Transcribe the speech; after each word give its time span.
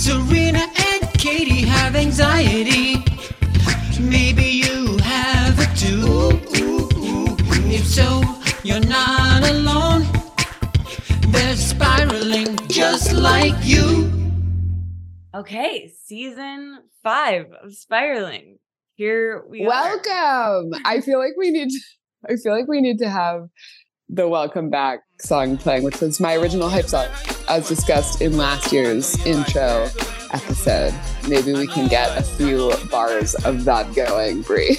Serena 0.00 0.60
and 0.60 1.12
Katie 1.12 1.60
have 1.60 1.94
anxiety. 1.94 3.04
Maybe 4.00 4.44
you 4.44 4.96
have 4.96 5.54
it 5.58 5.76
too. 5.76 6.40
If 7.70 7.84
so, 7.84 8.22
you're 8.64 8.80
not 8.80 9.46
alone. 9.46 10.06
They're 11.28 11.54
spiraling 11.54 12.56
just 12.68 13.12
like 13.12 13.54
you. 13.62 14.10
Okay, 15.34 15.92
season 16.02 16.78
five 17.02 17.52
of 17.62 17.74
Spiraling. 17.74 18.56
Here 18.94 19.44
we 19.50 19.66
are. 19.66 19.68
Welcome. 19.68 20.80
I 20.82 21.02
feel 21.02 21.18
like 21.18 21.34
we 21.36 21.50
need. 21.50 21.68
To, 21.68 21.80
I 22.26 22.36
feel 22.36 22.56
like 22.56 22.68
we 22.68 22.80
need 22.80 23.00
to 23.00 23.10
have 23.10 23.48
the 24.12 24.28
welcome 24.28 24.70
back 24.70 25.00
song 25.20 25.56
playing, 25.56 25.84
which 25.84 26.00
was 26.00 26.20
my 26.20 26.34
original 26.34 26.68
hype 26.68 26.86
song, 26.86 27.06
as 27.48 27.68
discussed 27.68 28.20
in 28.20 28.36
last 28.36 28.72
year's 28.72 29.24
intro 29.26 29.88
episode. 30.32 30.92
Maybe 31.28 31.52
we 31.52 31.66
can 31.66 31.88
get 31.88 32.16
a 32.18 32.22
few 32.22 32.72
bars 32.90 33.34
of 33.44 33.64
that 33.64 33.94
going, 33.94 34.42
Brie. 34.42 34.78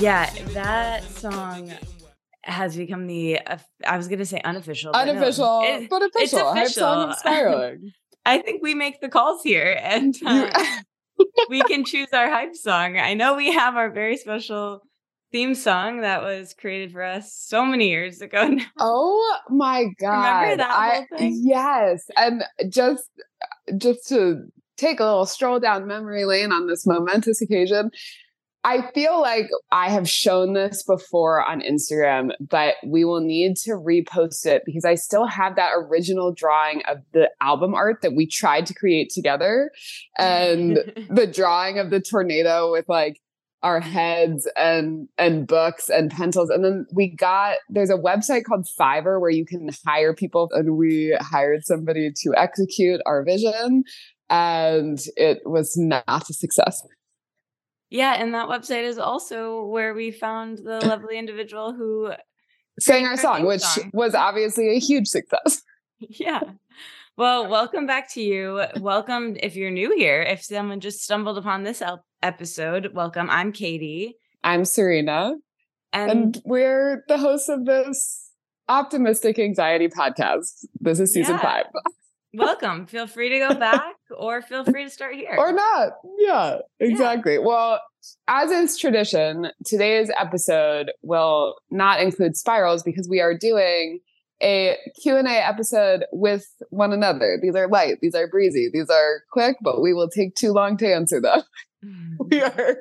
Yeah, 0.00 0.30
that 0.52 1.04
song 1.04 1.72
has 2.42 2.76
become 2.76 3.06
the 3.06 3.38
uh, 3.40 3.58
I 3.86 3.96
was 3.96 4.08
gonna 4.08 4.24
say 4.24 4.40
unofficial, 4.44 4.92
but 4.92 5.04
no, 5.04 5.12
Unofficial, 5.12 5.60
it- 5.64 5.90
but 5.90 6.02
it's 6.02 6.16
official. 6.16 6.52
Hype 6.54 6.68
song 6.68 7.10
of 7.10 7.16
spiraling. 7.16 7.92
I 8.26 8.38
think 8.38 8.62
we 8.62 8.74
make 8.74 9.00
the 9.02 9.08
calls 9.10 9.42
here, 9.42 9.78
and 9.82 10.14
uh, 10.24 10.50
we 11.50 11.60
can 11.64 11.84
choose 11.84 12.08
our 12.14 12.30
hype 12.30 12.54
song. 12.54 12.96
I 12.98 13.12
know 13.12 13.34
we 13.36 13.52
have 13.52 13.76
our 13.76 13.90
very 13.90 14.16
special 14.16 14.80
theme 15.34 15.56
song 15.56 16.02
that 16.02 16.22
was 16.22 16.54
created 16.54 16.92
for 16.92 17.02
us 17.02 17.34
so 17.34 17.66
many 17.66 17.88
years 17.88 18.20
ago. 18.20 18.46
now. 18.48 18.64
Oh 18.78 19.38
my 19.50 19.86
god! 19.98 20.42
Remember 20.42 20.56
that 20.58 20.70
I- 20.70 20.94
whole 20.94 21.18
thing? 21.18 21.40
Yes, 21.42 22.04
and 22.16 22.44
just 22.68 23.10
just 23.76 24.08
to 24.10 24.44
take 24.76 25.00
a 25.00 25.04
little 25.04 25.26
stroll 25.26 25.58
down 25.58 25.88
memory 25.88 26.24
lane 26.24 26.52
on 26.52 26.68
this 26.68 26.86
momentous 26.86 27.42
occasion. 27.42 27.90
I 28.66 28.90
feel 28.92 29.20
like 29.20 29.50
I 29.70 29.90
have 29.90 30.08
shown 30.08 30.54
this 30.54 30.82
before 30.84 31.44
on 31.46 31.60
Instagram, 31.60 32.30
but 32.40 32.76
we 32.86 33.04
will 33.04 33.20
need 33.20 33.58
to 33.58 33.72
repost 33.72 34.46
it 34.46 34.62
because 34.64 34.86
I 34.86 34.94
still 34.94 35.26
have 35.26 35.56
that 35.56 35.72
original 35.76 36.32
drawing 36.32 36.80
of 36.88 36.98
the 37.12 37.28
album 37.42 37.74
art 37.74 38.00
that 38.00 38.14
we 38.14 38.26
tried 38.26 38.64
to 38.66 38.74
create 38.74 39.10
together. 39.10 39.70
And 40.18 40.76
the 41.10 41.26
drawing 41.26 41.78
of 41.78 41.90
the 41.90 42.00
tornado 42.00 42.72
with 42.72 42.88
like 42.88 43.20
our 43.64 43.80
heads 43.80 44.48
and 44.56 45.08
and 45.18 45.46
books 45.48 45.88
and 45.88 46.10
pencils 46.10 46.50
and 46.50 46.64
then 46.64 46.86
we 46.92 47.08
got 47.08 47.56
there's 47.68 47.90
a 47.90 47.96
website 47.96 48.44
called 48.44 48.66
fiverr 48.78 49.20
where 49.20 49.30
you 49.30 49.44
can 49.44 49.70
hire 49.84 50.14
people 50.14 50.48
and 50.52 50.76
we 50.76 51.16
hired 51.20 51.64
somebody 51.64 52.12
to 52.14 52.32
execute 52.36 53.00
our 53.06 53.24
vision 53.24 53.82
and 54.30 55.00
it 55.16 55.40
was 55.44 55.76
not 55.76 56.28
a 56.30 56.32
success 56.32 56.86
yeah, 57.90 58.14
and 58.14 58.34
that 58.34 58.48
website 58.48 58.82
is 58.82 58.98
also 58.98 59.62
where 59.66 59.94
we 59.94 60.10
found 60.10 60.58
the 60.58 60.80
lovely 60.84 61.16
individual 61.16 61.72
who 61.72 62.12
sang 62.78 63.06
our 63.06 63.16
song 63.16 63.46
which 63.46 63.62
song. 63.62 63.90
was 63.94 64.14
obviously 64.14 64.70
a 64.76 64.78
huge 64.78 65.08
success 65.08 65.62
Yeah. 66.08 66.42
Well, 67.16 67.48
welcome 67.48 67.86
back 67.86 68.12
to 68.14 68.22
you. 68.22 68.64
Welcome 68.80 69.36
if 69.40 69.54
you're 69.54 69.70
new 69.70 69.96
here. 69.96 70.20
If 70.20 70.42
someone 70.42 70.80
just 70.80 71.02
stumbled 71.02 71.38
upon 71.38 71.62
this 71.62 71.80
episode, 72.24 72.92
welcome. 72.94 73.28
I'm 73.30 73.52
Katie. 73.52 74.16
i'm 74.42 74.64
serena 74.64 75.34
And, 75.92 76.10
and 76.10 76.42
we're 76.46 77.04
the 77.06 77.18
hosts 77.18 77.48
of 77.50 77.66
this 77.66 78.30
optimistic 78.68 79.38
anxiety 79.38 79.88
podcast 79.88 80.64
this 80.80 80.98
is 81.00 81.12
season 81.12 81.34
Yeah. 81.36 81.42
five 81.42 81.64
welcome. 82.34 82.86
Feel 82.86 83.06
free 83.06 83.28
to 83.28 83.38
go 83.38 83.54
back 83.54 83.94
or 84.16 84.40
feel 84.42 84.64
free 84.64 84.84
to 84.84 84.90
start 84.90 85.14
here. 85.14 85.36
or 85.38 85.52
not. 85.52 85.92
Yeah, 86.18 86.58
exactly. 86.80 87.38
Well, 87.38 87.80
as 88.26 88.50
is 88.50 88.76
tradition, 88.76 89.50
today's 89.64 90.10
episode 90.18 90.90
will 91.02 91.54
not 91.70 92.00
include 92.00 92.36
spirals 92.36 92.82
because 92.82 93.06
we 93.08 93.20
are 93.20 93.36
doing 93.38 94.00
a 94.42 94.76
Q&A 95.00 95.22
episode 95.28 96.06
with 96.10 96.44
one 96.70 96.92
another. 96.92 97.38
These 97.40 97.54
are 97.54 97.68
light, 97.68 97.98
these 98.02 98.16
are 98.16 98.26
breezy, 98.26 98.68
these 98.72 98.90
are 98.90 99.22
quick, 99.30 99.56
but 99.62 99.80
we 99.80 99.92
will 99.94 100.08
take 100.10 100.34
too 100.34 100.52
long 100.52 100.76
to 100.78 100.92
answer 100.92 101.20
them. 101.20 101.42
We 102.30 102.40
are 102.42 102.76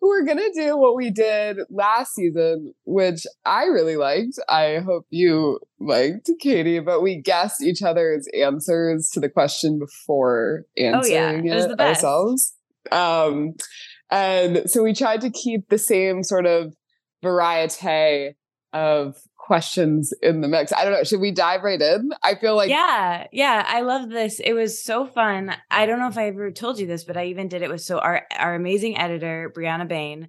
we're 0.00 0.24
going 0.24 0.38
to 0.38 0.52
do 0.54 0.76
what 0.76 0.94
we 0.94 1.10
did 1.10 1.58
last 1.70 2.14
season, 2.14 2.72
which 2.84 3.26
I 3.44 3.64
really 3.64 3.96
liked. 3.96 4.38
I 4.48 4.78
hope 4.84 5.06
you 5.10 5.58
liked, 5.80 6.30
Katie, 6.40 6.80
but 6.80 7.02
we 7.02 7.20
guessed 7.20 7.62
each 7.62 7.82
other's 7.82 8.28
answers 8.38 9.10
to 9.14 9.20
the 9.20 9.28
question 9.28 9.78
before 9.78 10.64
answering 10.76 11.50
Oh, 11.50 11.56
it 11.56 11.70
it 11.72 11.80
ourselves. 11.80 12.54
Um, 12.92 13.54
and 14.10 14.70
so 14.70 14.82
we 14.82 14.94
tried 14.94 15.20
to 15.22 15.30
keep 15.30 15.68
the 15.68 15.78
same 15.78 16.22
sort 16.22 16.46
of 16.46 16.74
variety 17.22 18.36
of 18.72 19.16
questions 19.48 20.12
in 20.22 20.42
the 20.42 20.46
mix. 20.46 20.72
I 20.72 20.84
don't 20.84 20.92
know. 20.92 21.02
Should 21.02 21.20
we 21.20 21.32
dive 21.32 21.62
right 21.64 21.80
in? 21.80 22.10
I 22.22 22.34
feel 22.34 22.54
like 22.54 22.68
yeah, 22.68 23.26
yeah, 23.32 23.64
I 23.66 23.80
love 23.80 24.10
this. 24.10 24.40
It 24.40 24.52
was 24.52 24.80
so 24.80 25.06
fun. 25.06 25.56
I 25.70 25.86
don't 25.86 25.98
know 25.98 26.06
if 26.06 26.18
I 26.18 26.26
ever 26.26 26.52
told 26.52 26.78
you 26.78 26.86
this, 26.86 27.02
but 27.02 27.16
I 27.16 27.26
even 27.26 27.48
did 27.48 27.62
it 27.62 27.70
with 27.70 27.80
so 27.80 27.98
our 27.98 28.26
our 28.36 28.54
amazing 28.54 28.98
editor 28.98 29.50
Brianna 29.56 29.88
Bain 29.88 30.28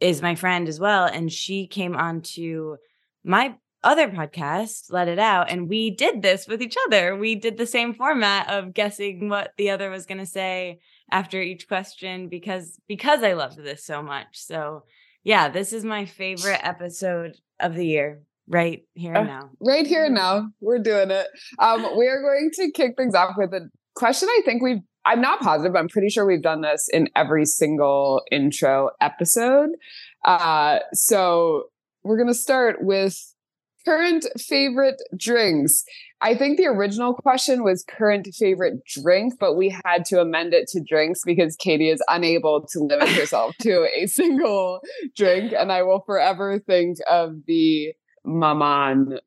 is 0.00 0.20
my 0.20 0.34
friend 0.34 0.68
as 0.68 0.80
well, 0.80 1.06
and 1.06 1.32
she 1.32 1.68
came 1.68 1.94
on 1.94 2.20
to 2.34 2.76
my 3.22 3.54
other 3.84 4.08
podcast, 4.08 4.90
Let 4.90 5.06
It 5.06 5.20
Out, 5.20 5.50
and 5.50 5.68
we 5.68 5.90
did 5.90 6.20
this 6.20 6.48
with 6.48 6.60
each 6.60 6.76
other. 6.86 7.16
We 7.16 7.36
did 7.36 7.56
the 7.56 7.66
same 7.66 7.94
format 7.94 8.50
of 8.50 8.74
guessing 8.74 9.28
what 9.28 9.52
the 9.56 9.70
other 9.70 9.88
was 9.88 10.04
going 10.04 10.18
to 10.18 10.26
say 10.26 10.80
after 11.12 11.40
each 11.40 11.68
question 11.68 12.28
because 12.28 12.78
because 12.88 13.22
I 13.22 13.34
loved 13.34 13.56
this 13.56 13.84
so 13.84 14.02
much. 14.02 14.26
So 14.32 14.82
yeah, 15.22 15.48
this 15.48 15.72
is 15.72 15.84
my 15.84 16.06
favorite 16.06 16.60
episode 16.62 17.36
of 17.60 17.74
the 17.74 17.86
year, 17.86 18.22
right 18.48 18.82
here 18.94 19.14
and 19.14 19.28
Uh, 19.28 19.32
now. 19.40 19.50
right 19.60 19.86
here 19.86 20.04
and 20.06 20.14
now 20.14 20.48
we're 20.60 20.78
doing 20.78 21.10
it. 21.10 21.26
Um 21.58 21.86
we 21.96 22.06
are 22.08 22.20
going 22.22 22.50
to 22.54 22.70
kick 22.72 22.94
things 22.96 23.14
off 23.14 23.34
with 23.36 23.52
a 23.52 23.68
question 23.94 24.28
i 24.30 24.40
think 24.44 24.62
we've 24.62 24.78
i'm 25.04 25.20
not 25.20 25.40
positive 25.40 25.72
but 25.72 25.78
i'm 25.80 25.88
pretty 25.88 26.08
sure 26.08 26.24
we've 26.24 26.42
done 26.42 26.60
this 26.60 26.88
in 26.92 27.08
every 27.16 27.44
single 27.44 28.22
intro 28.30 28.90
episode. 29.00 29.70
Uh 30.24 30.78
so 30.92 31.64
we're 32.04 32.16
going 32.16 32.28
to 32.28 32.34
start 32.34 32.76
with 32.80 33.16
current 33.84 34.24
favorite 34.38 35.00
drinks. 35.16 35.84
I 36.20 36.34
think 36.34 36.56
the 36.58 36.66
original 36.66 37.14
question 37.14 37.62
was 37.64 37.84
current 37.88 38.28
favorite 38.38 38.74
drink 38.86 39.34
but 39.40 39.54
we 39.56 39.74
had 39.84 40.04
to 40.06 40.20
amend 40.20 40.52
it 40.54 40.68
to 40.68 40.80
drinks 40.86 41.20
because 41.24 41.56
katie 41.56 41.88
is 41.90 42.02
unable 42.08 42.66
to 42.72 42.80
limit 42.80 43.08
herself 43.20 43.54
to 43.62 43.86
a 43.96 44.06
single 44.06 44.80
drink 45.16 45.52
and 45.56 45.70
i 45.72 45.82
will 45.82 46.02
forever 46.06 46.58
think 46.58 46.98
of 47.10 47.34
the 47.46 47.92
maman 48.28 49.18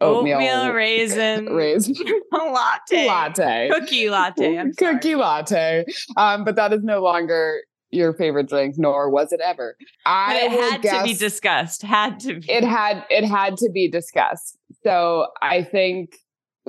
oatmeal, 0.00 0.36
Oatmeal 0.38 0.72
raisin 0.72 1.46
raisin 1.46 1.94
latte. 2.32 3.06
latte. 3.06 3.70
Cookie 3.72 4.10
latte. 4.10 4.58
I'm 4.58 4.72
Cookie 4.78 5.12
sorry. 5.12 5.14
latte. 5.16 5.84
Um, 6.16 6.44
but 6.44 6.56
that 6.56 6.72
is 6.72 6.82
no 6.82 7.02
longer 7.02 7.60
your 7.90 8.12
favorite 8.14 8.48
drink, 8.48 8.76
nor 8.78 9.10
was 9.10 9.32
it 9.32 9.40
ever. 9.40 9.76
But 10.04 10.10
I 10.10 10.36
it 10.44 10.50
will 10.52 10.70
had 10.70 10.82
to 10.82 11.02
be 11.04 11.14
discussed. 11.14 11.82
Had 11.82 12.20
to 12.20 12.38
be. 12.40 12.50
it 12.50 12.62
had 12.64 13.04
it 13.10 13.24
had 13.24 13.56
to 13.58 13.70
be 13.72 13.90
discussed. 13.90 14.56
So 14.84 15.26
I 15.42 15.64
think 15.64 16.16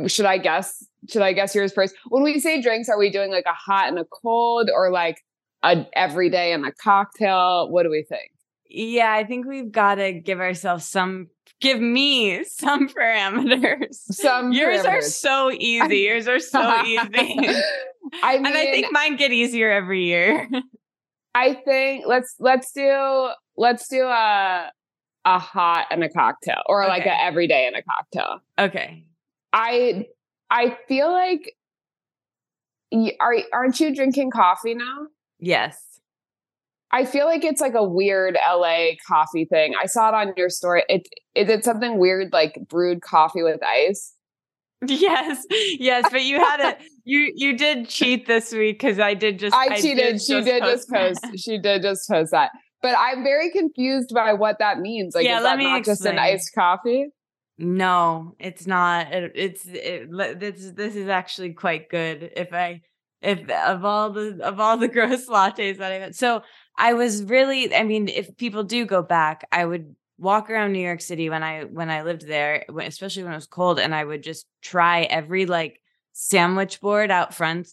should 0.08 0.26
I 0.26 0.38
guess 0.40 0.84
should 1.10 1.22
I 1.22 1.34
guess 1.34 1.54
yours 1.54 1.74
first? 1.74 1.96
When 2.10 2.24
we 2.24 2.40
say 2.40 2.62
drinks, 2.62 2.90
are 2.90 2.98
we 2.98 3.12
doing 3.12 3.32
like 3.32 3.46
a 3.46 3.54
hot 3.54 3.88
and 3.90 4.00
a 4.00 4.06
cold 4.06 4.70
or 4.74 4.90
like 4.92 5.18
a 5.64 5.86
everyday 5.94 6.54
and 6.54 6.66
a 6.66 6.72
cocktail? 6.72 7.70
What 7.70 7.84
do 7.84 7.90
we 7.92 8.04
think? 8.04 8.32
yeah, 8.74 9.12
I 9.12 9.26
think 9.26 9.46
we've 9.46 9.70
got 9.72 9.96
to 9.96 10.14
give 10.14 10.40
ourselves 10.40 10.86
some. 10.86 11.28
Give 11.62 11.80
me 11.80 12.44
some 12.44 12.90
parameters. 12.90 13.96
Some 13.96 14.52
Yours 14.52 14.84
are 14.84 15.02
so 15.02 15.52
easy. 15.52 15.98
Yours 16.00 16.28
are 16.28 16.40
so 16.40 16.84
easy. 16.86 17.00
I 18.24 18.34
mean, 18.38 18.46
and 18.48 18.58
I 18.58 18.66
think 18.72 18.88
mine 18.92 19.16
get 19.16 19.32
easier 19.32 19.70
every 19.72 20.06
year. 20.06 20.50
I 21.36 21.54
think 21.54 22.06
let's 22.08 22.36
let's 22.40 22.72
do 22.74 23.30
let's 23.56 23.88
do 23.88 24.04
a 24.06 24.72
a 25.24 25.40
hot 25.40 25.86
and 25.92 26.04
a 26.04 26.10
cocktail 26.10 26.62
or 26.66 26.88
like 26.88 27.02
Okay. 27.04 27.12
a 27.12 27.24
everyday 27.24 27.68
and 27.68 27.76
a 27.76 27.84
cocktail. 27.84 28.40
okay. 28.60 29.06
I 29.54 30.08
I 30.50 30.78
feel 30.88 31.12
like 31.12 31.54
are 33.22 33.36
aren't 33.54 33.80
you 33.80 33.96
drinking 33.96 34.32
coffee 34.32 34.74
now? 34.74 35.08
Yes. 35.40 35.91
I 36.94 37.06
feel 37.06 37.26
like 37.26 37.44
it's 37.44 37.62
like 37.62 37.74
a 37.74 37.84
weird 37.84 38.38
LA 38.46 38.90
coffee 39.08 39.46
thing. 39.46 39.74
I 39.82 39.86
saw 39.86 40.10
it 40.10 40.16
on 40.16 40.34
your 40.36 40.50
story. 40.50 40.84
It 40.90 41.08
is 41.36 41.50
it 41.50 41.64
something 41.64 41.98
weird 41.98 42.34
like 42.34 42.58
brewed 42.70 43.02
coffee 43.02 43.44
with 43.44 43.64
ice? 43.64 44.14
Yes, 44.88 45.46
yes, 45.50 46.06
but 46.12 46.24
you 46.24 46.40
had 46.40 46.60
a 46.60 46.78
you 47.04 47.32
you 47.36 47.58
did 47.58 47.88
cheat 47.88 48.26
this 48.26 48.52
week 48.52 48.80
because 48.80 49.00
I 49.00 49.14
did 49.14 49.40
just 49.40 49.56
I 49.56 49.80
cheated. 49.80 50.22
she 50.22 50.42
did 50.42 50.64
just 50.64 50.90
that. 50.90 51.18
post. 51.22 51.40
She 51.40 51.60
did 51.60 51.84
just 51.84 52.10
post 52.10 52.32
that. 52.32 52.52
But 52.82 52.96
I'm 52.98 53.24
very 53.24 53.52
confused 53.52 54.12
by 54.14 54.34
what 54.34 54.58
that 54.58 54.80
means. 54.80 55.14
Like, 55.14 55.26
Yeah, 55.26 55.38
is 55.38 55.44
let 55.44 55.52
that 55.52 55.58
me 55.60 55.66
not 55.66 55.86
just 55.86 56.04
an 56.04 56.18
iced 56.18 56.52
coffee? 56.56 57.06
No, 57.60 58.34
it's 58.40 58.66
not. 58.66 59.14
It, 59.14 59.32
it's 59.36 59.66
it, 59.68 60.10
this. 60.40 60.72
This 60.72 60.96
is 60.96 61.08
actually 61.08 61.54
quite 61.54 61.90
good. 61.90 62.32
If 62.36 62.52
I 62.52 62.82
if 63.22 63.48
of 63.52 63.86
all 63.86 64.12
the 64.12 64.40
of 64.42 64.60
all 64.60 64.78
the 64.78 64.88
gross 64.96 65.28
lattes 65.28 65.78
that 65.78 65.92
I've 65.92 66.02
had. 66.02 66.16
So 66.16 66.42
I 66.78 66.94
was 66.94 67.24
really, 67.24 67.76
I 67.76 67.84
mean, 67.84 68.08
if 68.08 68.36
people 68.38 68.64
do 68.64 68.86
go 68.86 69.02
back, 69.02 69.48
I 69.52 69.66
would 69.66 69.96
walk 70.18 70.50
around 70.50 70.72
New 70.72 70.80
York 70.80 71.02
City 71.02 71.30
when 71.30 71.44
I 71.44 71.64
when 71.64 71.90
I 71.90 72.04
lived 72.04 72.28
there, 72.28 72.66
especially 72.80 73.24
when 73.24 73.34
it 73.34 73.38
was 73.38 73.48
cold, 73.48 73.80
and 73.80 73.94
I 73.94 74.04
would 74.04 74.24
just 74.24 74.46
try 74.62 75.04
every 75.04 75.46
like 75.46 75.82
sandwich 76.14 76.82
board 76.82 77.12
out 77.12 77.34
front 77.34 77.68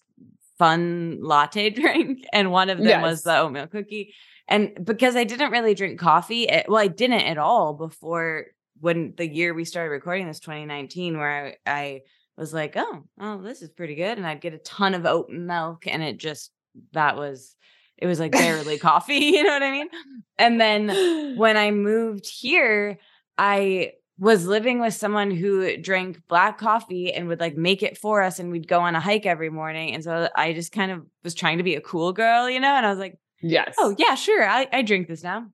fun 0.59 1.19
latte 1.23 1.71
drink 1.71 2.25
and 2.33 2.51
one 2.51 2.69
of 2.69 2.79
them 2.79 2.87
yes. 2.87 3.03
was 3.03 3.23
the 3.23 3.39
oatmeal 3.39 3.67
cookie 3.67 4.15
and 4.49 4.85
because 4.85 5.17
i 5.17 5.25
didn't 5.25 5.51
really 5.51 5.75
drink 5.75 5.99
coffee 5.99 6.45
it, 6.45 6.67
well 6.69 6.83
i 6.83 6.89
didn't 6.89 7.21
at 7.21 7.39
all 7.39 7.75
before 7.75 8.47
when 8.81 9.15
the 9.17 9.27
year 9.27 9.55
we 9.55 9.65
started 9.65 9.91
recording 9.91 10.27
this 10.27 10.41
2019 10.41 11.19
where 11.19 11.57
I, 11.67 11.71
I 11.71 12.01
was 12.37 12.53
like 12.53 12.75
oh 12.77 13.05
oh 13.21 13.43
this 13.43 13.63
is 13.63 13.71
pretty 13.71 13.95
good 13.95 14.19
and 14.19 14.27
i'd 14.27 14.41
get 14.41 14.55
a 14.55 14.59
ton 14.59 14.95
of 14.95 15.07
oat 15.07 15.31
milk 15.31 15.87
and 15.87 16.03
it 16.03 16.19
just 16.19 16.51
that 16.93 17.17
was 17.17 17.57
it 17.99 18.07
was 18.07 18.21
like 18.21 18.33
barely 18.33 18.79
coffee 18.79 19.15
you 19.17 19.43
know 19.43 19.51
what 19.51 19.63
i 19.63 19.71
mean? 19.71 19.89
And 20.39 20.61
then 20.61 21.37
when 21.37 21.57
i 21.57 21.71
moved 21.71 22.27
here 22.27 22.99
i 23.37 23.93
was 24.19 24.47
living 24.47 24.81
with 24.81 24.95
someone 24.95 25.31
who 25.31 25.77
drank 25.77 26.21
black 26.27 26.59
coffee 26.59 27.13
and 27.13 27.29
would 27.29 27.41
like 27.41 27.57
make 27.57 27.83
it 27.83 27.97
for 27.97 28.21
us 28.23 28.39
and 28.39 28.51
we'd 28.51 28.67
go 28.67 28.81
on 28.81 28.95
a 28.95 29.01
hike 29.01 29.27
every 29.27 29.51
morning 29.51 29.95
and 29.95 30.03
so 30.03 30.29
i 30.37 30.53
just 30.53 30.73
kind 30.73 30.91
of 30.91 31.05
was 31.23 31.35
trying 31.35 31.59
to 31.59 31.65
be 31.65 31.75
a 31.75 31.81
cool 31.81 32.13
girl 32.13 32.49
you 32.49 32.61
know? 32.61 32.75
And 32.75 32.87
i 32.87 32.91
was 32.91 32.99
like 32.99 33.15
oh, 33.15 33.19
yes. 33.43 33.75
oh 33.79 33.95
yeah 33.99 34.15
sure 34.15 34.47
i, 34.49 34.67
I 34.73 34.83
drink 34.83 35.09
this 35.09 35.23
now. 35.23 35.47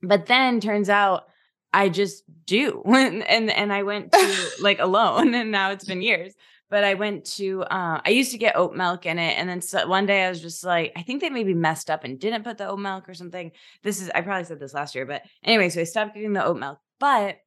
But 0.00 0.26
then 0.26 0.60
turns 0.60 0.88
out 0.88 1.24
i 1.72 1.88
just 1.88 2.24
do 2.46 2.82
and 2.86 3.50
and 3.50 3.72
i 3.72 3.82
went 3.82 4.12
to 4.12 4.48
like 4.60 4.78
alone 4.78 5.34
and 5.34 5.50
now 5.50 5.70
it's 5.70 5.84
been 5.84 6.02
years 6.02 6.34
but 6.70 6.84
i 6.84 6.94
went 6.94 7.24
to 7.24 7.62
uh, 7.64 8.00
i 8.04 8.10
used 8.10 8.32
to 8.32 8.38
get 8.38 8.56
oat 8.56 8.74
milk 8.74 9.06
in 9.06 9.18
it 9.18 9.38
and 9.38 9.48
then 9.48 9.60
so 9.60 9.86
one 9.86 10.06
day 10.06 10.24
i 10.24 10.28
was 10.28 10.40
just 10.40 10.64
like 10.64 10.92
i 10.96 11.02
think 11.02 11.20
they 11.20 11.30
maybe 11.30 11.54
messed 11.54 11.90
up 11.90 12.04
and 12.04 12.18
didn't 12.18 12.44
put 12.44 12.58
the 12.58 12.68
oat 12.68 12.78
milk 12.78 13.08
or 13.08 13.14
something. 13.14 13.50
This 13.82 14.00
is 14.00 14.10
i 14.14 14.20
probably 14.20 14.44
said 14.44 14.60
this 14.60 14.74
last 14.74 14.94
year 14.94 15.06
but 15.06 15.22
anyway 15.42 15.68
so 15.68 15.80
i 15.80 15.84
stopped 15.84 16.14
getting 16.14 16.32
the 16.32 16.44
oat 16.44 16.58
milk 16.58 16.78
but 16.98 17.38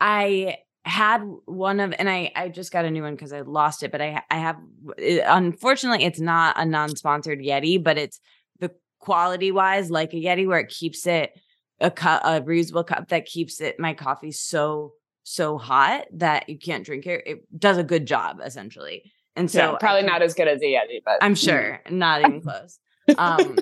I 0.00 0.58
had 0.84 1.22
one 1.44 1.78
of 1.78 1.92
and 1.98 2.08
I 2.08 2.32
I 2.34 2.48
just 2.48 2.72
got 2.72 2.84
a 2.84 2.90
new 2.90 3.02
one 3.02 3.14
because 3.14 3.32
I 3.32 3.42
lost 3.42 3.82
it, 3.82 3.92
but 3.92 4.00
I 4.00 4.22
I 4.30 4.38
have 4.38 4.56
it, 4.96 5.22
unfortunately 5.26 6.04
it's 6.04 6.20
not 6.20 6.58
a 6.58 6.64
non-sponsored 6.64 7.40
Yeti, 7.40 7.82
but 7.82 7.98
it's 7.98 8.18
the 8.58 8.70
quality 8.98 9.52
wise 9.52 9.90
like 9.90 10.12
a 10.14 10.16
Yeti 10.16 10.46
where 10.46 10.58
it 10.58 10.70
keeps 10.70 11.06
it 11.06 11.38
a 11.80 11.90
cup 11.90 12.22
a 12.24 12.40
reusable 12.40 12.86
cup 12.86 13.08
that 13.08 13.26
keeps 13.26 13.60
it 13.60 13.78
my 13.78 13.94
coffee 13.94 14.32
so 14.32 14.92
so 15.22 15.58
hot 15.58 16.06
that 16.12 16.48
you 16.48 16.58
can't 16.58 16.84
drink 16.84 17.06
it. 17.06 17.22
It 17.26 17.58
does 17.58 17.78
a 17.78 17.84
good 17.84 18.06
job 18.06 18.40
essentially. 18.44 19.12
And 19.36 19.50
so 19.50 19.72
yeah, 19.72 19.76
probably 19.78 20.06
not 20.06 20.22
as 20.22 20.34
good 20.34 20.48
as 20.48 20.60
a 20.60 20.66
Yeti, 20.66 21.02
but 21.04 21.18
I'm 21.22 21.34
sure 21.34 21.80
not 21.90 22.20
even 22.20 22.40
close. 22.42 22.78
Um 23.16 23.56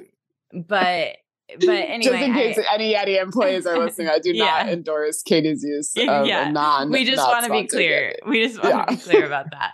but 0.52 1.16
but 1.60 1.68
anyway, 1.70 2.00
just 2.02 2.22
in 2.22 2.32
case 2.34 2.58
I, 2.58 2.74
any 2.74 2.94
Yeti 2.94 3.20
employees 3.20 3.66
are 3.66 3.78
listening, 3.78 4.08
I 4.12 4.18
do 4.18 4.32
yeah. 4.32 4.44
not 4.44 4.68
endorse 4.68 5.22
Katie's 5.22 5.62
use 5.62 5.92
of 5.96 6.26
yeah. 6.26 6.50
non. 6.50 6.90
We 6.90 7.04
just 7.04 7.26
want 7.26 7.46
to 7.46 7.50
be 7.50 7.66
clear. 7.66 8.14
Yeti. 8.22 8.30
We 8.30 8.46
just 8.46 8.62
want 8.62 8.74
yeah. 8.74 8.84
to 8.84 8.96
be 8.96 9.02
clear 9.02 9.26
about 9.26 9.46
that. 9.52 9.72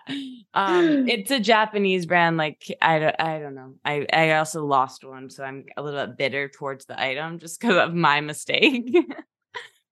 Um, 0.54 1.08
it's 1.08 1.31
a 1.31 1.40
Japanese 1.40 2.06
brand. 2.06 2.36
Like 2.36 2.64
I 2.81 2.98
don't, 2.98 3.16
I 3.19 3.38
don't 3.38 3.54
know. 3.54 3.75
I 3.84 4.06
I 4.12 4.32
also 4.34 4.64
lost 4.64 5.04
one, 5.04 5.31
so 5.31 5.42
I'm 5.44 5.64
a 5.76 5.82
little 5.82 6.06
bit 6.06 6.16
bitter 6.16 6.48
towards 6.48 6.86
the 6.86 7.00
item 7.00 7.38
just 7.38 7.60
because 7.60 7.76
of 7.76 7.94
my 7.94 8.20
mistake. 8.20 8.94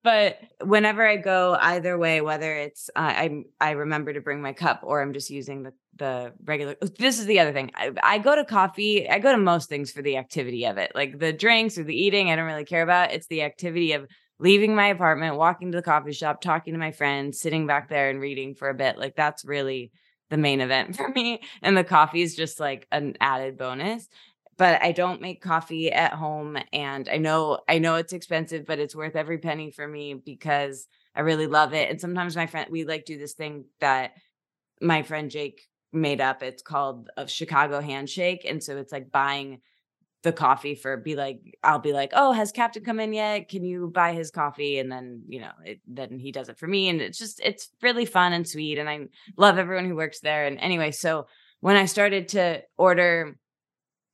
But 0.03 0.39
whenever 0.63 1.07
I 1.07 1.17
go 1.17 1.57
either 1.61 1.97
way, 1.97 2.21
whether 2.21 2.55
it's 2.55 2.91
uh, 2.97 3.01
I 3.01 3.45
I 3.61 3.71
remember 3.73 4.13
to 4.13 4.21
bring 4.21 4.43
my 4.43 4.53
cup 4.53 4.81
or 4.83 5.01
I'm 5.01 5.13
just 5.13 5.31
using 5.31 5.63
the 5.63 5.73
the 5.97 6.33
regular. 6.45 6.77
This 6.99 7.19
is 7.19 7.27
the 7.27 7.41
other 7.41 7.53
thing. 7.53 7.71
I, 7.75 7.93
I 8.03 8.19
go 8.19 8.35
to 8.35 8.45
coffee. 8.45 9.09
I 9.09 9.19
go 9.19 9.33
to 9.33 9.39
most 9.39 9.69
things 9.69 9.93
for 9.93 10.03
the 10.03 10.17
activity 10.17 10.65
of 10.67 10.79
it, 10.79 10.93
like 10.95 11.19
the 11.19 11.33
drinks 11.33 11.79
or 11.79 11.85
the 11.85 11.95
eating. 11.95 12.31
I 12.31 12.37
don't 12.37 12.47
really 12.47 12.65
care 12.65 12.83
about. 12.83 13.13
It's 13.13 13.27
the 13.29 13.43
activity 13.43 13.93
of 13.93 14.07
leaving 14.39 14.75
my 14.75 14.89
apartment, 14.89 15.37
walking 15.37 15.71
to 15.71 15.77
the 15.77 15.83
coffee 15.83 16.13
shop, 16.13 16.41
talking 16.41 16.75
to 16.75 16.81
my 16.81 16.91
friends, 16.91 17.39
sitting 17.39 17.67
back 17.67 17.89
there 17.89 18.11
and 18.11 18.21
reading 18.21 18.55
for 18.55 18.69
a 18.69 18.75
bit. 18.75 18.99
Like 18.99 19.15
that's 19.15 19.45
really 19.45 19.93
the 20.31 20.37
main 20.37 20.61
event 20.61 20.97
for 20.97 21.09
me. 21.09 21.43
And 21.63 21.77
the 21.77 21.85
coffee 21.85 22.23
is 22.23 22.35
just 22.35 22.59
like 22.59 22.89
an 22.91 23.17
added 23.21 23.57
bonus 23.57 24.09
but 24.57 24.83
I 24.83 24.93
don't 24.93 25.21
make 25.21 25.43
coffee 25.43 25.91
at 25.91 26.13
home 26.13 26.59
and 26.73 27.09
I 27.09 27.19
know 27.19 27.61
I 27.69 27.79
know 27.79 27.97
it's 27.97 28.13
expensive 28.13 28.67
but 28.67 28.79
it's 28.79 28.95
worth 28.95 29.17
every 29.17 29.39
penny 29.39 29.71
for 29.71 29.87
me 29.87 30.15
because 30.15 30.87
I 31.15 31.21
really 31.21 31.47
love 31.47 31.75
it 31.75 31.91
and 31.91 32.01
sometimes 32.01 32.37
my 32.37 32.47
friend 32.47 32.69
we 32.71 32.85
like 32.85 33.05
do 33.05 33.19
this 33.19 33.35
thing 33.35 33.65
that 33.81 34.13
my 34.81 35.03
friend 35.03 35.31
Jake 35.31 35.69
made 35.93 36.21
up 36.21 36.43
it's 36.43 36.63
called 36.63 37.11
a 37.17 37.27
Chicago 37.27 37.81
handshake 37.81 38.45
and 38.49 38.63
so 38.63 38.77
it's 38.77 38.93
like 38.93 39.11
buying 39.11 39.61
the 40.23 40.33
coffee 40.33 40.77
for 40.77 40.97
be 40.97 41.17
like 41.17 41.41
I'll 41.65 41.81
be 41.81 41.93
like 41.93 42.13
oh 42.15 42.33
has 42.33 42.53
captain 42.53 42.85
come 42.85 43.01
in 43.01 43.13
yet? 43.13 43.49
Can 43.49 43.65
you 43.65 43.91
buy 43.93 44.13
his 44.13 44.31
coffee? 44.31 44.79
And 44.79 44.91
then 44.91 45.23
you 45.29 45.41
know 45.41 45.51
it, 45.65 45.81
then 45.87 46.19
he 46.19 46.31
does 46.31 46.49
it 46.49 46.59
for 46.59 46.69
me 46.69 46.89
and 46.89 47.01
it's 47.01 47.19
just 47.19 47.41
it's 47.45 47.71
really 47.83 48.07
fun 48.07 48.33
and 48.33 48.47
sweet 48.47 48.79
and 48.79 48.89
I 48.89 49.09
love 49.37 49.59
everyone 49.59 49.87
who 49.87 49.97
works 49.97 50.21
there 50.21 50.47
and 50.47 50.59
anyway 50.61 50.93
so 50.93 51.27
when 51.61 51.77
I 51.77 51.87
started 51.87 52.29
to 52.31 52.63
order 52.77 53.37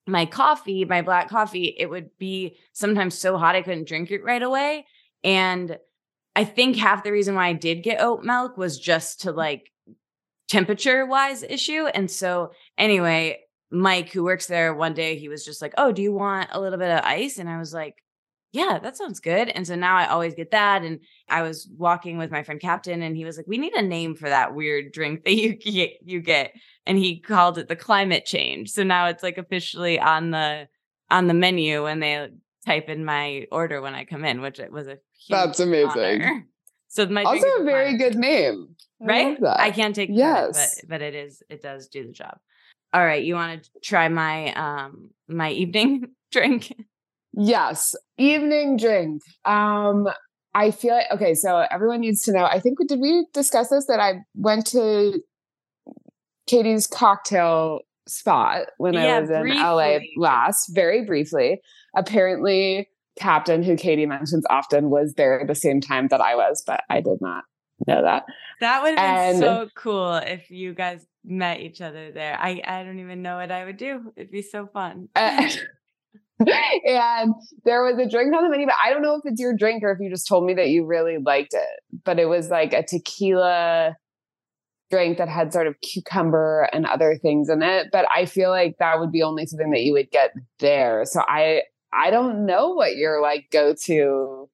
my 0.08 0.26
coffee, 0.26 0.84
my 0.84 1.02
black 1.02 1.28
coffee, 1.28 1.75
it 1.78 1.87
would 1.87 2.10
be 2.19 2.56
sometimes 2.72 3.16
so 3.16 3.37
hot 3.37 3.55
I 3.55 3.62
couldn't 3.62 3.88
drink 3.88 4.10
it 4.10 4.25
right 4.25 4.43
away. 4.43 4.87
And 5.22 5.78
I 6.34 6.44
think 6.44 6.76
half 6.76 7.05
the 7.05 7.12
reason 7.12 7.34
why 7.34 7.49
I 7.49 7.52
did 7.52 7.82
get 7.82 8.00
oat 8.00 8.22
milk 8.22 8.56
was 8.56 8.78
just 8.78 9.22
to 9.22 9.32
mm. 9.32 9.37
like 9.37 9.72
temperature 10.49 11.05
wise 11.05 11.43
issue. 11.43 11.87
And 11.87 12.10
so, 12.10 12.52
anyway, 12.76 13.40
Mike, 13.70 14.10
who 14.12 14.25
works 14.25 14.46
there, 14.46 14.72
one 14.72 14.94
day 14.94 15.19
he 15.19 15.28
was 15.28 15.44
just 15.44 15.60
like, 15.60 15.75
Oh, 15.76 15.93
do 15.93 16.00
you 16.00 16.12
want 16.12 16.49
a 16.52 16.61
little 16.61 16.78
bit 16.78 16.90
of 16.90 17.04
ice? 17.04 17.38
And 17.38 17.49
I 17.49 17.58
was 17.58 17.75
like, 17.75 17.96
yeah, 18.52 18.78
that 18.82 18.96
sounds 18.96 19.20
good. 19.20 19.48
And 19.48 19.66
so 19.66 19.74
now 19.74 19.96
I 19.96 20.06
always 20.06 20.34
get 20.34 20.52
that. 20.52 20.82
And 20.82 21.00
I 21.28 21.42
was 21.42 21.68
walking 21.76 22.16
with 22.16 22.30
my 22.30 22.42
friend 22.42 22.60
Captain, 22.60 23.02
and 23.02 23.16
he 23.16 23.24
was 23.24 23.36
like, 23.36 23.46
"We 23.46 23.58
need 23.58 23.74
a 23.74 23.82
name 23.82 24.14
for 24.14 24.28
that 24.28 24.54
weird 24.54 24.92
drink 24.92 25.24
that 25.24 25.34
you 25.34 25.54
get." 25.54 25.98
You 26.04 26.20
get, 26.20 26.52
and 26.86 26.98
he 26.98 27.20
called 27.20 27.58
it 27.58 27.68
the 27.68 27.76
climate 27.76 28.24
change. 28.24 28.70
So 28.70 28.82
now 28.84 29.06
it's 29.06 29.22
like 29.22 29.38
officially 29.38 30.00
on 30.00 30.30
the 30.30 30.68
on 31.10 31.26
the 31.26 31.34
menu 31.34 31.84
when 31.84 32.00
they 32.00 32.28
type 32.66 32.88
in 32.88 33.04
my 33.04 33.46
order 33.52 33.80
when 33.80 33.94
I 33.94 34.04
come 34.04 34.24
in, 34.24 34.40
which 34.40 34.58
it 34.58 34.72
was 34.72 34.88
a 34.88 34.98
that's 35.28 35.60
amazing. 35.60 36.22
Honor. 36.22 36.46
So 36.88 37.06
my 37.06 37.22
also 37.22 37.46
a 37.60 37.64
very 37.64 37.98
good 37.98 38.16
name, 38.16 38.74
right? 38.98 39.38
I, 39.44 39.70
can't 39.70 39.94
take 39.94 40.08
yes, 40.10 40.80
but 40.80 40.88
but 40.88 41.02
it 41.02 41.14
is 41.14 41.42
it 41.50 41.62
does 41.62 41.88
do 41.88 42.06
the 42.06 42.12
job. 42.12 42.38
All 42.94 43.04
right, 43.04 43.23
you 43.23 43.34
want 43.34 43.62
to 43.62 43.70
try 43.82 44.08
my 44.08 44.54
um 44.54 45.11
my 45.28 45.50
evening 45.50 46.06
drink? 46.32 46.75
Yes, 47.35 47.94
evening 48.16 48.76
drink. 48.76 49.23
Um, 49.44 50.08
I 50.54 50.70
feel 50.70 50.94
like 50.94 51.06
okay. 51.12 51.35
So 51.35 51.66
everyone 51.70 52.00
needs 52.00 52.23
to 52.23 52.32
know. 52.32 52.44
I 52.44 52.61
think 52.61 52.78
did 52.88 53.00
we 53.00 53.26
discuss 53.32 53.68
this 53.68 53.87
that 53.87 54.00
I 54.00 54.20
went 54.35 54.66
to 54.68 55.20
Katie's 56.47 56.87
cocktail 56.87 57.80
spot 58.08 58.66
when 58.78 58.94
yeah, 58.94 59.16
I 59.16 59.20
was 59.20 59.30
in 59.30 59.42
briefly. 59.42 59.62
LA 59.62 59.99
last, 60.16 60.70
very 60.75 61.04
briefly. 61.04 61.61
Apparently, 61.94 62.88
Captain, 63.18 63.62
who 63.62 63.76
Katie 63.76 64.06
mentions 64.06 64.44
often, 64.50 64.90
was 64.90 65.14
there 65.14 65.40
at 65.40 65.47
the 65.47 65.54
same 65.54 65.80
time 65.80 66.08
that 66.08 66.20
I 66.20 66.35
was, 66.35 66.62
but 66.66 66.80
I 66.88 67.00
did 67.00 67.20
not 67.20 67.44
know 67.87 68.02
that. 68.02 68.25
That 68.61 68.82
would 68.82 68.99
have 68.99 69.32
been 69.32 69.40
so 69.40 69.68
cool 69.75 70.14
if 70.14 70.50
you 70.50 70.75
guys 70.75 71.06
met 71.25 71.61
each 71.61 71.80
other 71.80 72.11
there. 72.11 72.37
I 72.40 72.62
I 72.66 72.82
don't 72.82 72.99
even 72.99 73.23
know 73.23 73.37
what 73.37 73.52
I 73.52 73.64
would 73.64 73.76
do. 73.76 74.12
It'd 74.16 74.32
be 74.32 74.42
so 74.42 74.66
fun. 74.66 75.08
Uh, 75.14 75.49
and 76.85 77.35
there 77.64 77.83
was 77.83 77.99
a 77.99 78.09
drink 78.09 78.35
on 78.35 78.45
the 78.45 78.50
menu, 78.50 78.66
but 78.66 78.75
I 78.85 78.90
don't 78.90 79.02
know 79.02 79.16
if 79.16 79.23
it's 79.25 79.40
your 79.40 79.54
drink 79.57 79.83
or 79.83 79.90
if 79.92 79.99
you 80.00 80.11
just 80.11 80.28
told 80.28 80.45
me 80.45 80.54
that 80.54 80.68
you 80.68 80.87
really 80.87 81.18
liked 81.18 81.54
it. 81.54 82.00
But 82.04 82.18
it 82.18 82.26
was 82.26 82.49
like 82.49 82.73
a 82.73 82.83
tequila 82.83 83.97
drink 84.90 85.18
that 85.18 85.28
had 85.28 85.52
sort 85.52 85.66
of 85.66 85.80
cucumber 85.80 86.68
and 86.73 86.87
other 86.87 87.16
things 87.21 87.49
in 87.49 87.62
it. 87.62 87.88
But 87.92 88.07
I 88.14 88.25
feel 88.25 88.50
like 88.50 88.76
that 88.78 89.00
would 89.00 89.12
be 89.12 89.23
only 89.23 89.47
something 89.47 89.71
that 89.71 89.83
you 89.83 89.92
would 89.92 90.11
get 90.11 90.33
there. 90.61 91.04
So 91.04 91.21
I 91.26 91.62
I 91.92 92.11
don't 92.11 92.47
know 92.47 92.71
what 92.71 92.97
your 92.97 93.21
like 93.21 93.47
go 93.50 93.75
to 93.87 94.49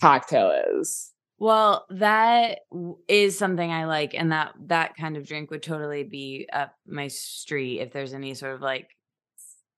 cocktail 0.00 0.52
is. 0.78 1.12
Well, 1.38 1.86
that 1.90 2.60
is 3.08 3.36
something 3.36 3.70
I 3.70 3.86
like, 3.86 4.14
and 4.14 4.30
that 4.30 4.54
that 4.66 4.96
kind 4.96 5.16
of 5.16 5.26
drink 5.26 5.50
would 5.50 5.62
totally 5.62 6.04
be 6.04 6.48
up 6.52 6.74
my 6.86 7.08
street 7.08 7.80
if 7.80 7.92
there's 7.92 8.14
any 8.14 8.34
sort 8.34 8.54
of 8.54 8.60
like 8.60 8.88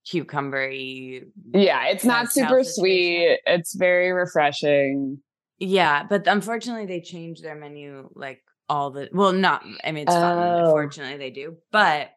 cucumbery. 0.06 1.24
Yeah, 1.52 1.86
it's 1.86 2.04
not 2.04 2.32
super 2.32 2.62
sweet. 2.64 3.40
It's 3.46 3.74
very 3.74 4.12
refreshing. 4.12 5.20
Yeah, 5.58 6.04
but 6.04 6.26
unfortunately 6.26 6.86
they 6.86 7.00
change 7.00 7.40
their 7.40 7.54
menu 7.54 8.10
like 8.14 8.42
all 8.68 8.90
the 8.90 9.08
well, 9.12 9.32
not 9.32 9.64
I 9.82 9.92
mean 9.92 10.04
it's 10.04 10.14
oh. 10.14 10.20
fun. 10.20 10.64
Unfortunately 10.64 11.18
they 11.18 11.30
do. 11.30 11.56
But 11.70 12.10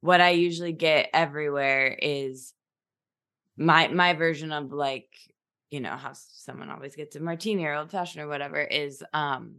what 0.00 0.20
I 0.20 0.30
usually 0.30 0.72
get 0.72 1.10
everywhere 1.12 1.96
is 2.00 2.52
my 3.56 3.88
my 3.88 4.14
version 4.14 4.52
of 4.52 4.72
like, 4.72 5.08
you 5.70 5.80
know, 5.80 5.96
how 5.96 6.12
someone 6.14 6.70
always 6.70 6.94
gets 6.94 7.16
a 7.16 7.20
martini 7.20 7.64
or 7.64 7.74
old 7.74 7.90
fashioned 7.90 8.24
or 8.24 8.28
whatever 8.28 8.60
is 8.60 9.02
um 9.12 9.56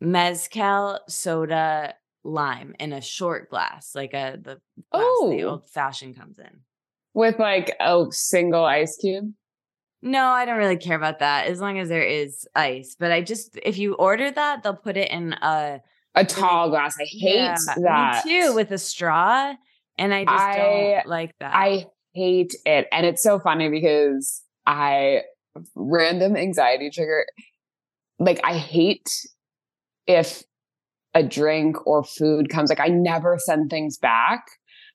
mezcal 0.00 1.00
soda 1.08 1.94
lime 2.24 2.74
in 2.78 2.92
a 2.92 3.00
short 3.00 3.50
glass, 3.50 3.92
like 3.94 4.12
a 4.14 4.36
the 4.40 4.54
glass 4.54 4.60
the 4.92 5.42
Oh. 5.42 5.42
old 5.48 5.68
fashioned 5.70 6.16
comes 6.18 6.38
in. 6.38 6.60
With 7.14 7.38
like 7.38 7.74
a 7.80 8.04
single 8.10 8.64
ice 8.64 8.96
cube. 9.00 9.32
No, 10.02 10.26
I 10.28 10.44
don't 10.46 10.58
really 10.58 10.76
care 10.78 10.96
about 10.96 11.18
that 11.18 11.46
as 11.48 11.60
long 11.60 11.78
as 11.78 11.88
there 11.88 12.02
is 12.02 12.46
ice. 12.54 12.96
But 12.98 13.12
I 13.12 13.20
just 13.22 13.58
if 13.62 13.78
you 13.78 13.94
order 13.94 14.30
that, 14.30 14.62
they'll 14.62 14.74
put 14.76 14.96
it 14.96 15.10
in 15.10 15.32
a 15.34 15.80
A 16.14 16.24
tall 16.24 16.70
glass. 16.70 16.94
I 17.00 17.04
hate 17.04 17.34
Yeah, 17.36 17.56
that. 17.82 18.24
Me 18.24 18.30
too, 18.42 18.54
with 18.54 18.70
a 18.70 18.78
straw. 18.78 19.54
And 19.98 20.14
I 20.14 20.24
just 20.24 20.38
I- 20.40 20.56
don't 20.56 21.06
like 21.06 21.34
that. 21.40 21.54
I 21.54 21.86
hate 22.14 22.54
it. 22.64 22.86
And 22.92 23.04
it's 23.06 23.22
so 23.22 23.38
funny 23.38 23.68
because 23.68 24.42
I 24.66 25.22
random 25.74 26.36
anxiety 26.36 26.90
trigger. 26.90 27.26
Like 28.18 28.40
I 28.44 28.56
hate 28.56 29.08
if 30.06 30.42
a 31.14 31.22
drink 31.22 31.86
or 31.86 32.04
food 32.04 32.48
comes, 32.48 32.70
like 32.70 32.80
I 32.80 32.88
never 32.88 33.38
send 33.38 33.70
things 33.70 33.98
back. 33.98 34.44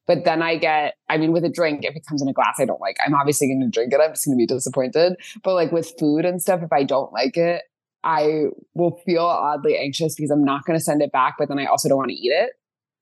But 0.07 0.23
then 0.23 0.43
I 0.43 0.57
get, 0.57 0.93
I 1.09 1.17
mean, 1.17 1.31
with 1.31 1.43
a 1.43 1.49
drink, 1.49 1.83
if 1.83 1.95
it 1.95 2.05
comes 2.07 2.21
in 2.21 2.27
a 2.27 2.33
glass 2.33 2.59
I 2.59 2.65
don't 2.65 2.79
like, 2.79 2.97
I'm 3.03 3.15
obviously 3.15 3.47
going 3.47 3.61
to 3.61 3.69
drink 3.69 3.91
it. 3.91 3.99
I'm 3.99 4.11
just 4.11 4.25
going 4.25 4.37
to 4.37 4.41
be 4.41 4.45
disappointed. 4.45 5.13
But 5.43 5.55
like 5.55 5.71
with 5.71 5.91
food 5.99 6.25
and 6.25 6.39
stuff, 6.39 6.61
if 6.61 6.71
I 6.71 6.83
don't 6.83 7.11
like 7.11 7.37
it, 7.37 7.63
I 8.03 8.45
will 8.75 9.01
feel 9.03 9.25
oddly 9.25 9.79
anxious 9.79 10.13
because 10.13 10.29
I'm 10.29 10.45
not 10.45 10.63
going 10.65 10.77
to 10.77 10.83
send 10.83 11.01
it 11.01 11.11
back. 11.11 11.35
But 11.39 11.49
then 11.49 11.57
I 11.57 11.65
also 11.65 11.89
don't 11.89 11.97
want 11.97 12.11
to 12.11 12.15
eat 12.15 12.31
it 12.31 12.51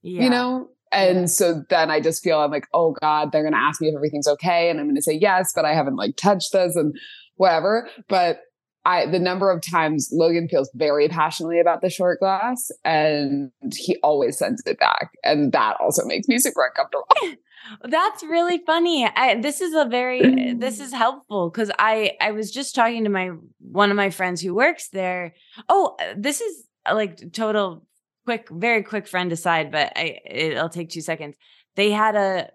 yeah. 0.04 0.24
you 0.24 0.30
know? 0.30 0.70
And 0.92 1.32
so 1.32 1.64
then 1.70 1.90
I 1.90 2.00
just 2.00 2.24
feel 2.24 2.40
I'm 2.40 2.52
like, 2.52 2.68
oh 2.72 2.96
God, 3.02 3.32
they're 3.32 3.42
going 3.42 3.54
to 3.54 3.60
ask 3.60 3.82
me 3.82 3.88
if 3.88 3.96
everything's 3.96 4.28
okay. 4.28 4.70
And 4.70 4.80
I'm 4.80 4.86
going 4.86 4.96
to 4.96 5.02
say 5.02 5.18
yes, 5.20 5.52
but 5.56 5.66
I 5.66 5.74
haven't 5.74 5.96
like 5.96 6.18
touched 6.18 6.52
this 6.54 6.76
and 6.76 6.96
whatever. 7.36 7.90
But 8.08 8.42
I, 8.86 9.06
the 9.06 9.20
number 9.20 9.50
of 9.50 9.62
times 9.62 10.10
Logan 10.12 10.50
feels 10.50 10.70
very 10.74 11.08
passionately 11.08 11.60
about 11.60 11.82
the 11.82 11.90
short 11.90 12.20
glass 12.20 12.70
and 12.84 13.52
he 13.72 13.98
always 14.04 14.38
sends 14.38 14.62
it 14.66 14.78
back. 14.78 15.12
And 15.24 15.54
that 15.54 15.78
also 15.80 16.06
makes 16.06 16.28
me 16.28 16.38
super 16.38 16.66
uncomfortable. 16.66 17.08
That's 17.84 18.24
really 18.24 18.62
funny. 18.66 19.06
I, 19.06 19.40
this 19.40 19.62
is 19.62 19.74
a 19.74 19.86
very 19.86 20.54
this 20.54 20.82
is 20.82 20.92
helpful 20.92 21.50
because 21.50 21.72
I 21.80 22.12
I 22.20 22.32
was 22.32 22.52
just 22.52 22.76
talking 22.76 23.06
to 23.06 23.10
my 23.10 23.32
one 23.60 23.90
of 23.90 23.96
my 23.96 24.10
friends 24.10 24.42
who 24.42 24.54
works 24.54 24.90
there. 24.90 25.34
Oh, 25.70 25.96
this 26.18 26.42
is 26.42 26.66
like 26.92 27.32
total 27.32 27.88
quick, 28.26 28.50
very 28.50 28.84
quick 28.84 29.08
friend 29.08 29.32
aside, 29.32 29.72
but 29.72 29.94
I 29.96 30.18
it'll 30.26 30.68
take 30.68 30.90
two 30.90 31.02
seconds. 31.02 31.38
They 31.76 31.92
had 31.92 32.16
a 32.16 32.50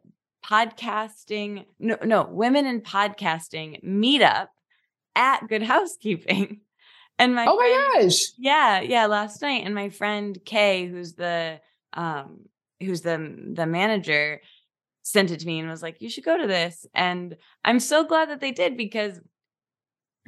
podcasting 0.45 1.65
no 1.79 1.97
no 2.05 2.29
women 2.31 2.67
in 2.67 2.81
podcasting 2.81 3.83
meetup 3.83 4.49
at 5.19 5.47
Good 5.49 5.63
Housekeeping, 5.63 6.61
and 7.19 7.35
my 7.35 7.45
oh 7.47 7.59
friend- 7.59 7.95
my 7.95 8.03
gosh. 8.05 8.23
yeah, 8.39 8.81
yeah, 8.81 9.05
last 9.07 9.43
night 9.43 9.65
and 9.67 9.75
my 9.75 9.91
friend 9.91 10.39
Kay 10.47 10.87
who's 10.87 11.13
the 11.15 11.61
um 11.93 12.47
who's 12.81 13.03
the 13.03 13.53
the 13.55 13.67
manager 13.67 14.41
sent 15.03 15.31
it 15.31 15.41
to 15.41 15.47
me 15.47 15.59
and 15.59 15.69
was 15.69 15.83
like 15.83 16.01
you 16.01 16.09
should 16.09 16.25
go 16.25 16.39
to 16.39 16.47
this. 16.47 16.87
And 16.95 17.37
I'm 17.65 17.81
so 17.81 18.05
glad 18.05 18.31
that 18.31 18.41
they 18.41 18.53
did 18.53 18.77
because 18.77 19.21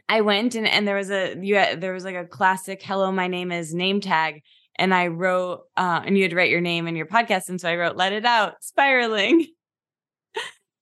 I 0.09 0.23
went 0.23 0.55
and 0.55 0.67
and 0.67 0.89
there 0.89 0.97
was 0.97 1.11
a 1.11 1.37
you 1.41 1.57
had, 1.57 1.81
there 1.81 1.93
was 1.93 2.05
like 2.05 2.17
a 2.17 2.25
classic 2.27 2.83
hello 2.83 3.13
my 3.13 3.29
name 3.29 3.53
is 3.53 3.73
name 3.75 4.01
tag 4.01 4.43
and 4.77 4.93
I 4.95 5.07
wrote 5.09 5.65
uh 5.77 6.01
and 6.05 6.17
you 6.17 6.25
had 6.25 6.31
to 6.31 6.37
write 6.37 6.51
your 6.51 6.63
name 6.63 6.87
and 6.87 6.97
your 6.97 7.07
podcast 7.07 7.49
and 7.49 7.61
so 7.61 7.69
I 7.69 7.77
wrote 7.77 7.97
let 7.97 8.13
it 8.13 8.25
out 8.25 8.55
spiraling 8.63 9.47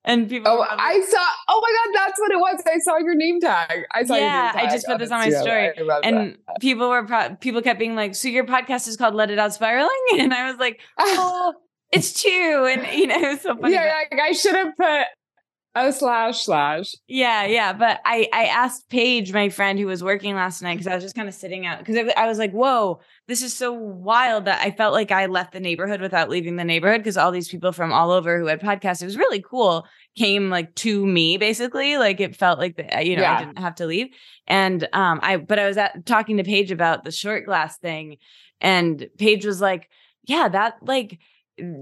and 0.09 0.29
people 0.29 0.51
Oh, 0.51 0.65
probably- 0.65 0.85
I 0.85 1.01
saw. 1.01 1.27
Oh 1.49 1.61
my 1.63 1.93
God, 1.93 2.07
that's 2.07 2.19
what 2.19 2.33
it 2.33 2.39
was. 2.39 2.63
I 2.67 2.79
saw 2.79 2.97
your 2.99 3.15
name 3.15 3.41
tag. 3.41 3.85
I 3.93 4.05
saw 4.05 4.15
your 4.15 4.25
Yeah, 4.25 4.53
I 4.55 4.67
just 4.67 4.87
put 4.87 4.95
oh, 4.95 4.99
this 4.99 5.11
on 5.11 5.21
my 5.21 5.31
story, 5.31 5.73
and 6.03 6.39
people 6.61 6.89
were 6.89 7.05
pro- 7.05 7.37
people 7.37 7.63
kept 7.63 7.79
being 7.79 7.95
like, 7.95 8.15
"So 8.15 8.29
your 8.29 8.45
podcast 8.45 8.89
is 8.89 8.97
called 8.97 9.15
Let 9.15 9.31
It 9.31 9.39
Out 9.39 9.55
Spiraling," 9.55 9.91
and 10.19 10.35
I 10.35 10.51
was 10.51 10.59
like, 10.59 10.81
"Oh, 10.99 11.55
it's 11.93 12.13
two," 12.13 12.69
and 12.71 12.87
you 12.99 13.07
know, 13.07 13.17
it 13.17 13.29
was 13.33 13.41
so 13.43 13.57
funny. 13.57 13.75
yeah, 13.75 13.95
like, 14.11 14.21
I 14.21 14.33
should 14.33 14.55
have 14.57 14.75
put 14.77 15.07
a 15.75 15.93
slash 15.93 16.45
slash. 16.45 16.95
yeah, 17.07 17.45
yeah. 17.45 17.73
But 17.73 18.01
I 18.05 18.29
I 18.33 18.47
asked 18.47 18.89
Paige, 18.89 19.33
my 19.33 19.49
friend 19.49 19.79
who 19.79 19.87
was 19.87 20.03
working 20.03 20.35
last 20.35 20.61
night, 20.63 20.75
because 20.75 20.87
I 20.87 20.95
was 20.95 21.05
just 21.05 21.15
kind 21.15 21.29
of 21.29 21.35
sitting 21.35 21.67
out 21.67 21.79
because 21.79 21.97
I, 21.97 22.25
I 22.25 22.27
was 22.27 22.39
like, 22.39 22.53
"Whoa, 22.53 23.01
this 23.29 23.43
is 23.43 23.55
so 23.55 23.73
wild 23.73 24.47
that 24.47 24.61
I 24.61 24.71
felt 24.71 24.93
like 24.93 25.13
I 25.13 25.27
left 25.27 25.53
the 25.53 25.61
neighborhood 25.61 26.01
without 26.01 26.29
leaving 26.31 26.57
the 26.57 26.65
neighborhood 26.65 27.01
because 27.01 27.17
all 27.17 27.31
these 27.31 27.49
people 27.49 27.73
from 27.73 27.93
all 27.93 28.11
over 28.11 28.39
who 28.39 28.47
had 28.47 28.61
podcasts, 28.61 29.03
it 29.03 29.07
was 29.07 29.17
really 29.17 29.43
cool." 29.43 29.87
Came 30.17 30.51
like 30.51 30.75
to 30.77 31.07
me 31.07 31.37
basically, 31.37 31.97
like 31.97 32.19
it 32.19 32.35
felt 32.35 32.59
like 32.59 32.77
the, 32.77 33.05
you 33.05 33.15
know 33.15 33.25
I 33.25 33.39
didn't 33.39 33.59
have 33.59 33.77
to 33.77 33.87
leave, 33.87 34.09
and 34.49 34.89
um 34.93 35.21
I 35.23 35.37
but 35.37 35.61
I 35.61 35.69
was 35.69 35.77
at 35.77 36.05
talking 36.07 36.39
to 36.39 36.45
Paige 36.45 36.73
about 36.73 37.05
the 37.05 37.13
short 37.13 37.47
glass 37.47 37.79
thing, 37.79 38.17
and 38.61 39.07
Paige 39.17 39.47
was 39.47 39.61
like, 39.61 39.89
"Yeah, 40.25 40.49
that 40.49 40.79
like." 40.83 41.21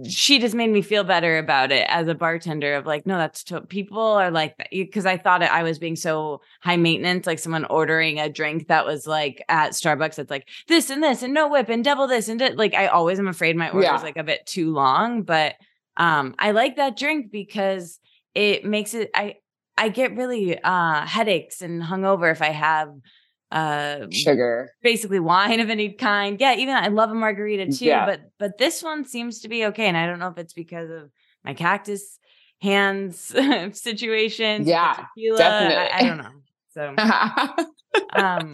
She 0.08 0.38
just 0.38 0.54
made 0.54 0.70
me 0.70 0.82
feel 0.82 1.04
better 1.04 1.38
about 1.38 1.70
it 1.72 1.86
as 1.88 2.08
a 2.08 2.14
bartender 2.14 2.74
of 2.76 2.86
like 2.86 3.06
no 3.06 3.16
that's 3.18 3.44
to- 3.44 3.60
people 3.62 4.00
are 4.00 4.30
like 4.30 4.54
because 4.70 5.06
i 5.06 5.16
thought 5.16 5.42
i 5.42 5.62
was 5.62 5.78
being 5.78 5.96
so 5.96 6.40
high 6.60 6.76
maintenance 6.76 7.26
like 7.26 7.38
someone 7.38 7.64
ordering 7.66 8.18
a 8.18 8.28
drink 8.28 8.68
that 8.68 8.86
was 8.86 9.06
like 9.06 9.42
at 9.48 9.72
starbucks 9.72 10.18
it's 10.18 10.30
like 10.30 10.48
this 10.68 10.90
and 10.90 11.02
this 11.02 11.22
and 11.22 11.34
no 11.34 11.48
whip 11.48 11.68
and 11.68 11.84
double 11.84 12.06
this 12.06 12.28
and 12.28 12.40
like 12.56 12.74
i 12.74 12.86
always 12.86 13.18
am 13.18 13.28
afraid 13.28 13.56
my 13.56 13.68
order 13.70 13.84
Yeah. 13.86 13.96
is 13.96 14.02
like 14.02 14.16
a 14.16 14.24
bit 14.24 14.46
too 14.46 14.72
long 14.72 15.22
but 15.22 15.54
um 15.96 16.34
i 16.38 16.50
like 16.52 16.76
that 16.76 16.96
drink 16.96 17.30
because 17.30 17.98
it 18.34 18.64
makes 18.64 18.94
it 18.94 19.10
i 19.14 19.36
i 19.78 19.88
get 19.88 20.16
really 20.16 20.58
uh 20.62 21.06
headaches 21.06 21.60
and 21.62 21.82
hungover 21.82 22.30
if 22.30 22.40
i 22.42 22.50
have 22.50 22.90
uh 23.56 24.06
Sugar. 24.10 24.70
basically 24.82 25.20
wine 25.20 25.60
of 25.60 25.70
any 25.70 25.92
kind. 25.92 26.38
Yeah, 26.40 26.54
even 26.56 26.74
I 26.74 26.88
love 26.88 27.10
a 27.10 27.14
margarita 27.14 27.66
too, 27.72 27.86
Yeah. 27.86 28.04
but 28.06 28.20
but 28.38 28.58
this 28.58 28.82
one 28.82 29.04
seems 29.04 29.40
to 29.40 29.48
be 29.48 29.64
okay. 29.66 29.86
And 29.86 29.96
I 29.96 30.06
don't 30.06 30.18
know 30.18 30.28
if 30.28 30.38
it's 30.38 30.52
because 30.52 30.90
of 30.90 31.10
my 31.44 31.54
cactus 31.54 32.18
hands 32.60 33.34
situation. 33.72 34.66
Yeah, 34.66 34.94
tequila, 35.16 35.44
I, 35.44 35.90
I 35.98 36.02
don't 36.02 36.18
know. 36.18 36.30
So 36.74 36.94
um 38.14 38.52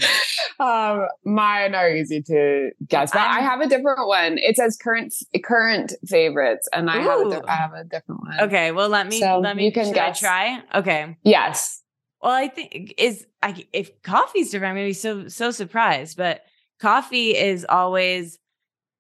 um, 0.61 1.07
mine 1.25 1.75
are 1.75 1.91
easy 1.91 2.23
to 2.23 2.71
guess, 2.87 3.11
but 3.11 3.21
I 3.21 3.39
I'm- 3.41 3.45
have 3.45 3.61
a 3.61 3.67
different 3.69 4.07
one. 4.07 4.39
It 4.39 4.57
says 4.57 4.79
current 4.81 5.13
current 5.45 5.93
favorites, 6.07 6.69
and 6.73 6.89
I 6.89 6.99
have 7.01 7.21
a. 7.21 7.43
I 7.49 7.53
have 7.57 7.73
a 7.73 7.83
different 7.85 8.21
one. 8.23 8.41
okay, 8.43 8.71
well 8.71 8.89
let 8.89 9.09
me 9.09 9.19
So 9.19 9.41
let 9.41 9.57
me 9.57 9.65
you 9.65 9.73
can 9.73 9.93
guess. 9.93 10.23
I 10.23 10.27
try? 10.27 10.63
Okay. 10.79 11.17
Yes. 11.25 11.82
Well, 12.23 12.33
I 12.33 12.49
think 12.49 12.95
is 12.99 13.27
I 13.43 13.67
if 13.73 14.01
coffee's 14.03 14.51
different, 14.51 14.71
I'm 14.71 14.77
gonna 14.77 14.89
be 14.89 14.93
so 14.93 15.29
so 15.29 15.51
surprised. 15.51 16.17
But 16.17 16.43
coffee 16.81 17.37
is 17.37 17.67
always 17.69 18.39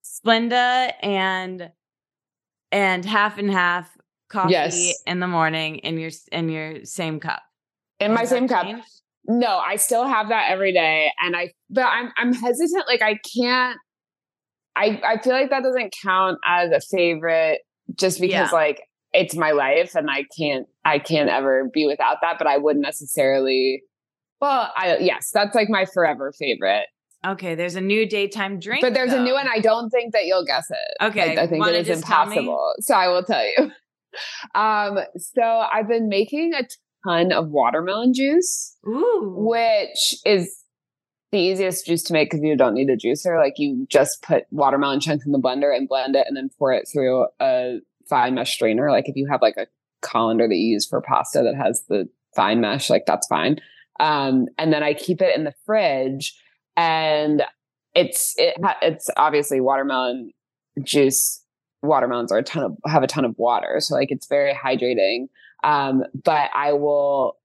Splenda 0.04 0.92
and 1.02 1.70
and 2.72 3.04
half 3.04 3.38
and 3.38 3.50
half 3.50 3.88
coffee 4.28 4.52
Yes. 4.52 5.02
in 5.06 5.20
the 5.20 5.28
morning 5.28 5.76
in 5.78 5.98
your 5.98 6.10
in 6.32 6.48
your 6.48 6.84
same 6.84 7.20
cup. 7.20 7.42
In 8.00 8.12
my 8.14 8.24
same 8.24 8.48
cup. 8.48 8.66
No, 9.28 9.58
I 9.58 9.76
still 9.76 10.04
have 10.04 10.30
that 10.30 10.50
every 10.50 10.72
day, 10.72 11.12
and 11.20 11.36
I 11.36 11.52
but 11.70 11.84
I'm 11.84 12.10
I'm 12.16 12.32
hesitant. 12.32 12.88
Like 12.88 13.02
I 13.02 13.20
can't. 13.36 13.78
I 14.74 15.00
I 15.04 15.18
feel 15.22 15.32
like 15.34 15.50
that 15.50 15.62
doesn't 15.62 15.94
count 16.02 16.38
as 16.44 16.72
a 16.72 16.80
favorite, 16.80 17.60
just 17.94 18.20
because 18.20 18.32
Yeah. 18.32 18.50
like 18.50 18.80
it's 19.12 19.36
my 19.36 19.52
life, 19.52 19.94
and 19.94 20.10
I 20.10 20.24
can't 20.36 20.66
I 20.84 20.98
can't 20.98 21.30
ever 21.30 21.70
be 21.72 21.86
without 21.86 22.18
that. 22.22 22.36
But 22.38 22.46
I 22.46 22.58
wouldn't 22.58 22.82
necessarily. 22.82 23.82
Well, 24.40 24.72
I 24.76 24.98
yes, 24.98 25.30
that's 25.32 25.54
like 25.54 25.68
my 25.68 25.84
forever 25.84 26.32
favorite. 26.38 26.86
Okay, 27.24 27.54
there's 27.54 27.76
a 27.76 27.80
new 27.80 28.08
daytime 28.08 28.58
drink. 28.58 28.82
But 28.82 28.94
there's 28.94 29.12
a 29.12 29.22
new 29.22 29.34
one. 29.34 29.46
I 29.48 29.60
don't 29.60 29.90
think 29.90 30.12
that 30.12 30.26
you'll 30.26 30.44
guess 30.44 30.66
it. 30.70 31.04
Okay, 31.04 31.36
I, 31.36 31.42
I 31.42 31.46
think 31.46 31.64
it 31.66 31.74
is 31.74 31.86
just 31.86 32.04
tell 32.04 32.26
me? 32.26 32.38
impossible. 32.38 32.74
So 32.80 32.94
I 32.94 33.08
will 33.08 33.22
tell 33.22 33.44
you. 33.44 33.70
Um, 34.54 34.98
so 35.16 35.42
I've 35.42 35.88
been 35.88 36.10
making 36.10 36.52
a 36.52 36.64
ton 37.06 37.32
of 37.32 37.48
watermelon 37.48 38.12
juice, 38.12 38.76
Ooh. 38.86 39.34
which 39.38 40.14
is 40.26 40.62
the 41.30 41.38
easiest 41.38 41.86
juice 41.86 42.02
to 42.04 42.12
make 42.12 42.30
because 42.30 42.44
you 42.44 42.56
don't 42.56 42.74
need 42.74 42.90
a 42.90 42.96
juicer. 42.96 43.42
Like 43.42 43.54
you 43.56 43.86
just 43.88 44.22
put 44.22 44.44
watermelon 44.50 45.00
chunks 45.00 45.24
in 45.24 45.32
the 45.32 45.38
blender 45.38 45.74
and 45.74 45.88
blend 45.88 46.14
it, 46.14 46.26
and 46.28 46.36
then 46.36 46.50
pour 46.58 46.72
it 46.72 46.86
through 46.92 47.26
a 47.40 47.78
fine 48.08 48.34
mesh 48.34 48.52
strainer. 48.52 48.90
Like 48.90 49.08
if 49.08 49.16
you 49.16 49.26
have 49.30 49.40
like 49.40 49.56
a 49.56 49.66
colander 50.02 50.46
that 50.48 50.54
you 50.54 50.74
use 50.74 50.86
for 50.86 51.00
pasta 51.00 51.42
that 51.42 51.54
has 51.54 51.84
the 51.88 52.08
fine 52.34 52.60
mesh, 52.60 52.90
like 52.90 53.04
that's 53.06 53.26
fine. 53.26 53.58
Um, 54.00 54.46
and 54.58 54.72
then 54.72 54.82
I 54.82 54.94
keep 54.94 55.22
it 55.22 55.36
in 55.36 55.44
the 55.44 55.54
fridge, 55.64 56.34
and 56.76 57.42
it's 57.94 58.34
it 58.36 58.56
it's 58.80 59.08
obviously 59.16 59.60
watermelon 59.60 60.32
juice. 60.82 61.40
Watermelons 61.82 62.30
are 62.32 62.38
a 62.38 62.42
ton 62.42 62.64
of 62.64 62.76
have 62.90 63.02
a 63.02 63.06
ton 63.06 63.24
of 63.24 63.36
water, 63.38 63.76
so 63.80 63.94
like 63.94 64.10
it's 64.10 64.26
very 64.26 64.54
hydrating. 64.54 65.26
Um, 65.64 66.04
but 66.24 66.50
I 66.54 66.72
will 66.72 67.36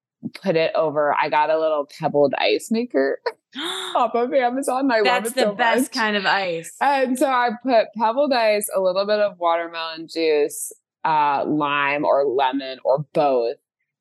put 0.41 0.55
it 0.55 0.71
over. 0.75 1.15
I 1.19 1.29
got 1.29 1.49
a 1.49 1.59
little 1.59 1.87
pebbled 1.99 2.33
ice 2.37 2.69
maker 2.71 3.19
off 3.95 4.15
of 4.15 4.33
Amazon. 4.33 4.91
I 4.91 4.97
love 4.97 5.23
That's 5.23 5.29
it 5.29 5.35
the 5.35 5.41
so 5.41 5.55
best 5.55 5.81
much. 5.83 5.91
kind 5.91 6.17
of 6.17 6.25
ice. 6.25 6.75
And 6.81 7.17
so 7.17 7.27
I 7.27 7.51
put 7.63 7.87
pebbled 7.95 8.33
ice, 8.33 8.69
a 8.75 8.81
little 8.81 9.05
bit 9.05 9.19
of 9.19 9.37
watermelon 9.37 10.07
juice, 10.07 10.71
uh, 11.07 11.45
lime 11.47 12.03
or 12.03 12.25
lemon 12.25 12.79
or 12.83 13.05
both, 13.13 13.55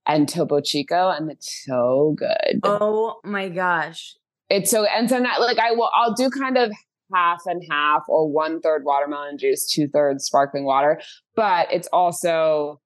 and 0.07 0.29
Topo 0.29 0.61
Chico, 0.61 1.11
and 1.11 1.31
it's 1.31 1.65
so 1.65 2.17
good. 2.19 2.61
oh 2.65 3.21
my 3.25 3.49
gosh. 3.49 4.17
It's 4.49 4.71
so 4.71 4.85
and 4.85 5.09
so 5.09 5.19
not 5.19 5.41
like 5.41 5.59
I 5.59 5.73
will 5.73 5.91
I'll 5.95 6.15
do 6.15 6.31
kind 6.31 6.57
of 6.57 6.71
half 7.15 7.43
and 7.47 7.63
half 7.71 8.03
or 8.09 8.31
one 8.31 8.61
third 8.61 8.85
watermelon 8.85 9.39
juice, 9.39 9.71
two 9.71 9.89
thirds 9.89 10.25
sparkling 10.25 10.65
water. 10.65 11.01
But 11.35 11.73
it's 11.73 11.89
also 11.93 12.81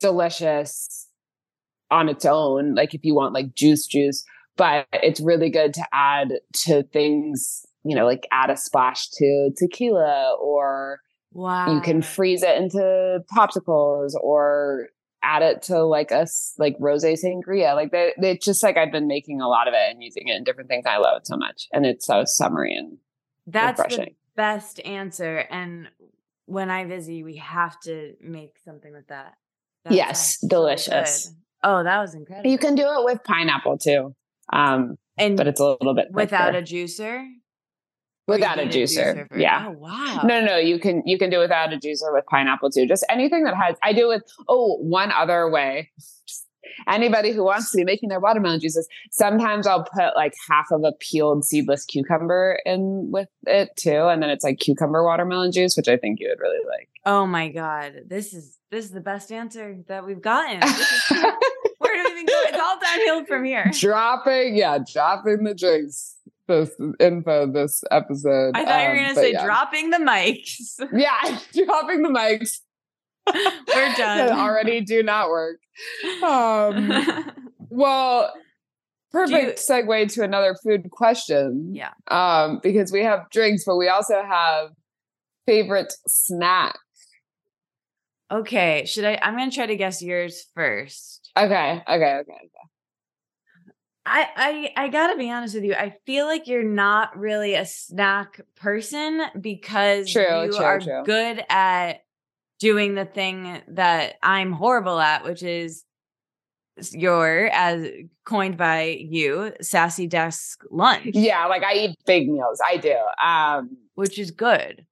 delicious 0.00 1.08
on 1.90 2.08
its 2.08 2.24
own. 2.24 2.74
Like 2.74 2.94
if 2.94 3.04
you 3.04 3.14
want 3.14 3.34
like 3.34 3.54
juice 3.54 3.86
juice, 3.86 4.24
but 4.56 4.86
it's 4.92 5.20
really 5.20 5.50
good 5.50 5.74
to 5.74 5.84
add 5.92 6.32
to 6.64 6.82
things, 6.84 7.64
you 7.84 7.96
know, 7.96 8.04
like 8.04 8.26
add 8.32 8.50
a 8.50 8.56
splash 8.56 9.08
to 9.10 9.50
tequila 9.56 10.36
or 10.40 11.00
Wow. 11.32 11.74
you 11.74 11.80
can 11.80 12.02
freeze 12.02 12.42
it 12.42 12.56
into 12.56 13.24
popsicles 13.32 14.14
or 14.20 14.88
add 15.22 15.42
it 15.42 15.62
to 15.62 15.84
like 15.84 16.10
a 16.10 16.22
s- 16.22 16.54
like 16.58 16.74
rose 16.80 17.04
sangria. 17.04 17.74
Like 17.74 17.92
they, 17.92 18.12
it's 18.18 18.44
just 18.44 18.62
like 18.62 18.76
I've 18.76 18.90
been 18.92 19.06
making 19.06 19.40
a 19.40 19.48
lot 19.48 19.68
of 19.68 19.74
it 19.74 19.90
and 19.92 20.02
using 20.02 20.28
it 20.28 20.36
in 20.36 20.44
different 20.44 20.68
things. 20.68 20.86
I 20.86 20.96
love 20.98 21.18
it 21.18 21.26
so 21.26 21.36
much, 21.36 21.68
and 21.72 21.84
it's 21.86 22.06
so 22.06 22.24
summery 22.24 22.74
and 22.74 22.98
That's 23.46 23.78
the 23.78 23.84
refreshing. 23.84 24.14
best 24.34 24.80
answer. 24.84 25.38
And 25.50 25.88
when 26.46 26.70
I 26.70 26.84
visit, 26.84 27.22
we 27.24 27.36
have 27.36 27.78
to 27.80 28.14
make 28.20 28.58
something 28.64 28.92
with 28.92 29.06
that. 29.08 29.34
That 29.84 29.92
Yes, 29.92 30.38
so 30.40 30.48
delicious. 30.48 31.32
Oh, 31.62 31.82
that 31.84 32.00
was 32.00 32.14
incredible. 32.14 32.50
you 32.50 32.58
can 32.58 32.74
do 32.74 32.82
it 32.82 33.04
with 33.04 33.22
pineapple 33.22 33.78
too. 33.78 34.14
Um, 34.52 34.96
and 35.18 35.36
but 35.36 35.46
it's 35.46 35.60
a 35.60 35.64
little 35.64 35.94
bit 35.94 36.08
without 36.10 36.54
a 36.56 36.62
juicer. 36.62 37.24
Without 38.30 38.58
a 38.58 38.64
need 38.64 38.74
juicer. 38.74 39.26
yeah. 39.36 39.66
Oh 39.68 39.72
wow. 39.72 40.20
No, 40.24 40.40
no, 40.40 40.46
no. 40.46 40.56
You 40.56 40.78
can 40.78 41.02
you 41.04 41.18
can 41.18 41.30
do 41.30 41.38
without 41.38 41.72
a 41.72 41.76
juicer 41.76 42.12
with 42.12 42.24
pineapple 42.26 42.70
too. 42.70 42.86
Just 42.86 43.04
anything 43.08 43.44
that 43.44 43.54
has. 43.56 43.76
I 43.82 43.92
do 43.92 44.10
it 44.10 44.16
with. 44.16 44.22
Oh, 44.48 44.76
one 44.80 45.12
other 45.12 45.48
way. 45.50 45.90
Anybody 46.88 47.32
who 47.32 47.44
wants 47.44 47.70
to 47.72 47.76
be 47.76 47.84
making 47.84 48.08
their 48.08 48.20
watermelon 48.20 48.60
juices, 48.60 48.88
sometimes 49.10 49.66
I'll 49.66 49.84
put 49.84 50.14
like 50.16 50.34
half 50.48 50.66
of 50.70 50.82
a 50.84 50.92
peeled 50.92 51.44
seedless 51.44 51.84
cucumber 51.84 52.60
in 52.64 53.10
with 53.10 53.28
it 53.46 53.70
too, 53.76 54.06
and 54.06 54.22
then 54.22 54.30
it's 54.30 54.44
like 54.44 54.58
cucumber 54.60 55.04
watermelon 55.04 55.52
juice, 55.52 55.76
which 55.76 55.88
I 55.88 55.96
think 55.96 56.20
you 56.20 56.28
would 56.28 56.40
really 56.40 56.64
like. 56.66 56.88
Oh 57.04 57.26
my 57.26 57.48
god. 57.48 58.02
This 58.06 58.32
is 58.32 58.56
this 58.70 58.84
is 58.84 58.90
the 58.92 59.00
best 59.00 59.32
answer 59.32 59.78
that 59.88 60.06
we've 60.06 60.22
gotten. 60.22 60.60
Where 61.78 61.94
do 61.94 62.04
we 62.04 62.10
even 62.12 62.26
go? 62.26 62.32
It's 62.46 62.58
all 62.58 62.78
downhill 62.80 63.24
from 63.26 63.44
here. 63.44 63.70
dropping, 63.72 64.54
yeah, 64.54 64.78
dropping 64.92 65.44
the 65.44 65.54
drinks. 65.54 66.16
This 66.50 66.70
info, 66.98 67.46
this 67.52 67.84
episode. 67.92 68.56
I 68.56 68.64
thought 68.64 68.82
you 68.82 68.88
were 68.88 68.96
Um, 68.96 69.02
gonna 69.02 69.14
say 69.14 69.32
yeah. 69.32 69.44
dropping 69.44 69.90
the 69.90 69.98
mics. 69.98 70.80
Yeah, 70.92 71.38
dropping 71.64 72.02
the 72.02 72.08
mics. 72.08 72.58
We're 73.32 73.94
done. 73.94 74.36
already 74.36 74.80
do 74.80 75.04
not 75.04 75.28
work. 75.28 75.58
Um, 76.24 76.90
well, 77.68 78.32
perfect 79.12 79.60
segue 79.60 80.12
to 80.14 80.24
another 80.24 80.56
food 80.64 80.90
question. 80.90 81.70
yeah. 81.72 81.92
Um, 82.08 82.58
because 82.62 82.90
we 82.90 83.04
have 83.04 83.30
drinks, 83.30 83.62
but 83.64 83.76
we 83.76 83.88
also 83.88 84.20
have 84.20 84.70
favorite 85.46 85.92
snack. 86.08 86.76
Okay. 88.32 88.84
Should 88.86 89.04
I? 89.04 89.18
I'm 89.22 89.36
gonna 89.36 89.52
try 89.52 89.66
to 89.66 89.76
guess 89.76 90.02
yours 90.02 90.46
first. 90.56 91.30
Okay. 91.36 91.82
Okay, 91.88 91.94
okay, 91.94 92.14
okay. 92.18 92.68
I, 94.10 94.28
I 94.76 94.84
I 94.84 94.88
gotta 94.88 95.16
be 95.16 95.30
honest 95.30 95.54
with 95.54 95.62
you. 95.64 95.74
I 95.74 95.94
feel 96.04 96.26
like 96.26 96.48
you're 96.48 96.64
not 96.64 97.16
really 97.16 97.54
a 97.54 97.64
snack 97.64 98.40
person 98.56 99.22
because 99.40 100.10
True, 100.10 100.42
you 100.42 100.52
true, 100.52 100.64
are 100.64 100.80
true. 100.80 101.02
good 101.04 101.44
at 101.48 102.02
doing 102.58 102.96
the 102.96 103.04
thing 103.04 103.62
that 103.68 104.16
I'm 104.22 104.52
horrible 104.52 104.98
at, 104.98 105.24
which 105.24 105.44
is 105.44 105.84
your 106.92 107.50
as 107.52 107.86
coined 108.24 108.56
by 108.56 108.82
you 109.00 109.52
sassy 109.60 110.08
desk 110.08 110.64
lunch. 110.70 111.14
Yeah, 111.14 111.46
like 111.46 111.62
I 111.62 111.74
eat 111.74 111.96
big 112.04 112.28
meals. 112.28 112.60
I 112.66 112.78
do. 112.78 112.96
Um, 113.24 113.76
which 113.94 114.18
is 114.18 114.32
good. 114.32 114.86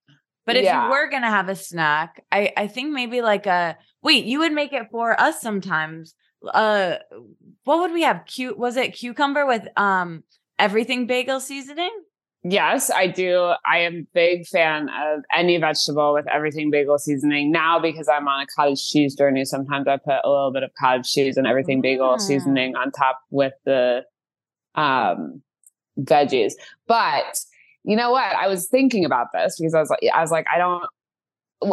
But 0.47 0.57
if 0.57 0.65
Yeah. 0.65 0.85
you 0.85 0.91
were 0.91 1.11
gonna 1.11 1.29
have 1.31 1.49
a 1.49 1.57
snack, 1.57 2.25
I 2.31 2.53
I 2.57 2.69
think 2.69 2.93
maybe 2.93 3.21
like 3.21 3.47
a 3.47 3.77
wait, 4.01 4.27
you 4.27 4.39
would 4.39 4.53
make 4.53 4.73
it 4.73 4.91
for 4.93 5.21
us 5.21 5.41
sometimes. 5.41 6.15
Uh, 6.47 6.97
what 7.65 7.79
would 7.81 7.93
we 7.93 8.03
have? 8.03 8.25
Cute 8.27 8.59
was 8.59 8.77
it 8.77 8.95
cucumber 8.95 9.47
with 9.47 9.67
um 9.77 10.23
everything 10.59 11.07
bagel 11.07 11.41
seasoning? 11.41 11.91
yes, 12.45 12.89
I 12.91 13.09
do. 13.09 13.53
I 13.71 13.79
am 13.81 14.07
big 14.15 14.47
fan 14.47 14.89
of 14.89 15.23
any 15.35 15.59
vegetable 15.59 16.15
with 16.15 16.27
everything 16.33 16.71
bagel 16.71 16.97
seasoning. 16.99 17.51
Now 17.51 17.79
because 17.81 18.09
I'm 18.09 18.27
on 18.29 18.43
a 18.43 18.47
cottage 18.47 18.89
cheese 18.89 19.15
journey, 19.17 19.45
sometimes 19.45 19.89
I 19.89 19.97
put 19.97 20.21
a 20.25 20.31
little 20.31 20.53
bit 20.53 20.63
of 20.63 20.71
cottage 20.81 21.11
cheese 21.13 21.37
and 21.37 21.47
everything 21.47 21.81
bagel 21.83 22.11
Mm. 22.17 22.21
seasoning 22.21 22.77
on 22.77 22.93
top 22.93 23.19
with 23.31 23.55
the 23.65 24.05
um 24.77 25.43
veggies. 25.99 26.53
But 26.87 27.41
you 27.85 27.97
know 27.97 28.13
what? 28.13 28.35
I 28.37 28.47
was 28.47 28.69
thinking 28.69 29.05
about 29.05 29.29
this 29.33 29.57
because 29.59 29.75
I 29.75 29.81
was 29.81 29.91
like, 29.91 30.01
I 30.15 30.21
was 30.21 30.31
like, 30.31 30.47
I 30.53 30.59
don't. 30.59 30.85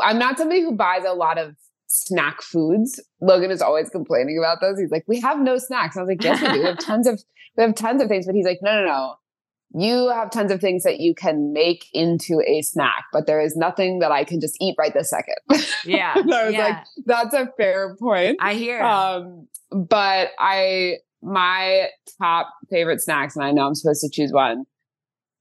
I'm 0.03 0.17
not 0.17 0.37
somebody 0.39 0.61
who 0.61 0.71
buys 0.71 1.03
a 1.05 1.13
lot 1.13 1.37
of 1.37 1.55
snack 1.87 2.41
foods. 2.41 2.99
Logan 3.21 3.51
is 3.51 3.61
always 3.61 3.89
complaining 3.89 4.37
about 4.37 4.61
those. 4.61 4.79
He's 4.79 4.91
like, 4.91 5.05
we 5.07 5.19
have 5.21 5.39
no 5.39 5.57
snacks. 5.57 5.97
I 5.97 6.01
was 6.01 6.09
like, 6.09 6.23
yes, 6.23 6.41
we 6.41 6.47
do. 6.47 6.59
We 6.59 6.65
have 6.65 6.77
tons 6.79 7.07
of 7.07 7.21
we 7.57 7.63
have 7.63 7.75
tons 7.75 8.01
of 8.01 8.07
things. 8.07 8.25
But 8.25 8.35
he's 8.35 8.45
like, 8.45 8.59
no, 8.61 8.81
no, 8.81 8.85
no. 8.85 9.15
You 9.77 10.09
have 10.09 10.31
tons 10.31 10.51
of 10.51 10.61
things 10.61 10.83
that 10.83 10.99
you 10.99 11.13
can 11.13 11.51
make 11.51 11.87
into 11.93 12.41
a 12.47 12.61
snack, 12.61 13.05
but 13.11 13.27
there 13.27 13.41
is 13.41 13.57
nothing 13.57 13.99
that 13.99 14.11
I 14.11 14.23
can 14.23 14.39
just 14.39 14.55
eat 14.61 14.75
right 14.77 14.93
this 14.93 15.09
second. 15.09 15.35
Yeah, 15.85 16.13
I 16.15 16.21
was 16.21 16.53
yeah. 16.53 16.63
like, 16.63 16.77
that's 17.05 17.33
a 17.35 17.47
fair 17.57 17.95
point. 17.97 18.37
I 18.39 18.55
hear. 18.55 18.81
Um, 18.81 19.47
but 19.71 20.29
I 20.39 20.95
my 21.21 21.89
top 22.19 22.53
favorite 22.71 23.01
snacks, 23.01 23.35
and 23.35 23.45
I 23.45 23.51
know 23.51 23.67
I'm 23.67 23.75
supposed 23.75 24.01
to 24.01 24.09
choose 24.09 24.31
one 24.31 24.65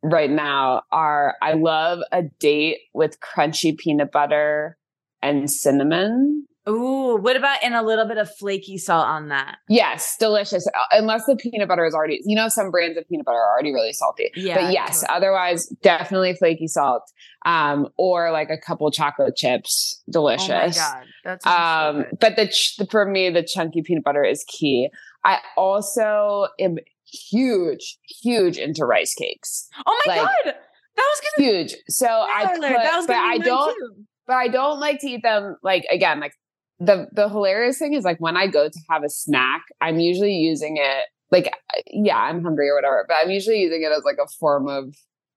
right 0.04 0.30
now, 0.30 0.83
are 0.92 1.35
I 1.42 1.54
love 1.54 2.00
a 2.12 2.22
date 2.38 2.78
with 2.92 3.18
crunchy 3.20 3.76
peanut 3.76 4.12
butter 4.12 4.76
and 5.24 5.50
cinnamon. 5.50 6.46
Ooh, 6.66 7.16
what 7.20 7.37
about 7.37 7.62
in 7.62 7.74
a 7.74 7.82
little 7.82 8.06
bit 8.06 8.16
of 8.16 8.34
flaky 8.37 8.78
salt 8.78 9.06
on 9.06 9.28
that? 9.28 9.58
Yes, 9.68 10.16
delicious. 10.18 10.66
Uh, 10.66 10.80
Unless 10.92 11.26
the 11.26 11.37
peanut 11.37 11.68
butter 11.68 11.84
is 11.84 11.92
already, 11.94 12.20
you 12.24 12.34
know, 12.34 12.48
some 12.48 12.70
brands 12.70 12.96
of 12.96 13.06
peanut 13.06 13.26
butter 13.26 13.37
are 13.37 13.52
already 13.52 13.70
really 13.70 13.92
salty. 13.92 14.30
Yeah, 14.34 14.54
but 14.62 14.72
yes, 14.72 15.02
totally. 15.02 15.16
otherwise, 15.16 15.66
definitely 15.82 16.34
flaky 16.34 16.66
salt. 16.66 17.02
Um, 17.44 17.88
or 17.98 18.32
like 18.32 18.48
a 18.48 18.56
couple 18.56 18.90
chocolate 18.90 19.37
chips. 19.37 20.02
Delicious. 20.10 20.48
Oh 20.48 20.54
my 20.54 20.68
god, 20.70 21.06
that's 21.24 21.44
so 21.44 21.50
um 21.50 21.96
good. 21.96 22.18
but 22.20 22.37
the, 22.37 22.46
ch- 22.48 22.76
the 22.78 22.87
for 22.87 23.04
me 23.06 23.30
the 23.30 23.42
chunky 23.42 23.82
peanut 23.82 24.04
butter 24.04 24.22
is 24.24 24.44
key 24.46 24.88
i 25.24 25.38
also 25.56 26.46
am 26.60 26.76
huge 27.04 27.98
huge 28.22 28.58
into 28.58 28.84
rice 28.84 29.14
cakes 29.14 29.68
Oh 29.87 30.02
my 30.06 30.16
like, 30.16 30.22
god, 30.22 30.44
that 30.44 30.54
was 30.96 31.22
gonna 31.38 31.50
huge 31.50 31.74
so 31.88 32.06
i 32.06 32.46
put, 32.52 32.60
that 32.60 32.96
was 32.96 33.06
but 33.06 33.16
i 33.16 33.38
don't 33.38 33.74
too. 33.74 34.04
But 34.26 34.34
i 34.34 34.48
don't 34.48 34.80
like 34.80 35.00
to 35.00 35.08
eat 35.08 35.22
them 35.22 35.56
like 35.62 35.84
again 35.90 36.20
like 36.20 36.32
the 36.78 37.06
the 37.12 37.28
hilarious 37.28 37.78
thing 37.78 37.94
is 37.94 38.04
like 38.04 38.18
when 38.18 38.37
i 38.37 38.46
go 38.46 38.68
to 38.68 38.80
have 38.90 39.04
a 39.04 39.08
snack 39.08 39.62
i'm 39.80 39.98
usually 39.98 40.34
using 40.34 40.76
it 40.76 41.06
like 41.30 41.52
yeah 41.87 42.18
i'm 42.18 42.42
hungry 42.42 42.68
or 42.68 42.74
whatever 42.74 43.04
but 43.08 43.16
i'm 43.22 43.30
usually 43.30 43.60
using 43.60 43.82
it 43.82 43.92
as 43.96 44.04
like 44.04 44.18
a 44.22 44.28
form 44.38 44.68
of 44.68 44.94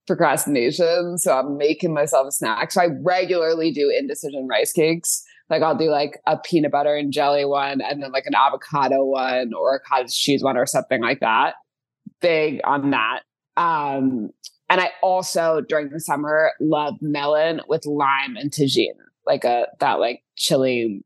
procrastination 0.08 1.18
so 1.18 1.38
i'm 1.38 1.58
making 1.58 1.94
myself 1.94 2.28
a 2.28 2.32
snack 2.32 2.72
so 2.72 2.82
i 2.82 2.88
regularly 3.04 3.72
do 3.72 3.90
indecision 3.90 4.48
rice 4.48 4.72
cakes 4.72 5.24
like 5.50 5.62
I'll 5.62 5.78
do 5.78 5.90
like 5.90 6.20
a 6.26 6.38
peanut 6.38 6.72
butter 6.72 6.96
and 6.96 7.12
jelly 7.12 7.46
one 7.46 7.82
and 7.82 8.04
then 8.04 8.12
like 8.12 8.26
an 8.26 8.36
avocado 8.36 9.04
one 9.06 9.54
or 9.54 9.76
a 9.76 9.80
cottage 9.80 10.14
cheese 10.14 10.44
one 10.44 10.58
or 10.58 10.66
something 10.66 11.02
like 11.02 11.22
that. 11.22 11.56
Big 12.22 12.60
on 12.66 12.92
that. 12.92 13.22
Um, 13.56 14.30
and 14.70 14.82
I 14.82 14.92
also 15.02 15.62
during 15.62 15.90
the 15.90 16.00
summer 16.00 16.52
love 16.60 16.96
melon 17.02 17.62
with 17.68 17.86
lime 17.86 18.36
and 18.36 18.52
Tajín, 18.52 18.94
like 19.26 19.44
a 19.44 19.68
that 19.80 20.00
like 20.00 20.24
chili. 20.36 21.04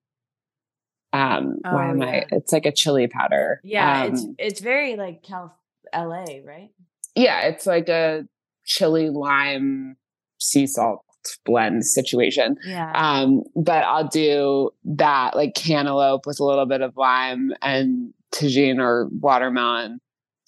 Um, 1.13 1.57
why 1.63 1.87
Oh, 1.87 1.91
am 1.91 2.01
yeah. 2.01 2.07
I? 2.07 2.25
It's 2.31 2.53
like 2.53 2.65
a 2.65 2.71
chili 2.71 3.07
powder. 3.07 3.59
Yeah, 3.63 4.03
Um, 4.03 4.13
it's 4.13 4.25
it's 4.39 4.59
very 4.61 4.95
like 4.95 5.23
Cal 5.23 5.57
LA, 5.93 6.25
right? 6.45 6.69
yeah, 7.15 7.41
it's 7.47 7.65
like 7.65 7.89
a 7.89 8.25
chili 8.65 9.09
lime 9.09 9.97
sea 10.39 10.65
salt 10.67 11.03
blend 11.45 11.85
situation. 11.85 12.55
Yeah. 12.65 12.91
Um, 12.95 13.43
but 13.55 13.83
I'll 13.83 14.07
do 14.07 14.71
that 14.85 15.35
like 15.35 15.53
cantaloupe 15.53 16.25
with 16.25 16.39
a 16.39 16.45
little 16.45 16.65
bit 16.65 16.81
of 16.81 16.95
lime 16.95 17.51
and 17.61 18.13
Tajín 18.33 18.79
or 18.79 19.09
watermelon. 19.11 19.99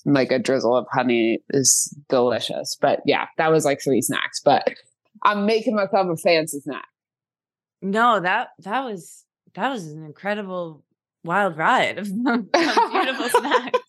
Like 0.06 0.32
a 0.32 0.39
drizzle 0.39 0.76
of 0.76 0.86
honey 0.92 1.39
is 1.52 1.96
delicious. 2.10 2.78
But 2.80 3.02
yeah, 3.06 3.28
that 3.38 3.52
was 3.52 3.63
like 3.66 3.82
three 3.82 4.02
snacks. 4.02 4.42
But 4.44 4.68
I'm 5.24 5.46
making 5.46 5.76
myself 5.76 6.08
a 6.12 6.18
fancy 6.18 6.60
snack. 6.60 6.88
no, 7.82 8.20
that 8.20 8.50
that 8.60 8.84
was 8.84 9.24
that 9.56 9.70
was 9.70 9.88
an 9.88 10.04
incredible 10.04 10.84
wild 11.24 11.58
ride 11.58 11.98
of 12.00 12.08
beautiful 12.54 13.30
snacks. 13.30 13.80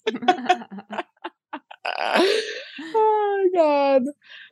oh 2.79 3.49
my 3.53 3.59
god. 3.59 4.03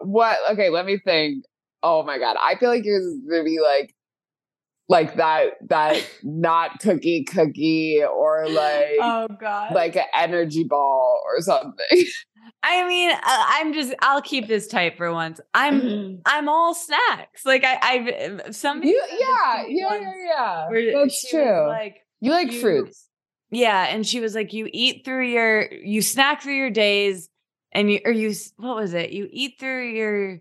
What 0.00 0.36
okay, 0.52 0.68
let 0.70 0.86
me 0.86 0.98
think. 1.04 1.44
Oh 1.82 2.02
my 2.02 2.18
god. 2.18 2.36
I 2.40 2.56
feel 2.56 2.68
like 2.70 2.84
yours 2.84 3.04
is 3.04 3.20
gonna 3.28 3.44
be 3.44 3.60
like 3.60 3.94
like 4.92 5.16
that 5.16 5.54
that 5.68 6.06
not 6.22 6.78
cookie 6.80 7.24
cookie 7.24 8.02
or 8.04 8.48
like 8.48 8.98
oh 9.00 9.26
god. 9.40 9.74
like 9.74 9.96
an 9.96 10.04
energy 10.14 10.64
ball 10.64 11.20
or 11.26 11.40
something. 11.40 12.04
I 12.64 12.86
mean, 12.86 13.10
uh, 13.10 13.18
I'm 13.24 13.72
just 13.72 13.94
I'll 14.02 14.22
keep 14.22 14.46
this 14.46 14.68
tight 14.68 14.96
for 14.96 15.12
once. 15.12 15.40
I'm 15.54 16.20
I'm 16.26 16.48
all 16.48 16.74
snacks. 16.74 17.44
Like 17.44 17.64
I 17.64 17.78
I've 17.82 18.54
somebody 18.54 18.90
You, 18.90 19.04
said 19.08 19.18
yeah, 19.20 19.64
yeah, 19.68 20.00
yeah, 20.00 20.68
yeah. 20.72 20.92
That's 20.94 21.30
true. 21.30 21.66
Like 21.66 21.96
you 22.20 22.30
like 22.30 22.52
you- 22.52 22.60
fruits. 22.60 23.08
Yeah, 23.54 23.84
and 23.84 24.06
she 24.06 24.20
was 24.20 24.34
like, 24.34 24.54
you 24.54 24.66
eat 24.72 25.04
through 25.04 25.28
your, 25.28 25.70
you 25.70 26.00
snack 26.00 26.40
through 26.40 26.56
your 26.56 26.70
days, 26.70 27.28
and 27.70 27.92
you, 27.92 28.00
or 28.06 28.10
you, 28.10 28.32
what 28.56 28.76
was 28.76 28.94
it? 28.94 29.10
You 29.10 29.28
eat 29.30 29.56
through 29.60 29.90
your, 29.90 30.40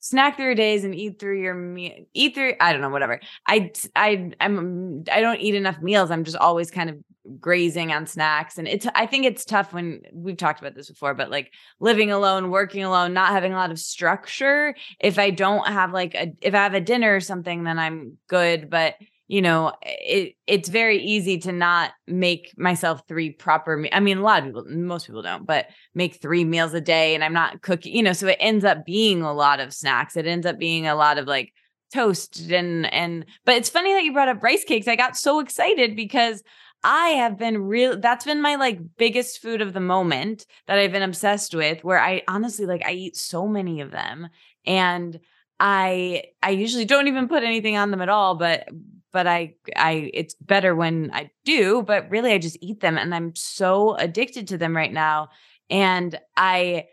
snack 0.00 0.36
through 0.36 0.46
your 0.46 0.54
days 0.54 0.84
and 0.84 0.94
eat 0.94 1.18
through 1.18 1.40
your 1.40 1.54
meal, 1.54 1.92
eat 2.14 2.34
through. 2.34 2.54
I 2.60 2.72
don't 2.72 2.80
know, 2.80 2.90
whatever. 2.90 3.20
I, 3.46 3.72
I, 3.96 4.32
I'm, 4.40 5.04
I 5.10 5.20
don't 5.20 5.40
eat 5.40 5.54
enough 5.54 5.80
meals. 5.80 6.10
I'm 6.10 6.24
just 6.24 6.36
always 6.36 6.70
kind 6.70 6.90
of 6.90 6.96
grazing 7.40 7.92
on 7.92 8.06
snacks, 8.06 8.56
and 8.58 8.66
it's. 8.66 8.86
I 8.94 9.06
think 9.06 9.26
it's 9.26 9.44
tough 9.44 9.72
when 9.72 10.00
we've 10.12 10.36
talked 10.36 10.60
about 10.60 10.74
this 10.74 10.88
before, 10.88 11.14
but 11.14 11.30
like 11.30 11.52
living 11.78 12.10
alone, 12.10 12.50
working 12.50 12.84
alone, 12.84 13.12
not 13.12 13.32
having 13.32 13.52
a 13.52 13.56
lot 13.56 13.70
of 13.70 13.78
structure. 13.78 14.74
If 14.98 15.18
I 15.18 15.30
don't 15.30 15.66
have 15.66 15.92
like 15.92 16.14
a, 16.14 16.32
if 16.40 16.54
I 16.54 16.62
have 16.62 16.74
a 16.74 16.80
dinner 16.80 17.14
or 17.14 17.20
something, 17.20 17.64
then 17.64 17.78
I'm 17.78 18.18
good, 18.28 18.70
but 18.70 18.94
you 19.28 19.40
know 19.40 19.72
it 19.82 20.34
it's 20.46 20.68
very 20.68 20.98
easy 20.98 21.38
to 21.38 21.52
not 21.52 21.92
make 22.06 22.52
myself 22.56 23.02
three 23.06 23.30
proper 23.30 23.76
me- 23.76 23.90
i 23.92 24.00
mean 24.00 24.18
a 24.18 24.22
lot 24.22 24.40
of 24.40 24.46
people 24.46 24.64
most 24.68 25.06
people 25.06 25.22
don't 25.22 25.46
but 25.46 25.66
make 25.94 26.20
three 26.20 26.44
meals 26.44 26.74
a 26.74 26.80
day 26.80 27.14
and 27.14 27.22
i'm 27.22 27.32
not 27.32 27.62
cooking 27.62 27.94
you 27.94 28.02
know 28.02 28.12
so 28.12 28.26
it 28.26 28.36
ends 28.40 28.64
up 28.64 28.84
being 28.84 29.22
a 29.22 29.32
lot 29.32 29.60
of 29.60 29.72
snacks. 29.72 30.16
It 30.16 30.26
ends 30.26 30.46
up 30.46 30.58
being 30.58 30.86
a 30.86 30.94
lot 30.94 31.18
of 31.18 31.26
like 31.26 31.52
toast 31.92 32.50
and 32.50 32.92
and 32.92 33.24
but 33.46 33.56
it's 33.56 33.70
funny 33.70 33.92
that 33.94 34.04
you 34.04 34.12
brought 34.12 34.28
up 34.28 34.42
rice 34.42 34.64
cakes. 34.64 34.88
I 34.88 34.96
got 34.96 35.16
so 35.16 35.40
excited 35.40 35.96
because 35.96 36.42
I 36.84 37.08
have 37.10 37.38
been 37.38 37.62
real 37.62 37.98
that's 37.98 38.24
been 38.24 38.42
my 38.42 38.56
like 38.56 38.78
biggest 38.96 39.40
food 39.40 39.60
of 39.60 39.72
the 39.72 39.80
moment 39.80 40.46
that 40.66 40.78
I've 40.78 40.92
been 40.92 41.02
obsessed 41.02 41.54
with 41.54 41.82
where 41.82 42.00
I 42.00 42.22
honestly 42.28 42.66
like 42.66 42.84
I 42.84 42.92
eat 42.92 43.16
so 43.16 43.48
many 43.48 43.80
of 43.80 43.90
them 43.90 44.28
and 44.66 45.18
I 45.58 46.24
I 46.42 46.50
usually 46.50 46.84
don't 46.84 47.08
even 47.08 47.28
put 47.28 47.42
anything 47.42 47.76
on 47.76 47.90
them 47.90 48.02
at 48.02 48.08
all 48.08 48.36
but 48.36 48.68
but 49.12 49.26
I 49.26 49.54
I 49.76 50.10
it's 50.12 50.34
better 50.34 50.74
when 50.74 51.10
I 51.12 51.30
do, 51.44 51.82
but 51.82 52.10
really 52.10 52.32
I 52.32 52.38
just 52.38 52.58
eat 52.60 52.80
them 52.80 52.98
and 52.98 53.14
I'm 53.14 53.34
so 53.34 53.94
addicted 53.96 54.48
to 54.48 54.58
them 54.58 54.76
right 54.76 54.92
now. 54.92 55.28
And 55.70 56.18
I 56.36 56.86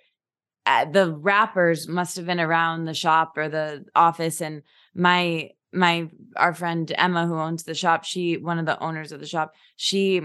uh, 0.66 0.86
the 0.86 1.14
wrappers 1.14 1.88
must 1.88 2.16
have 2.16 2.26
been 2.26 2.40
around 2.40 2.86
the 2.86 2.94
shop 2.94 3.38
or 3.38 3.50
the 3.50 3.86
office 3.96 4.42
and 4.42 4.64
my 4.94 5.52
my 5.72 6.10
our 6.36 6.54
friend 6.54 6.92
Emma 6.98 7.28
who 7.28 7.36
owns 7.36 7.64
the 7.64 7.76
shop, 7.76 8.04
she 8.04 8.38
one 8.38 8.60
of 8.60 8.66
the 8.66 8.82
owners 8.82 9.12
of 9.12 9.20
the 9.20 9.28
shop, 9.28 9.54
she 9.76 10.22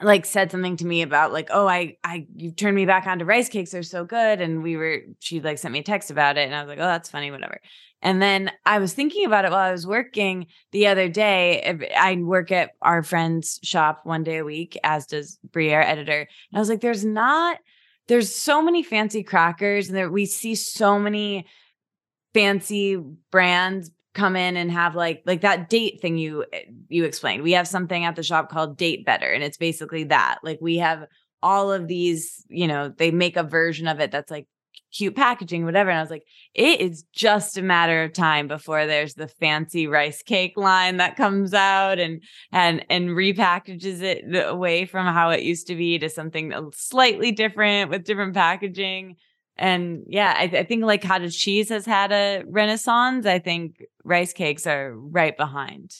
like 0.00 0.24
said 0.24 0.50
something 0.50 0.76
to 0.76 0.86
me 0.86 1.02
about 1.02 1.32
like 1.32 1.48
oh 1.52 1.66
i 1.66 1.96
i 2.04 2.26
you 2.36 2.50
turned 2.52 2.76
me 2.76 2.86
back 2.86 3.06
onto 3.06 3.24
rice 3.24 3.48
cakes 3.48 3.72
they're 3.72 3.82
so 3.82 4.04
good. 4.04 4.40
And 4.40 4.62
we 4.62 4.76
were 4.76 5.00
she 5.18 5.40
like 5.40 5.58
sent 5.58 5.72
me 5.72 5.80
a 5.80 5.82
text 5.82 6.10
about 6.10 6.36
it 6.36 6.46
and 6.46 6.54
i 6.54 6.60
was 6.62 6.68
like 6.68 6.78
oh 6.78 6.82
that's 6.82 7.10
funny 7.10 7.30
whatever. 7.30 7.60
And 8.00 8.22
then 8.22 8.52
i 8.64 8.78
was 8.78 8.92
thinking 8.92 9.26
about 9.26 9.44
it 9.44 9.50
while 9.50 9.60
i 9.60 9.72
was 9.72 9.86
working 9.86 10.46
the 10.72 10.86
other 10.86 11.08
day 11.08 11.90
i 11.98 12.14
work 12.16 12.52
at 12.52 12.70
our 12.82 13.02
friend's 13.02 13.58
shop 13.62 14.00
one 14.04 14.22
day 14.22 14.38
a 14.38 14.44
week 14.44 14.78
as 14.84 15.06
does 15.06 15.38
brie 15.50 15.72
our 15.72 15.82
editor 15.82 16.20
and 16.20 16.56
i 16.56 16.58
was 16.58 16.68
like 16.68 16.80
there's 16.80 17.04
not 17.04 17.58
there's 18.06 18.34
so 18.34 18.62
many 18.62 18.82
fancy 18.82 19.22
crackers 19.22 19.88
and 19.88 19.96
there 19.96 20.10
we 20.10 20.26
see 20.26 20.54
so 20.54 20.98
many 20.98 21.44
fancy 22.34 22.96
brands 23.30 23.90
come 24.18 24.36
in 24.36 24.56
and 24.56 24.70
have 24.70 24.94
like 24.94 25.22
like 25.24 25.40
that 25.42 25.68
date 25.68 26.00
thing 26.00 26.18
you 26.18 26.44
you 26.88 27.04
explained. 27.04 27.42
We 27.42 27.52
have 27.52 27.68
something 27.68 28.04
at 28.04 28.16
the 28.16 28.22
shop 28.22 28.50
called 28.50 28.76
Date 28.76 29.06
Better 29.06 29.32
and 29.32 29.42
it's 29.42 29.56
basically 29.56 30.04
that. 30.04 30.38
Like 30.42 30.58
we 30.60 30.78
have 30.78 31.06
all 31.42 31.72
of 31.72 31.86
these, 31.86 32.44
you 32.48 32.66
know, 32.66 32.92
they 32.96 33.10
make 33.10 33.36
a 33.36 33.42
version 33.42 33.86
of 33.86 34.00
it 34.00 34.10
that's 34.10 34.30
like 34.30 34.46
cute 34.90 35.14
packaging 35.14 35.66
whatever 35.66 35.90
and 35.90 35.98
I 35.98 36.02
was 36.02 36.10
like 36.10 36.24
it 36.54 36.80
is 36.80 37.04
just 37.12 37.58
a 37.58 37.62
matter 37.62 38.02
of 38.04 38.14
time 38.14 38.48
before 38.48 38.86
there's 38.86 39.14
the 39.14 39.28
fancy 39.28 39.86
rice 39.86 40.22
cake 40.22 40.54
line 40.56 40.96
that 40.96 41.16
comes 41.16 41.52
out 41.52 41.98
and 41.98 42.22
and 42.52 42.84
and 42.88 43.10
repackages 43.10 44.00
it 44.00 44.24
away 44.46 44.86
from 44.86 45.06
how 45.06 45.28
it 45.28 45.42
used 45.42 45.66
to 45.66 45.76
be 45.76 45.98
to 45.98 46.08
something 46.08 46.54
slightly 46.72 47.32
different 47.32 47.90
with 47.90 48.04
different 48.04 48.32
packaging 48.32 49.16
and 49.58 50.04
yeah, 50.06 50.34
I, 50.36 50.44
I 50.44 50.64
think 50.64 50.84
like 50.84 51.02
cottage 51.02 51.38
cheese 51.38 51.68
has 51.70 51.84
had 51.86 52.12
a 52.12 52.42
renaissance. 52.46 53.26
I 53.26 53.38
think 53.38 53.82
rice 54.04 54.32
cakes 54.32 54.66
are 54.66 54.92
right 54.96 55.36
behind. 55.36 55.94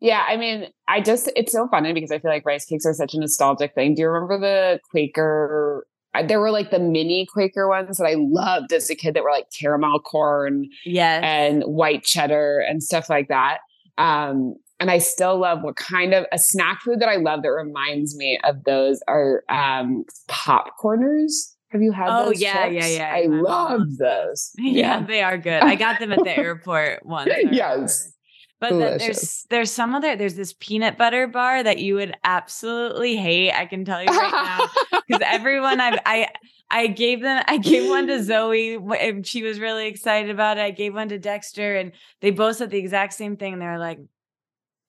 Yeah, 0.00 0.24
I 0.28 0.36
mean, 0.36 0.66
I 0.88 1.00
just 1.00 1.30
it's 1.36 1.52
so 1.52 1.68
funny 1.68 1.92
because 1.92 2.10
I 2.10 2.18
feel 2.18 2.30
like 2.30 2.44
rice 2.44 2.64
cakes 2.64 2.84
are 2.86 2.92
such 2.94 3.14
a 3.14 3.20
nostalgic 3.20 3.74
thing. 3.74 3.94
Do 3.94 4.02
you 4.02 4.08
remember 4.08 4.38
the 4.40 4.80
Quaker? 4.90 5.86
There 6.26 6.40
were 6.40 6.50
like 6.50 6.70
the 6.70 6.78
mini 6.80 7.26
Quaker 7.32 7.68
ones 7.68 7.96
that 7.98 8.04
I 8.04 8.16
loved 8.18 8.72
as 8.72 8.90
a 8.90 8.94
kid 8.96 9.14
that 9.14 9.22
were 9.22 9.30
like 9.30 9.46
caramel 9.58 10.00
corn 10.00 10.66
Yes. 10.84 11.22
and 11.24 11.62
white 11.62 12.02
cheddar 12.04 12.58
and 12.58 12.82
stuff 12.82 13.08
like 13.08 13.28
that. 13.28 13.58
Um, 13.96 14.56
and 14.80 14.90
I 14.90 14.98
still 14.98 15.38
love 15.38 15.62
what 15.62 15.76
kind 15.76 16.12
of 16.12 16.26
a 16.32 16.38
snack 16.38 16.80
food 16.82 16.98
that 17.00 17.08
I 17.08 17.16
love 17.16 17.42
that 17.42 17.50
reminds 17.50 18.16
me 18.16 18.38
of 18.42 18.64
those 18.64 19.00
are 19.06 19.44
um, 19.48 20.04
popcorners. 20.28 21.54
Have 21.72 21.80
you 21.82 21.90
had 21.92 22.08
Oh, 22.10 22.26
those? 22.26 22.40
yeah, 22.40 22.66
yeah, 22.66 22.86
yeah. 22.86 23.12
I 23.14 23.26
mom 23.26 23.42
love 23.42 23.96
those. 23.96 24.52
yeah, 24.58 25.02
they 25.02 25.22
are 25.22 25.38
good. 25.38 25.62
I 25.62 25.74
got 25.74 25.98
them 25.98 26.12
at 26.12 26.22
the 26.22 26.36
airport 26.36 27.04
once. 27.06 27.30
Yes. 27.50 28.12
But 28.60 28.70
the- 28.70 28.96
there's 28.98 29.44
there's 29.50 29.70
some 29.72 29.94
other 29.94 30.14
there's 30.14 30.34
this 30.34 30.54
peanut 30.60 30.96
butter 30.96 31.26
bar 31.26 31.62
that 31.62 31.78
you 31.78 31.94
would 31.96 32.14
absolutely 32.24 33.16
hate. 33.16 33.50
I 33.52 33.66
can 33.66 33.84
tell 33.84 34.00
you 34.02 34.08
right 34.08 34.30
now 34.30 35.00
because 35.06 35.22
everyone 35.26 35.80
I've 35.80 35.98
I 36.06 36.28
I 36.70 36.86
gave 36.86 37.22
them 37.22 37.42
I 37.48 37.56
gave 37.56 37.88
one 37.90 38.06
to 38.06 38.22
Zoe 38.22 38.76
and 38.76 39.26
she 39.26 39.42
was 39.42 39.58
really 39.58 39.88
excited 39.88 40.30
about 40.30 40.58
it. 40.58 40.60
I 40.60 40.70
gave 40.70 40.94
one 40.94 41.08
to 41.08 41.18
Dexter 41.18 41.74
and 41.76 41.92
they 42.20 42.30
both 42.30 42.56
said 42.56 42.70
the 42.70 42.78
exact 42.78 43.14
same 43.14 43.36
thing. 43.36 43.54
And 43.54 43.60
they 43.62 43.66
were 43.66 43.78
like, 43.78 43.98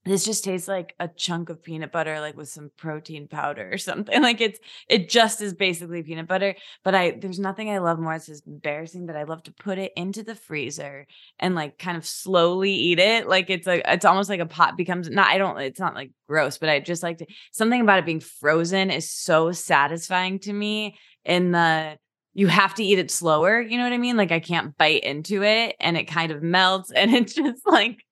"This 0.06 0.26
just 0.26 0.44
tastes 0.44 0.68
like 0.68 0.96
a 1.00 1.08
chunk 1.08 1.50
of 1.50 1.64
peanut 1.64 1.92
butter, 1.92 2.20
like 2.20 2.36
with 2.36 2.50
some 2.50 2.72
protein 2.78 3.28
powder 3.28 3.70
or 3.72 3.78
something. 3.78 4.22
Like 4.22 4.42
it's 4.42 4.60
it 4.90 5.10
just 5.10 5.42
is 5.42 5.54
basically 5.54 6.04
peanut 6.04 6.28
butter." 6.28 6.56
But 6.84 6.96
I 6.96 7.12
there's 7.12 7.40
nothing 7.40 7.70
I 7.70 7.80
love 7.80 8.00
more. 8.00 8.14
It's 8.14 8.28
just 8.28 8.48
embarrassing, 8.48 9.06
but 9.06 9.16
I 9.16 9.24
love 9.24 9.44
to 9.44 9.54
put 9.54 9.78
it 9.78 9.92
into 9.96 10.24
the 10.24 10.36
freezer 10.36 11.08
and 11.40 11.56
like 11.56 11.78
kind 11.78 11.98
of 11.98 12.06
slowly 12.06 12.74
eat 12.74 13.00
it. 13.00 13.28
Like 13.28 13.50
it's 13.50 13.68
like 13.68 13.84
it's 13.86 14.06
almost 14.06 14.30
like 14.30 14.40
a 14.40 14.46
pot 14.46 14.78
becomes 14.78 15.10
not. 15.10 15.28
I 15.28 15.38
don't. 15.38 15.60
It's 15.60 15.80
not 15.80 15.96
like 15.96 16.12
gross, 16.28 16.58
but 16.58 16.70
I 16.70 16.80
just 16.80 17.04
like 17.04 17.20
to 17.20 17.26
something 17.52 17.82
about 17.82 18.00
it 18.00 18.06
being 18.06 18.20
frozen 18.20 18.92
is 18.92 19.10
so 19.10 19.52
satisfying 19.52 20.40
to 20.40 20.54
me 20.54 20.98
in 21.26 21.52
the 21.52 21.98
you 22.34 22.48
have 22.48 22.74
to 22.76 22.84
eat 22.84 23.00
it 23.00 23.12
slower 23.12 23.62
you 23.62 23.78
know 23.78 23.84
what 23.84 23.94
i 23.94 23.98
mean? 23.98 24.18
Like 24.18 24.32
i 24.32 24.40
can't 24.40 24.78
bite 24.78 25.04
into 25.04 25.44
it 25.44 25.76
and 25.80 25.98
it 25.98 26.06
kind 26.06 26.32
of 26.32 26.42
melts 26.42 26.92
and 26.92 27.14
it's 27.14 27.34
just 27.36 27.66
like 27.66 28.04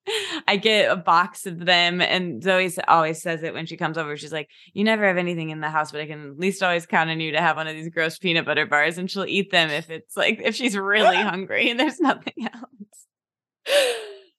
i 0.47 0.57
get 0.57 0.91
a 0.91 0.95
box 0.95 1.45
of 1.45 1.65
them 1.65 2.01
and 2.01 2.43
zoe 2.43 2.71
always 2.87 3.21
says 3.21 3.43
it 3.43 3.53
when 3.53 3.65
she 3.65 3.77
comes 3.77 3.97
over 3.97 4.17
she's 4.17 4.33
like 4.33 4.49
you 4.73 4.83
never 4.83 5.05
have 5.05 5.17
anything 5.17 5.49
in 5.49 5.61
the 5.61 5.69
house 5.69 5.91
but 5.91 6.01
i 6.01 6.05
can 6.05 6.31
at 6.31 6.39
least 6.39 6.63
always 6.63 6.85
count 6.85 7.09
on 7.09 7.19
you 7.19 7.31
to 7.31 7.41
have 7.41 7.55
one 7.55 7.67
of 7.67 7.75
these 7.75 7.89
gross 7.89 8.17
peanut 8.17 8.45
butter 8.45 8.65
bars 8.65 8.97
and 8.97 9.09
she'll 9.09 9.25
eat 9.25 9.51
them 9.51 9.69
if 9.69 9.89
it's 9.89 10.17
like 10.17 10.39
if 10.43 10.55
she's 10.55 10.75
really 10.75 11.15
hungry 11.17 11.69
and 11.69 11.79
there's 11.79 11.99
nothing 11.99 12.47
else. 12.53 13.87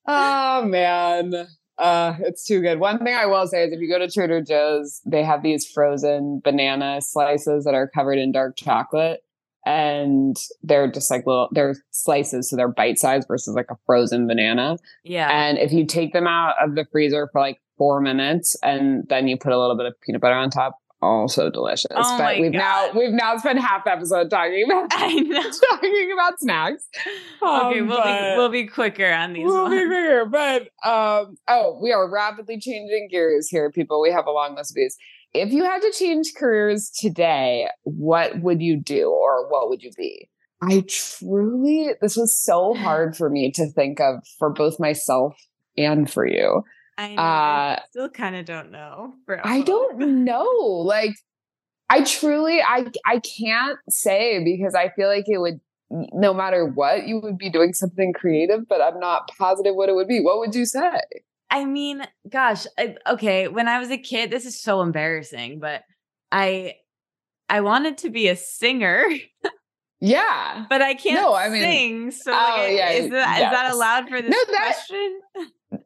Oh 0.07 0.65
man. 0.65 1.47
Uh 1.79 2.15
it's 2.21 2.45
too 2.45 2.61
good. 2.61 2.81
One 2.81 2.99
thing 2.99 3.15
i 3.15 3.27
will 3.27 3.47
say 3.47 3.65
is 3.65 3.73
if 3.73 3.81
you 3.81 3.89
go 3.89 3.99
to 3.99 4.11
trader 4.11 4.43
joe's 4.43 5.01
they 5.07 5.23
have 5.23 5.43
these 5.43 5.67
frozen 5.67 6.41
banana 6.45 7.01
slices 7.01 7.65
that 7.65 7.75
are 7.75 7.89
covered 7.89 8.19
in 8.19 8.33
dark 8.33 8.57
chocolate 8.57 9.21
and 9.65 10.37
they're 10.63 10.91
just 10.91 11.11
like 11.11 11.27
little 11.27 11.49
they're 11.53 11.75
slices 11.91 12.51
so 12.51 12.57
they're 12.57 12.69
bite 12.69 12.99
sized 12.99 13.29
versus 13.29 13.55
like 13.55 13.71
a 13.71 13.77
frozen 13.87 14.27
banana 14.27 14.77
yeah 15.05 15.31
and 15.31 15.59
if 15.59 15.73
you 15.73 15.87
take 15.87 16.13
them 16.13 16.27
out 16.27 16.55
of 16.63 16.75
the 16.75 16.85
freezer 16.91 17.29
for 17.33 17.41
like 17.41 17.61
four 17.79 18.01
minutes 18.01 18.57
and 18.63 19.07
then 19.09 19.29
you 19.29 19.37
put 19.37 19.53
a 19.53 19.59
little 19.61 19.77
bit 19.77 19.87
of 19.87 19.95
peanut 20.01 20.21
butter 20.21 20.35
on 20.35 20.51
top 20.51 20.77
also 21.01 21.51
delicious 21.51 21.89
Oh 21.91 22.17
my 22.17 22.35
but 22.35 22.41
we've 22.41 22.53
now 22.53 22.91
we've 22.95 23.11
now 23.11 23.37
spent 23.37 23.59
half 23.59 23.83
the 23.85 23.91
episode 23.91 24.31
talking 24.31 24.65
about 24.65 24.89
talking 24.91 26.11
about 26.13 26.39
snacks 26.39 26.87
okay 27.43 27.81
Um, 27.81 27.89
we'll 27.89 28.03
be 28.05 28.37
we'll 28.37 28.49
be 28.51 28.67
quicker 28.69 29.11
on 29.13 29.33
these 29.33 29.45
We'll 29.45 29.69
be 29.69 29.79
ones. 29.79 29.89
bigger, 29.91 30.27
but 30.27 30.63
um, 30.89 31.37
oh, 31.49 31.77
we 31.83 31.91
are 31.93 32.09
rapidly 32.09 32.59
changing 32.61 33.09
gears 33.11 33.49
here, 33.49 33.73
people. 33.73 34.01
We 34.01 34.13
have 34.13 34.27
a 34.27 34.31
long 34.31 34.55
list 34.55 34.71
of 34.71 34.77
these. 34.77 34.97
If 35.35 35.53
you 35.53 35.65
had 35.65 35.81
to 35.81 35.93
change 35.93 36.33
careers 36.37 36.91
today, 36.91 37.69
what 37.85 38.41
would 38.43 38.61
you 38.61 38.79
do, 38.79 39.11
or 39.11 39.49
what 39.49 39.69
would 39.69 39.83
you 39.83 39.91
be? 39.97 40.29
I 40.63 40.85
truly, 40.89 41.91
this 42.01 42.17
was 42.17 42.39
so 42.39 42.75
hard 42.75 43.17
for 43.17 43.29
me 43.31 43.51
to 43.53 43.67
think 43.71 44.01
of 44.01 44.17
for 44.39 44.51
both 44.51 44.79
myself 44.79 45.35
and 45.77 46.09
for 46.11 46.27
you. 46.27 46.63
I 46.99 47.15
know. 47.15 47.23
I 47.23 47.73
Uh, 47.75 47.81
still 47.91 48.09
kind 48.11 48.37
of 48.37 48.45
don't 48.45 48.71
know. 48.71 49.15
for 49.27 49.41
I 49.45 49.63
don't 49.63 50.25
know. 50.25 50.45
Like, 50.45 51.15
I 51.89 52.05
truly, 52.05 52.61
I, 52.61 52.87
I 53.07 53.21
can't 53.21 53.79
say 53.89 54.45
because 54.45 54.75
I 54.75 54.91
feel 54.91 55.09
like 55.09 55.25
it 55.27 55.39
would, 55.39 55.61
no 55.91 56.33
matter 56.33 56.67
what, 56.67 57.09
you 57.09 57.21
would 57.21 57.39
be 57.39 57.51
doing 57.51 57.73
something 57.73 58.13
creative, 58.13 58.69
but 58.69 58.81
I'm 58.81 59.01
not 59.01 59.31
positive 59.39 59.75
what 59.75 59.89
it 59.89 59.95
would 59.95 60.09
be. 60.09 60.21
What 60.21 60.39
would 60.39 60.55
you 60.55 60.65
say? 60.65 61.01
I 61.53 61.67
mean, 61.67 62.03
gosh, 62.29 62.67
I, 62.79 62.97
okay. 63.07 63.47
When 63.47 63.69
I 63.69 63.79
was 63.79 63.91
a 63.91 63.99
kid, 63.99 64.31
this 64.31 64.47
is 64.47 64.59
so 64.61 64.81
embarrassing, 64.81 65.61
but 65.61 65.83
I, 66.33 66.77
I 67.51 67.61
wanted 67.61 67.99
to 67.99 68.11
be 68.11 68.29
a 68.29 68.37
singer, 68.37 69.05
Yeah. 70.01 70.65
but 70.71 70.81
I 70.81 70.95
can't 70.95 71.21
No, 71.21 71.35
I 71.35 71.51
mean- 71.51 71.63
sing. 71.63 72.11
So 72.11 72.33
Oh, 72.33 72.55
like, 72.59 72.73
yeah, 72.77 72.91
is, 72.91 73.11
that 73.11 73.39
yes. 73.39 73.73
allowed 73.75 74.09
for 74.09 74.21
this 74.23 74.31
No, 74.31 74.39
that- 74.53 74.75
question? 74.87 75.21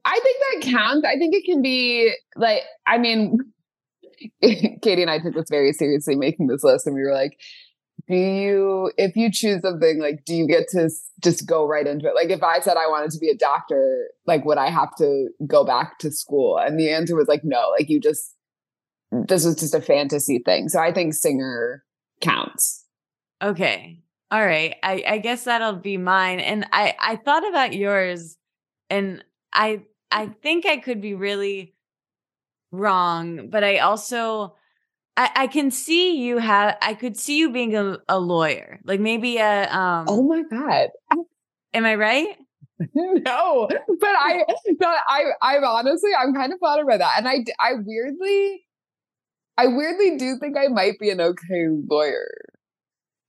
I 0.05 0.21
think 0.23 0.37
that 0.63 0.71
counts. 0.73 1.05
I 1.07 1.17
think 1.19 1.35
it 1.35 1.45
can 1.45 1.63
be 1.63 2.13
like, 2.37 2.63
I 2.87 2.99
mean, 2.99 3.39
Katie 4.43 5.03
and 5.03 5.11
I 5.11 5.19
took 5.19 5.35
this 5.35 5.51
very 5.51 5.73
seriously 5.73 6.15
making 6.17 6.47
this 6.47 6.63
list, 6.65 6.87
and 6.87 6.95
we 6.95 7.03
were 7.03 7.13
like, 7.13 7.39
do 8.09 8.15
you, 8.15 8.93
if 8.97 9.17
you 9.17 9.31
choose 9.31 9.63
something, 9.63 10.01
like, 10.01 10.25
do 10.25 10.35
you 10.35 10.47
get 10.47 10.69
to 10.71 10.91
just 11.23 11.47
go 11.47 11.67
right 11.67 11.87
into 11.87 12.07
it? 12.07 12.15
Like, 12.15 12.31
if 12.31 12.43
I 12.43 12.61
said 12.61 12.77
I 12.77 12.89
wanted 12.89 13.11
to 13.13 13.19
be 13.19 13.29
a 13.29 13.37
doctor, 13.37 14.09
like, 14.27 14.45
would 14.45 14.59
I 14.59 14.71
have 14.71 14.95
to 14.97 15.29
go 15.47 15.65
back 15.65 15.99
to 16.01 16.11
school? 16.11 16.59
And 16.59 16.79
the 16.79 16.91
answer 16.91 17.17
was 17.17 17.29
like, 17.29 17.45
no, 17.45 17.73
like, 17.77 17.89
you 17.89 18.01
just, 18.01 18.35
this 19.11 19.45
was 19.45 19.57
just 19.57 19.75
a 19.75 19.81
fantasy 19.81 20.41
thing. 20.45 20.69
So 20.69 20.81
I 20.81 20.93
think 20.93 21.15
singer 21.15 21.85
counts. 22.21 22.85
Okay. 23.43 24.03
All 24.31 24.45
right. 24.45 24.77
I, 24.83 25.05
I 25.07 25.19
guess 25.19 25.45
that'll 25.45 25.77
be 25.77 25.97
mine. 25.97 26.41
And 26.41 26.67
I, 26.73 26.95
I 27.01 27.17
thought 27.17 27.49
about 27.49 27.75
yours 27.75 28.37
and 28.91 29.25
I 29.53 29.83
I 30.11 30.27
think 30.27 30.67
I 30.67 30.77
could 30.77 31.01
be 31.01 31.15
really 31.15 31.75
wrong, 32.71 33.49
but 33.51 33.65
I 33.65 33.79
also 33.79 34.55
I, 35.17 35.31
I 35.35 35.47
can 35.47 35.71
see 35.71 36.19
you 36.19 36.39
have 36.39 36.77
I 36.83 36.95
could 36.95 37.17
see 37.17 37.39
you 37.39 37.51
being 37.51 37.75
a, 37.75 37.99
a 38.09 38.19
lawyer. 38.19 38.81
Like 38.85 39.01
maybe 39.01 39.39
a 39.39 39.69
um 39.71 40.07
Oh 40.09 40.23
my 40.23 40.43
God. 40.51 40.89
am 41.73 41.85
I 41.87 41.95
right? 41.95 42.37
no, 42.95 43.69
but 43.69 44.09
I, 44.09 44.45
but 44.79 44.99
I, 45.09 45.23
I'm 45.41 45.65
honestly, 45.65 46.11
I'm 46.19 46.35
kind 46.35 46.53
of 46.53 46.59
flattered 46.59 46.87
by 46.87 46.99
that, 46.99 47.13
and 47.17 47.27
I, 47.27 47.45
I 47.59 47.73
weirdly, 47.83 48.67
I 49.57 49.69
weirdly 49.69 50.19
do 50.19 50.37
think 50.39 50.59
I 50.59 50.69
might 50.69 50.99
be 50.99 51.09
an 51.09 51.21
okay 51.21 51.69
lawyer. 51.89 52.29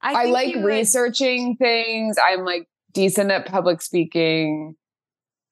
I, 0.01 0.23
think 0.23 0.33
like 0.33 0.55
would- 0.55 0.65
researching 0.65 1.55
things. 1.55 2.17
I'm 2.21 2.43
like 2.43 2.67
decent 2.93 3.31
at 3.31 3.45
public 3.45 3.81
speaking. 3.81 4.75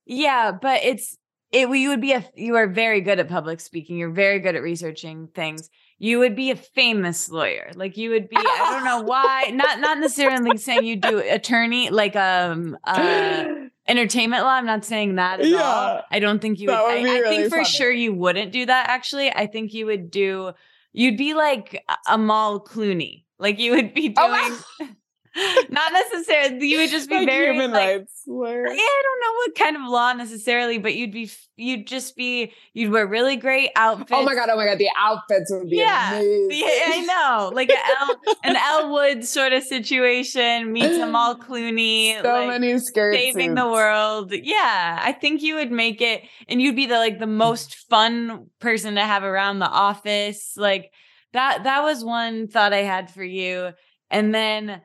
Yeah, 0.05 0.51
but 0.51 0.83
it's 0.83 1.15
it 1.51 1.69
you 1.69 1.89
would 1.89 2.01
be 2.01 2.11
a 2.11 2.25
you 2.35 2.55
are 2.55 2.67
very 2.67 2.99
good 2.99 3.19
at 3.19 3.29
public 3.29 3.61
speaking. 3.61 3.97
You're 3.97 4.11
very 4.11 4.39
good 4.39 4.55
at 4.55 4.61
researching 4.61 5.29
things. 5.33 5.69
You 5.97 6.19
would 6.19 6.35
be 6.35 6.51
a 6.51 6.55
famous 6.55 7.29
lawyer. 7.29 7.71
Like 7.75 7.95
you 7.95 8.09
would 8.09 8.27
be 8.29 8.35
I 8.37 8.71
don't 8.71 8.83
know 8.83 9.01
why. 9.01 9.51
Not 9.53 9.79
not 9.79 9.99
necessarily 9.99 10.57
saying 10.57 10.83
you 10.83 10.97
do 10.97 11.19
attorney 11.19 11.89
like 11.89 12.15
um 12.15 12.77
uh 12.83 13.45
entertainment 13.87 14.43
law. 14.43 14.49
I'm 14.51 14.65
not 14.65 14.83
saying 14.83 15.15
that 15.15 15.39
at 15.39 15.45
all. 15.45 15.51
Yeah. 15.51 16.01
I 16.11 16.19
don't 16.19 16.39
think 16.41 16.59
you 16.59 16.67
would. 16.67 16.73
Would 16.73 16.91
I, 16.91 17.01
really 17.01 17.37
think 17.37 17.49
for 17.49 17.57
funny. 17.57 17.65
sure 17.69 17.91
you 17.91 18.13
wouldn't 18.13 18.51
do 18.51 18.65
that. 18.65 18.89
Actually, 18.89 19.31
I 19.31 19.47
think 19.47 19.73
you 19.73 19.85
would 19.85 20.11
do. 20.11 20.51
You'd 20.91 21.17
be 21.17 21.33
like 21.33 21.83
a- 21.87 22.13
Amal 22.13 22.63
Clooney. 22.65 23.23
Like 23.39 23.59
you 23.59 23.71
would 23.71 23.93
be 23.93 24.09
doing. 24.09 24.15
Oh, 24.17 24.63
not 25.69 25.91
necessarily. 25.93 26.67
You 26.67 26.79
would 26.79 26.89
just 26.89 27.09
be 27.09 27.17
like 27.17 27.27
very 27.27 27.47
human 27.53 27.71
like, 27.71 27.87
rights 27.99 28.23
lawyer. 28.27 28.65
I 28.67 29.01
don't 29.03 29.21
know 29.21 29.33
what 29.37 29.55
kind 29.55 29.75
of 29.75 29.83
law 29.91 30.13
necessarily, 30.13 30.77
but 30.77 30.95
you'd 30.95 31.11
be 31.11 31.29
you'd 31.57 31.87
just 31.87 32.15
be 32.15 32.53
you'd 32.73 32.91
wear 32.91 33.05
really 33.05 33.35
great 33.35 33.71
outfits. 33.75 34.11
Oh 34.13 34.23
my 34.23 34.33
god! 34.35 34.49
Oh 34.49 34.55
my 34.55 34.65
god! 34.65 34.77
The 34.77 34.89
outfits 34.97 35.51
would 35.51 35.69
be 35.69 35.77
Yeah. 35.77 36.15
amazing. 36.19 36.47
Yeah, 36.51 36.67
I 36.67 37.01
know, 37.01 37.51
like 37.53 37.69
an 37.69 37.77
El, 38.01 38.15
an 38.43 38.55
Elle 38.55 38.93
Woods 38.93 39.29
sort 39.29 39.51
of 39.53 39.63
situation 39.63 40.71
meets 40.71 40.97
Amal 40.97 41.35
Clooney, 41.39 42.21
So 42.21 42.29
like, 42.31 42.47
many 42.47 42.79
skirts. 42.79 43.17
saving 43.17 43.55
the 43.55 43.67
world. 43.67 44.31
Yeah, 44.33 44.99
I 45.01 45.11
think 45.11 45.41
you 45.41 45.55
would 45.55 45.71
make 45.71 46.01
it, 46.01 46.23
and 46.47 46.61
you'd 46.61 46.75
be 46.75 46.85
the 46.85 46.97
like 46.97 47.19
the 47.19 47.27
most 47.27 47.75
fun 47.89 48.47
person 48.59 48.95
to 48.95 49.01
have 49.01 49.23
around 49.23 49.59
the 49.59 49.69
office. 49.69 50.53
Like 50.55 50.91
that. 51.33 51.63
That 51.65 51.83
was 51.83 52.03
one 52.03 52.47
thought 52.47 52.71
I 52.73 52.83
had 52.83 53.09
for 53.11 53.23
you, 53.23 53.71
and 54.09 54.33
then, 54.33 54.81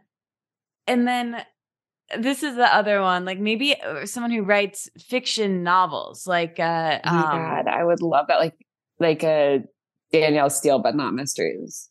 and 0.86 1.06
then. 1.06 1.44
This 2.18 2.42
is 2.42 2.56
the 2.56 2.66
other 2.74 3.00
one, 3.00 3.24
like 3.24 3.38
maybe 3.38 3.80
uh, 3.80 4.04
someone 4.04 4.32
who 4.32 4.42
writes 4.42 4.90
fiction 4.98 5.62
novels, 5.62 6.26
like 6.26 6.58
uh, 6.58 6.98
Oh 7.04 7.08
um, 7.08 7.22
god! 7.22 7.68
I 7.68 7.84
would 7.84 8.02
love 8.02 8.26
that. 8.26 8.40
Like, 8.40 8.56
like 8.98 9.22
a 9.22 9.60
Danielle 10.12 10.50
Steel, 10.50 10.80
but 10.80 10.96
not 10.96 11.14
mysteries. 11.14 11.88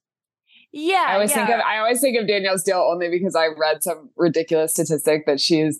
yeah. 0.73 1.05
I 1.07 1.13
always 1.13 1.31
yeah. 1.31 1.45
think 1.45 1.57
of 1.57 1.61
I 1.65 1.77
always 1.77 2.01
think 2.01 2.19
of 2.19 2.27
Danielle 2.27 2.57
Steel 2.57 2.85
only 2.91 3.09
because 3.09 3.33
I 3.33 3.47
read 3.57 3.81
some 3.81 4.09
ridiculous 4.17 4.73
statistic 4.73 5.25
that 5.25 5.39
she's 5.39 5.79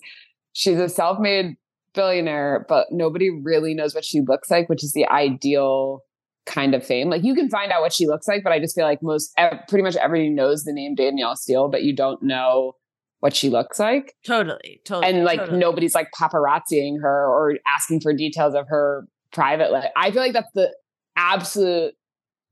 she's 0.52 0.78
a 0.78 0.88
self-made 0.88 1.56
billionaire, 1.94 2.64
but 2.66 2.86
nobody 2.90 3.30
really 3.30 3.74
knows 3.74 3.94
what 3.94 4.04
she 4.04 4.20
looks 4.20 4.50
like, 4.50 4.68
which 4.70 4.82
is 4.82 4.92
the 4.92 5.06
ideal 5.08 6.00
kind 6.46 6.74
of 6.74 6.82
fame. 6.84 7.10
Like 7.10 7.24
you 7.24 7.34
can 7.34 7.50
find 7.50 7.70
out 7.72 7.82
what 7.82 7.92
she 7.92 8.06
looks 8.06 8.26
like, 8.26 8.42
but 8.42 8.52
I 8.52 8.58
just 8.58 8.74
feel 8.74 8.86
like 8.86 9.02
most 9.02 9.32
pretty 9.68 9.82
much 9.82 9.96
everybody 9.96 10.30
knows 10.30 10.64
the 10.64 10.72
name 10.72 10.94
Danielle 10.94 11.36
Steel, 11.36 11.68
but 11.68 11.82
you 11.82 11.94
don't 11.94 12.22
know 12.22 12.76
what 13.20 13.34
she 13.34 13.48
looks 13.50 13.78
like. 13.78 14.14
totally, 14.26 14.80
totally, 14.84 15.12
And 15.12 15.24
like 15.24 15.40
totally. 15.40 15.58
nobody's 15.58 15.94
like 15.94 16.08
paparazziing 16.18 17.00
her 17.00 17.26
or 17.26 17.54
asking 17.66 18.00
for 18.00 18.12
details 18.12 18.54
of 18.54 18.66
her 18.68 19.06
private 19.32 19.70
life. 19.72 19.90
I 19.96 20.10
feel 20.10 20.22
like 20.22 20.32
that's 20.32 20.52
the 20.54 20.74
absolute 21.16 21.94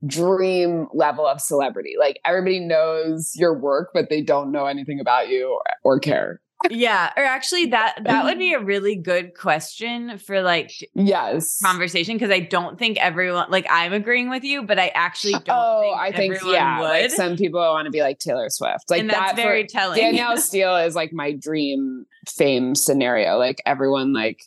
dream 0.06 0.86
level 0.94 1.26
of 1.26 1.40
celebrity. 1.40 1.94
Like 1.98 2.20
everybody 2.24 2.60
knows 2.60 3.32
your 3.34 3.58
work, 3.58 3.90
but 3.92 4.10
they 4.10 4.22
don't 4.22 4.52
know 4.52 4.66
anything 4.66 5.00
about 5.00 5.28
you 5.28 5.48
or, 5.52 5.62
or 5.96 5.98
care. 6.00 6.40
Yeah 6.70 7.12
or 7.16 7.24
actually 7.24 7.66
that 7.66 8.00
that 8.04 8.24
would 8.24 8.38
be 8.38 8.52
a 8.54 8.60
really 8.60 8.96
good 8.96 9.34
question 9.34 10.18
for 10.18 10.42
like 10.42 10.72
Yes. 10.94 11.60
conversation 11.62 12.16
because 12.16 12.30
i 12.30 12.40
don't 12.40 12.78
think 12.78 12.98
everyone 12.98 13.50
like 13.50 13.66
i'm 13.70 13.92
agreeing 13.92 14.28
with 14.28 14.42
you 14.44 14.62
but 14.62 14.78
i 14.78 14.88
actually 14.88 15.32
don't 15.44 15.50
oh, 15.50 15.80
think 15.82 15.98
I 15.98 16.12
think 16.12 16.34
everyone 16.34 16.54
yeah. 16.54 16.80
would 16.80 16.88
Like 16.88 17.10
some 17.10 17.36
people 17.36 17.60
want 17.60 17.86
to 17.86 17.90
be 17.90 18.00
like 18.00 18.18
Taylor 18.18 18.48
Swift. 18.50 18.90
Like 18.90 19.00
and 19.00 19.10
that's 19.10 19.32
that 19.32 19.36
for- 19.36 19.42
very 19.42 19.66
telling 19.66 20.00
Danielle 20.00 20.36
Steel 20.48 20.76
is 20.76 20.94
like 20.94 21.12
my 21.12 21.32
dream 21.32 22.06
fame 22.28 22.74
scenario. 22.74 23.36
Like 23.36 23.62
everyone 23.66 24.12
like 24.12 24.40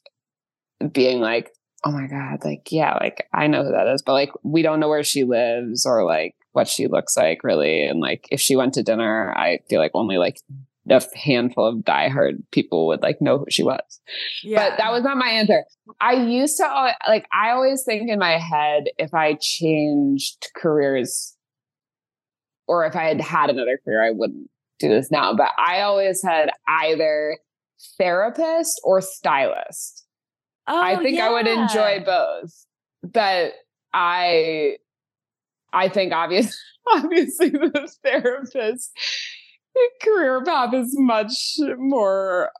being 0.92 1.20
like, 1.20 1.52
oh 1.86 1.92
my 1.92 2.08
God, 2.08 2.44
like, 2.44 2.72
yeah, 2.72 2.98
like 3.00 3.28
I 3.34 3.48
know 3.48 3.64
who 3.64 3.72
that 3.72 3.88
is, 3.88 4.02
but 4.02 4.14
like 4.14 4.32
we 4.44 4.62
don't 4.62 4.80
know 4.80 4.90
where 4.90 5.04
she 5.04 5.24
lives 5.24 5.86
or 5.86 6.04
like 6.06 6.36
what 6.52 6.68
she 6.68 6.88
looks 6.88 7.16
like 7.16 7.44
really. 7.44 7.84
And 7.84 8.00
like 8.00 8.28
if 8.32 8.40
she 8.40 8.56
went 8.56 8.74
to 8.76 8.84
dinner, 8.84 9.34
I 9.36 9.60
feel 9.70 9.80
like 9.80 9.92
only 9.94 10.18
like 10.18 10.40
a 10.90 11.02
handful 11.16 11.66
of 11.66 11.76
diehard 11.84 12.42
people 12.52 12.88
would 12.88 13.02
like 13.02 13.22
know 13.22 13.38
who 13.40 13.46
she 13.50 13.64
was. 13.64 14.02
yeah. 14.44 14.70
But 14.70 14.78
that 14.78 14.92
was 14.92 15.04
not 15.04 15.18
my 15.18 15.30
answer. 15.30 15.64
I 16.00 16.14
used 16.14 16.58
to 16.58 16.94
like 17.08 17.28
I 17.34 17.52
always 17.52 17.84
think 17.86 18.10
in 18.10 18.20
my 18.20 18.38
head 18.38 18.86
if 18.98 19.14
I 19.14 19.38
changed 19.40 20.48
careers 20.56 21.36
or 22.68 22.86
if 22.86 22.96
I 22.96 23.04
had 23.04 23.22
had 23.22 23.50
another 23.50 23.80
career, 23.84 24.04
I 24.04 24.12
wouldn't 24.12 24.50
do 24.80 24.90
this 24.90 25.12
now. 25.12 25.36
But 25.36 25.52
I 25.58 25.82
always 25.82 26.24
had 26.24 26.50
either 26.68 27.38
therapist 27.98 28.80
or 28.84 29.02
stylist. 29.02 30.06
I 30.68 30.96
Oh, 30.96 31.04
think 31.04 31.20
I 31.20 31.30
would 31.32 31.48
enjoy 31.48 32.04
both. 32.06 32.52
But 33.04 33.54
I 33.94 34.78
I 35.74 35.90
think 35.90 36.14
obviously 36.14 36.54
obviously 36.94 37.50
the 37.50 37.92
therapist 38.04 38.92
career 40.02 40.44
path 40.44 40.74
is 40.74 40.94
much 40.98 41.56
more 41.78 42.52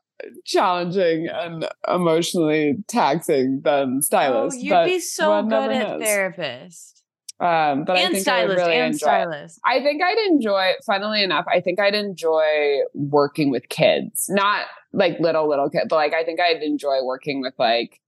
challenging 0.44 1.28
and 1.32 1.68
emotionally 1.88 2.74
taxing 2.88 3.60
than 3.64 4.00
stylist. 4.02 4.56
Oh, 4.56 4.60
stylist. 4.60 4.64
you'd 4.64 4.70
but 4.70 4.84
be 4.86 5.00
so 5.00 5.42
good 5.42 5.70
at 5.72 5.88
knows. 5.88 6.02
therapist 6.02 7.02
Um, 7.40 7.84
but 7.84 7.96
I 7.96 8.00
and 8.02 8.14
think 8.14 8.28
I 8.28 8.44
would 8.44 8.52
stylist 8.52 8.56
really 8.58 8.74
and 8.76 8.86
enjoy. 8.94 8.94
it. 8.94 8.98
stylist. 8.98 9.60
I 9.66 9.80
think 9.80 10.00
I'd 10.02 10.18
enjoy. 10.30 10.72
Funnily 10.86 11.24
enough, 11.24 11.44
I 11.52 11.60
think 11.60 11.80
I'd 11.80 11.94
enjoy 11.94 12.78
working 12.94 13.50
with 13.50 13.68
kids, 13.68 14.26
not 14.28 14.66
like 14.92 15.18
little 15.18 15.48
little 15.48 15.68
kids, 15.68 15.86
but 15.88 15.96
like 15.96 16.14
I 16.14 16.22
think 16.24 16.38
I'd 16.40 16.62
enjoy 16.62 17.02
working 17.02 17.40
with 17.40 17.54
like, 17.58 18.00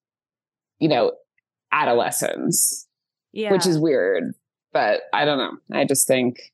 you 0.79 0.89
know, 0.89 1.13
adolescents, 1.73 2.87
Yeah, 3.33 3.51
which 3.53 3.67
is 3.67 3.77
weird. 3.79 4.35
But 4.73 5.01
I 5.13 5.25
don't 5.25 5.39
know. 5.39 5.57
I 5.73 5.85
just 5.85 6.07
think 6.07 6.53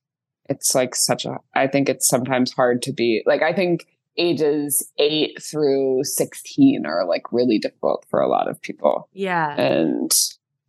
it's 0.51 0.75
like 0.75 0.95
such 0.95 1.25
a. 1.25 1.37
I 1.55 1.67
think 1.67 1.89
it's 1.89 2.07
sometimes 2.07 2.51
hard 2.51 2.81
to 2.83 2.93
be 2.93 3.23
like. 3.25 3.41
I 3.41 3.53
think 3.53 3.87
ages 4.17 4.85
eight 4.97 5.41
through 5.41 6.03
sixteen 6.03 6.85
are 6.85 7.05
like 7.07 7.31
really 7.31 7.57
difficult 7.59 8.05
for 8.09 8.19
a 8.19 8.29
lot 8.29 8.49
of 8.49 8.61
people, 8.61 9.09
yeah. 9.13 9.59
and 9.59 10.11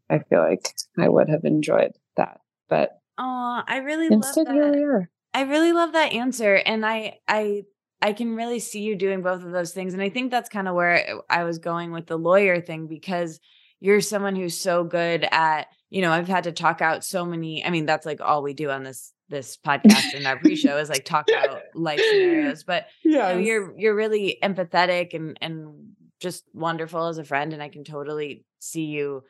I 0.09 0.21
feel 0.21 0.41
like 0.41 0.75
I 0.99 1.09
would 1.09 1.29
have 1.29 1.45
enjoyed 1.45 1.93
that, 2.17 2.41
but 2.69 2.99
Oh, 3.19 3.63
I 3.67 3.79
really 3.79 4.09
love 4.09 4.25
instead 4.25 4.49
here 4.49 4.71
that. 4.71 4.77
we 4.77 4.85
are. 4.85 5.11
I 5.35 5.43
really 5.43 5.73
love 5.73 5.93
that 5.93 6.13
answer, 6.13 6.55
and 6.55 6.85
I 6.87 7.19
I 7.29 7.65
I 8.01 8.13
can 8.13 8.35
really 8.37 8.59
see 8.59 8.83
you 8.83 8.97
doing 8.97 9.23
both 9.23 9.45
of 9.45 9.53
those 9.53 9.73
things, 9.73 9.93
and 9.93 10.03
I 10.03 10.09
think 10.09 10.31
that's 10.31 10.49
kind 10.49 10.69
of 10.69 10.75
where 10.75 11.21
I 11.29 11.45
was 11.45 11.59
going 11.59 11.93
with 11.93 12.07
the 12.07 12.19
lawyer 12.19 12.61
thing 12.61 12.87
because 12.87 13.41
you're 13.81 14.01
someone 14.01 14.37
who's 14.37 14.59
so 14.59 14.85
good 14.85 15.27
at 15.31 15.67
you 15.93 16.01
know 16.01 16.11
I've 16.11 16.27
had 16.29 16.45
to 16.45 16.53
talk 16.53 16.81
out 16.81 17.05
so 17.05 17.25
many. 17.25 17.65
I 17.65 17.71
mean, 17.71 17.87
that's 17.87 18.07
like 18.07 18.21
all 18.21 18.43
we 18.43 18.55
do 18.55 18.71
on 18.71 18.83
this 18.83 19.13
this 19.29 19.57
podcast 19.57 20.15
and 20.15 20.27
our 20.27 20.39
pre-show 20.39 20.77
is 20.79 20.89
like 20.91 21.05
talk 21.05 21.27
out 21.31 21.61
life 21.75 22.01
scenarios, 22.11 22.65
but 22.65 22.87
you 23.03 23.13
know, 23.19 23.37
you're 23.37 23.79
you're 23.79 23.95
really 23.95 24.39
empathetic 24.43 25.15
and 25.15 25.39
and 25.41 25.91
just 26.21 26.45
wonderful 26.55 27.07
as 27.09 27.19
a 27.19 27.25
friend, 27.25 27.53
and 27.53 27.63
I 27.63 27.69
can 27.69 27.85
totally 27.85 28.45
see 28.59 28.85
you 28.87 29.23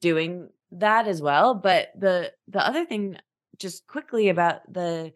doing 0.00 0.48
that 0.72 1.06
as 1.06 1.22
well. 1.22 1.54
But 1.54 1.88
the 1.98 2.32
the 2.48 2.66
other 2.66 2.84
thing, 2.84 3.16
just 3.58 3.86
quickly 3.86 4.28
about 4.28 4.60
the 4.72 5.12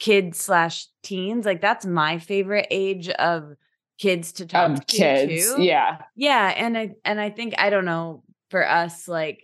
kids 0.00 0.38
slash 0.38 0.86
teens. 1.02 1.46
Like 1.46 1.60
that's 1.60 1.86
my 1.86 2.18
favorite 2.18 2.66
age 2.70 3.08
of 3.10 3.54
kids 3.98 4.32
to 4.32 4.46
talk 4.46 4.70
Um, 4.70 4.76
to 4.76 4.84
kids. 4.84 5.54
too. 5.54 5.62
Yeah. 5.62 5.98
Yeah, 6.16 6.52
and 6.56 6.76
I 6.76 6.94
and 7.04 7.20
I 7.20 7.30
think 7.30 7.54
I 7.58 7.70
don't 7.70 7.84
know 7.84 8.22
for 8.50 8.68
us 8.68 9.08
like 9.08 9.43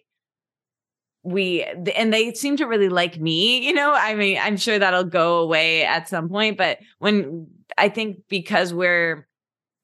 we 1.22 1.62
and 1.64 2.12
they 2.12 2.32
seem 2.34 2.56
to 2.56 2.66
really 2.66 2.88
like 2.88 3.20
me, 3.20 3.66
you 3.66 3.72
know. 3.74 3.92
I 3.92 4.14
mean, 4.14 4.38
I'm 4.40 4.56
sure 4.56 4.78
that'll 4.78 5.04
go 5.04 5.38
away 5.40 5.84
at 5.84 6.08
some 6.08 6.28
point, 6.28 6.56
but 6.56 6.78
when 6.98 7.46
I 7.76 7.88
think 7.88 8.20
because 8.28 8.72
we're 8.72 9.26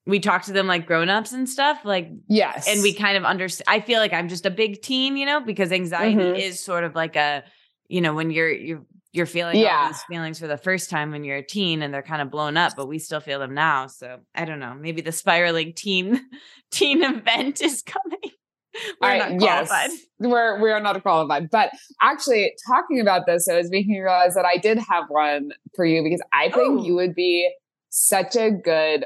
we 0.05 0.19
talk 0.19 0.43
to 0.43 0.53
them 0.53 0.67
like 0.67 0.85
grown-ups 0.87 1.33
and 1.33 1.49
stuff, 1.49 1.79
like 1.83 2.09
Yes. 2.29 2.67
and 2.67 2.81
we 2.81 2.93
kind 2.93 3.17
of 3.17 3.23
understand 3.25 3.65
I 3.67 3.81
feel 3.81 3.99
like 3.99 4.13
I'm 4.13 4.29
just 4.29 4.45
a 4.45 4.49
big 4.49 4.81
teen, 4.81 5.17
you 5.17 5.25
know, 5.25 5.41
because 5.41 5.71
anxiety 5.71 6.15
Mhm. 6.15 6.39
is 6.39 6.63
sort 6.63 6.83
of 6.83 6.95
like 6.95 7.15
a 7.15 7.43
you 7.89 8.01
know, 8.01 8.13
when 8.13 8.31
you're 8.31 8.51
you're 8.51 8.85
you're 9.13 9.25
feeling 9.25 9.65
all 9.65 9.87
these 9.87 10.01
feelings 10.03 10.37
for 10.39 10.47
the 10.47 10.57
first 10.57 10.89
time 10.89 11.11
when 11.11 11.23
you're 11.23 11.37
a 11.37 11.43
teen 11.43 11.81
and 11.81 11.93
they're 11.93 12.01
kind 12.03 12.21
of 12.21 12.29
blown 12.29 12.55
up, 12.57 12.73
but 12.75 12.87
we 12.87 12.99
still 12.99 13.19
feel 13.21 13.39
them 13.39 13.53
now. 13.53 13.87
So 13.87 14.19
I 14.35 14.45
don't 14.45 14.59
know. 14.59 14.75
Maybe 14.79 15.01
the 15.01 15.11
spiraling 15.11 15.73
teen 15.73 16.19
teen 16.71 17.03
event 17.03 17.61
is 17.61 17.81
coming. 17.83 18.31
We're 19.01 19.07
I- 19.09 19.17
not 19.17 19.39
qualified. 19.39 19.89
Yes, 19.91 19.99
we're 20.19 20.61
we 20.61 20.71
are 20.71 20.79
not 20.79 21.01
qualified. 21.01 21.49
But 21.51 21.71
actually, 22.01 22.53
talking 22.67 22.99
about 22.99 23.25
this, 23.25 23.47
it 23.47 23.55
was 23.55 23.69
making 23.69 23.91
me 23.93 23.99
realize 23.99 24.33
that 24.35 24.45
I 24.45 24.57
did 24.57 24.77
have 24.79 25.05
one 25.09 25.51
for 25.75 25.85
you 25.85 26.03
because 26.03 26.21
I 26.33 26.45
think 26.45 26.79
Oh. 26.81 26.83
you 26.83 26.95
would 26.95 27.13
be 27.15 27.51
such 27.89 28.35
a 28.35 28.49
good 28.51 29.05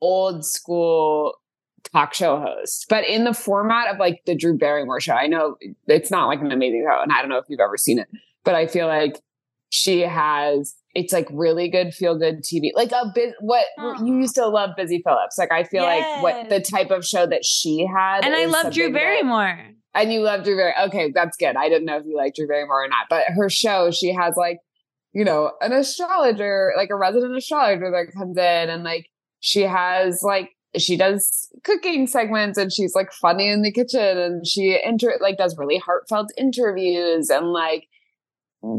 old 0.00 0.44
school 0.44 1.34
talk 1.92 2.14
show 2.14 2.38
host, 2.40 2.86
but 2.88 3.04
in 3.06 3.24
the 3.24 3.34
format 3.34 3.92
of 3.92 3.98
like 3.98 4.22
the 4.24 4.36
Drew 4.36 4.56
Barrymore 4.56 5.00
show. 5.00 5.14
I 5.14 5.26
know 5.26 5.56
it's 5.88 6.10
not 6.12 6.26
like 6.28 6.40
an 6.40 6.52
amazing 6.52 6.86
show, 6.88 7.02
and 7.02 7.12
I 7.12 7.20
don't 7.20 7.28
know 7.28 7.38
if 7.38 7.46
you've 7.48 7.60
ever 7.60 7.76
seen 7.76 7.98
it, 7.98 8.08
but 8.44 8.54
I 8.54 8.66
feel 8.68 8.86
like 8.86 9.20
she 9.70 10.00
has 10.00 10.74
it's 10.94 11.12
like 11.12 11.26
really 11.32 11.68
good 11.68 11.94
feel 11.94 12.18
good 12.18 12.42
TV. 12.42 12.70
Like 12.74 12.92
a 12.92 13.10
bit 13.14 13.34
what 13.40 13.64
Oh. 13.78 14.04
you 14.04 14.18
used 14.18 14.34
to 14.34 14.46
love 14.46 14.70
Busy 14.76 15.00
Phillips. 15.04 15.38
Like 15.38 15.50
I 15.52 15.64
feel 15.64 15.82
like 15.84 16.22
what 16.22 16.48
the 16.50 16.60
type 16.60 16.90
of 16.90 17.04
show 17.04 17.26
that 17.26 17.44
she 17.44 17.86
had. 17.86 18.24
And 18.24 18.34
I 18.34 18.44
love 18.46 18.72
Drew 18.72 18.84
something 18.84 18.92
that- 18.92 18.98
Barrymore. 18.98 19.58
and 19.94 20.12
you 20.12 20.20
love 20.20 20.44
Drew 20.44 20.56
Barrymore. 20.56 20.86
Okay, 20.88 21.10
that's 21.14 21.36
good. 21.36 21.56
I 21.56 21.68
didn't 21.68 21.86
know 21.86 21.96
if 21.96 22.04
you 22.06 22.16
liked 22.16 22.36
Drew 22.36 22.46
Barrymore 22.46 22.84
or 22.84 22.88
not, 22.88 23.06
but 23.08 23.24
her 23.28 23.48
show, 23.48 23.90
she 23.90 24.12
has 24.12 24.36
like, 24.36 24.58
you 25.14 25.24
know, 25.24 25.52
an 25.60 25.72
astrologer, 25.72 26.72
like 26.76 26.90
a 26.90 26.96
resident 26.96 27.36
astrologer 27.36 27.90
that 27.90 28.12
comes 28.14 28.36
in, 28.36 28.68
and 28.70 28.84
like 28.84 29.06
she 29.40 29.62
has 29.62 30.22
like 30.22 30.50
she 30.78 30.96
does 30.96 31.50
cooking 31.64 32.06
segments, 32.06 32.58
and 32.58 32.72
she's 32.72 32.94
like 32.94 33.12
funny 33.12 33.48
in 33.48 33.62
the 33.62 33.72
kitchen, 33.72 34.18
and 34.18 34.46
she 34.46 34.78
inter 34.84 35.16
like 35.20 35.36
does 35.38 35.56
really 35.58 35.78
heartfelt 35.78 36.30
interviews, 36.38 37.28
and 37.30 37.52
like 37.52 37.88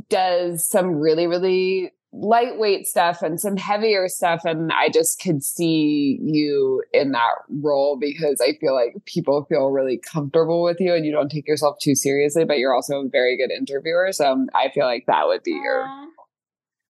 does 0.10 0.68
some 0.68 0.96
really 0.96 1.28
really 1.28 1.92
lightweight 2.16 2.86
stuff 2.86 3.24
and 3.24 3.40
some 3.40 3.58
heavier 3.58 4.08
stuff 4.08 4.46
and 4.46 4.72
i 4.72 4.88
just 4.88 5.20
could 5.20 5.44
see 5.44 6.20
you 6.22 6.84
in 6.94 7.12
that 7.12 7.34
role 7.62 7.98
because 8.00 8.40
i 8.40 8.54
feel 8.62 8.76
like 8.76 8.94
people 9.06 9.46
feel 9.46 9.72
really 9.72 9.98
comfortable 9.98 10.62
with 10.62 10.80
you 10.80 10.94
and 10.94 11.08
you 11.08 11.12
don't 11.12 11.30
take 11.30 11.48
yourself 11.48 11.76
too 11.82 11.96
seriously 11.96 12.46
but 12.46 12.60
you're 12.60 12.74
also 12.74 13.02
a 13.02 13.10
very 13.10 13.36
good 13.36 13.52
interviewer 13.52 14.12
so 14.12 14.32
um, 14.32 14.48
i 14.54 14.70
feel 14.70 14.86
like 14.86 15.06
that 15.08 15.26
would 15.26 15.42
be 15.42 15.52
your, 15.52 15.88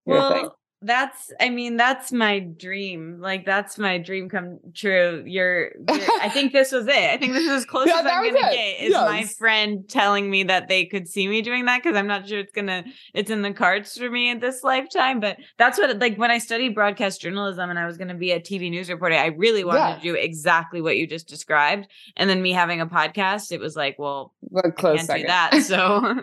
your 0.05 0.17
well, 0.17 0.33
thing 0.33 0.49
that's 0.83 1.31
I 1.39 1.49
mean, 1.49 1.77
that's 1.77 2.11
my 2.11 2.39
dream. 2.39 3.19
Like 3.19 3.45
that's 3.45 3.77
my 3.77 3.97
dream 3.97 4.29
come 4.29 4.59
true. 4.73 5.23
You're, 5.25 5.71
you're 5.71 5.99
I 6.21 6.29
think 6.29 6.51
this 6.53 6.71
was 6.71 6.87
it. 6.87 6.93
I 6.95 7.17
think 7.17 7.33
this 7.33 7.43
is 7.43 7.49
as 7.49 7.65
close 7.65 7.87
Yeah, 7.87 7.99
as 8.01 8.05
I'm 8.05 8.23
gonna 8.23 8.47
it. 8.47 8.51
get 8.53 8.81
is 8.87 8.93
my 8.93 9.23
friend 9.37 9.87
telling 9.87 10.29
me 10.29 10.43
that 10.43 10.67
they 10.67 10.85
could 10.85 11.07
see 11.07 11.27
me 11.27 11.41
doing 11.41 11.65
that 11.65 11.81
because 11.83 11.97
I'm 11.97 12.07
not 12.07 12.27
sure 12.27 12.39
it's 12.39 12.51
gonna 12.53 12.83
it's 13.13 13.31
in 13.31 13.41
the 13.41 13.53
cards 13.53 13.97
for 13.97 14.09
me 14.09 14.29
in 14.29 14.39
this 14.39 14.63
lifetime. 14.63 15.19
But 15.19 15.37
that's 15.57 15.77
what 15.77 15.97
like 15.99 16.17
when 16.17 16.31
I 16.31 16.37
studied 16.37 16.75
broadcast 16.75 17.21
journalism 17.21 17.69
and 17.69 17.79
I 17.79 17.85
was 17.85 17.97
gonna 17.97 18.13
be 18.15 18.31
a 18.31 18.39
TV 18.39 18.69
news 18.69 18.89
reporter, 18.89 19.15
I 19.15 19.27
really 19.27 19.63
wanted 19.63 19.79
Yeah. 19.79 19.95
to 19.95 20.01
do 20.01 20.13
exactly 20.15 20.81
what 20.81 20.97
you 20.97 21.07
just 21.07 21.27
described. 21.27 21.87
And 22.17 22.29
then 22.29 22.41
me 22.41 22.51
having 22.51 22.81
a 22.81 22.87
podcast, 22.87 23.51
it 23.51 23.59
was 23.59 23.75
like, 23.75 23.97
well, 23.99 24.33
What 24.41 24.65
I 24.65 24.69
close 24.69 24.97
can't 24.97 25.07
second. 25.07 25.21
do 25.23 25.27
that. 25.27 25.61
So 25.63 26.15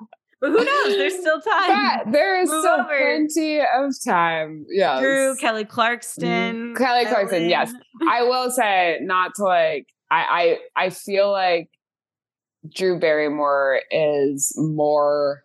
but 0.52 0.58
who 0.58 0.64
knows? 0.64 0.96
There's 0.96 1.18
still 1.18 1.40
time. 1.40 2.12
there 2.12 2.40
is 2.40 2.50
Move 2.50 2.60
still 2.62 2.74
over. 2.80 2.88
plenty 2.88 3.60
of 3.60 3.92
time 4.06 4.66
yeah 4.70 5.00
Drew, 5.00 5.36
Kelly 5.36 5.64
Clarkson, 5.64 6.74
Mm. 6.74 6.76
Kelly 6.76 7.06
Clarkson, 7.06 7.48
yes. 7.48 7.72
I 8.08 8.22
will 8.22 8.50
say, 8.50 8.98
not 9.02 9.32
to 9.36 9.44
like, 9.44 9.86
I, 10.10 10.58
I, 10.76 10.84
I 10.86 10.90
feel 10.90 11.30
like 11.32 11.68
Drew 12.74 12.98
Barrymore 12.98 13.80
is 13.90 14.52
more. 14.56 15.42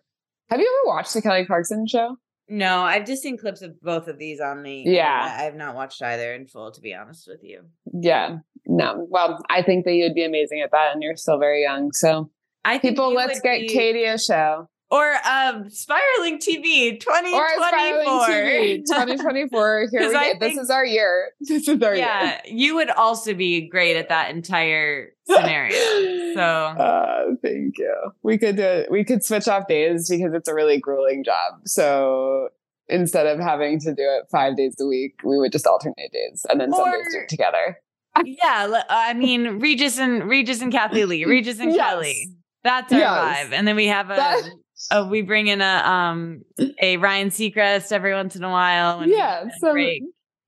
Have 0.48 0.58
you 0.60 0.66
ever 0.66 0.94
watched 0.96 1.14
the 1.14 1.22
Kelly 1.22 1.44
Clarkson 1.46 1.86
show? 1.86 2.16
No, 2.48 2.80
I've 2.82 3.06
just 3.06 3.22
seen 3.22 3.38
clips 3.38 3.62
of 3.62 3.80
both 3.80 4.08
of 4.08 4.18
these 4.18 4.40
on 4.40 4.62
the. 4.64 4.82
Yeah. 4.86 5.38
I've 5.40 5.54
not 5.54 5.76
watched 5.76 6.02
either 6.02 6.34
in 6.34 6.46
full, 6.48 6.72
to 6.72 6.80
be 6.80 6.92
honest 6.94 7.28
with 7.28 7.44
you. 7.44 7.62
Yeah. 7.92 8.38
No. 8.66 9.06
Well, 9.08 9.40
I 9.48 9.62
think 9.62 9.84
that 9.84 9.92
you'd 9.92 10.14
be 10.14 10.24
amazing 10.24 10.60
at 10.60 10.72
that, 10.72 10.92
and 10.92 11.02
you're 11.02 11.14
still 11.16 11.38
very 11.38 11.62
young. 11.62 11.92
So, 11.92 12.30
I 12.64 12.78
think 12.78 12.94
people, 12.96 13.14
let's 13.14 13.40
get 13.40 13.60
be- 13.60 13.68
Katie 13.68 14.04
a 14.04 14.18
show 14.18 14.68
or 14.90 15.14
um 15.26 15.68
spiraling 15.70 16.38
TV 16.38 16.98
twenty 17.00 17.32
or 17.34 17.46
twenty 17.56 17.92
TV 18.04 18.76
2024. 18.86 19.86
Here 19.90 20.08
we. 20.08 20.14
I 20.14 20.34
This 20.40 20.56
is 20.56 20.70
our 20.70 20.84
year. 20.84 21.30
This 21.40 21.68
is 21.68 21.82
our 21.82 21.94
year. 21.94 22.04
Yeah, 22.04 22.40
you 22.46 22.74
would 22.76 22.90
also 22.90 23.34
be 23.34 23.68
great 23.68 23.96
at 23.96 24.08
that 24.08 24.30
entire 24.30 25.10
scenario. 25.24 25.76
So 26.30 26.40
uh, 26.42 27.24
thank 27.42 27.76
you. 27.78 27.92
We 28.22 28.38
could 28.38 28.54
do. 28.56 28.84
We 28.88 29.02
could 29.02 29.24
switch 29.24 29.48
off 29.48 29.66
days 29.66 30.08
because 30.08 30.32
it's 30.32 30.48
a 30.48 30.54
really 30.54 30.78
grueling 30.78 31.24
job. 31.24 31.54
So 31.66 32.50
instead 32.88 33.26
of 33.26 33.40
having 33.40 33.80
to 33.80 33.92
do 33.92 34.02
it 34.02 34.26
five 34.30 34.56
days 34.56 34.76
a 34.80 34.86
week, 34.86 35.14
we 35.24 35.38
would 35.38 35.50
just 35.50 35.66
alternate 35.66 36.12
days 36.12 36.46
and 36.48 36.60
then 36.60 36.72
Sundays 36.72 37.06
do 37.12 37.18
it 37.22 37.28
together. 37.28 37.78
yeah, 38.24 38.80
i 38.88 39.12
mean 39.12 39.58
Regis 39.58 39.98
and 39.98 40.28
Regis 40.28 40.62
and 40.62 40.70
Kathie 40.72 41.04
Lee, 41.04 41.24
Regis 41.24 41.58
and 41.58 41.74
Yes. 41.74 41.90
Kelly. 41.90 42.28
That's 42.62 42.92
our 42.92 42.98
Yes. 43.00 43.48
vibe, 43.48 43.52
and 43.52 43.66
then 43.66 43.74
we 43.74 43.86
have 43.88 44.06
a. 44.10 44.14
That- 44.14 44.50
Oh, 44.90 45.06
we 45.06 45.22
bring 45.22 45.46
in 45.48 45.60
a 45.60 45.82
um 45.84 46.42
a 46.80 46.96
Ryan 46.96 47.28
Seacrest 47.28 47.92
every 47.92 48.14
once 48.14 48.36
in 48.36 48.44
a 48.44 48.50
while. 48.50 49.00
when 49.00 49.10
yeah, 49.10 49.44
so 49.58 49.74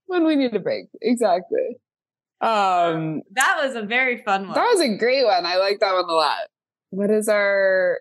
when 0.07 0.25
we 0.25 0.35
need 0.35 0.55
a 0.55 0.59
break, 0.59 0.85
exactly. 1.01 1.77
Um, 2.41 3.21
That 3.35 3.59
was 3.63 3.75
a 3.75 3.83
very 3.83 4.21
fun 4.23 4.47
one. 4.47 4.55
that 4.55 4.65
was 4.73 4.81
a 4.81 4.97
great 4.97 5.25
one. 5.25 5.45
I 5.45 5.55
like 5.57 5.79
that 5.79 5.93
one 5.93 6.03
a 6.09 6.13
lot. 6.13 6.37
What 6.89 7.09
is 7.09 7.29
our? 7.29 7.99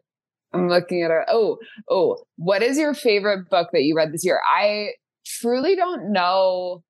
I'm 0.52 0.68
looking 0.68 1.02
at 1.02 1.10
our. 1.10 1.24
Oh, 1.28 1.58
oh. 1.88 2.24
What 2.36 2.62
is 2.62 2.76
your 2.76 2.92
favorite 2.92 3.48
book 3.48 3.68
that 3.72 3.82
you 3.82 3.96
read 3.96 4.12
this 4.12 4.24
year? 4.24 4.40
I 4.44 4.90
truly 5.24 5.76
don't 5.76 6.12
know 6.12 6.82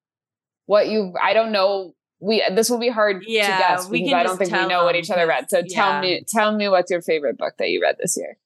what 0.67 0.89
you. 0.89 1.13
I 1.23 1.33
don't 1.35 1.53
know. 1.53 1.95
We 2.21 2.43
this 2.55 2.71
will 2.71 2.79
be 2.79 2.89
hard 2.89 3.23
Yeah, 3.27 3.43
to 3.57 3.59
guess 3.63 3.89
we 3.89 3.99
because 3.99 4.11
can 4.11 4.19
I 4.19 4.23
don't 4.23 4.37
think 4.39 4.53
we 4.53 4.67
know 4.67 4.85
what 4.85 4.97
each 4.97 5.11
other 5.11 5.27
read. 5.27 5.51
So 5.51 5.59
because- 5.63 5.73
tell 5.75 5.91
yeah. 5.95 6.01
me, 6.01 6.25
tell 6.27 6.57
me 6.57 6.69
what's 6.69 6.91
your 6.91 7.03
favorite 7.03 7.37
book 7.37 7.55
that 7.59 7.69
you 7.69 7.83
read 7.83 7.97
this 8.01 8.17
year? 8.17 8.39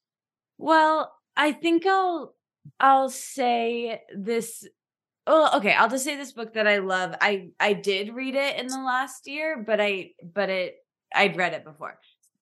Well, 0.59 1.12
I 1.37 1.53
think 1.53 1.87
I'll 1.87 2.35
I'll 2.81 3.11
say 3.11 4.03
this. 4.16 4.66
Oh, 5.27 5.57
okay. 5.59 5.73
I'll 5.73 5.88
just 5.88 6.05
say 6.05 6.16
this 6.16 6.33
book 6.33 6.55
that 6.55 6.66
I 6.66 6.79
love. 6.79 7.14
I 7.21 7.51
I 7.59 7.73
did 7.73 8.14
read 8.14 8.35
it 8.35 8.59
in 8.59 8.69
the 8.69 8.81
last 8.81 9.27
year, 9.27 9.62
but 9.64 9.81
I 9.81 10.11
but 10.23 10.51
it 10.51 10.77
I'd 11.14 11.37
read 11.37 11.55
it 11.55 11.64
before, 11.64 11.99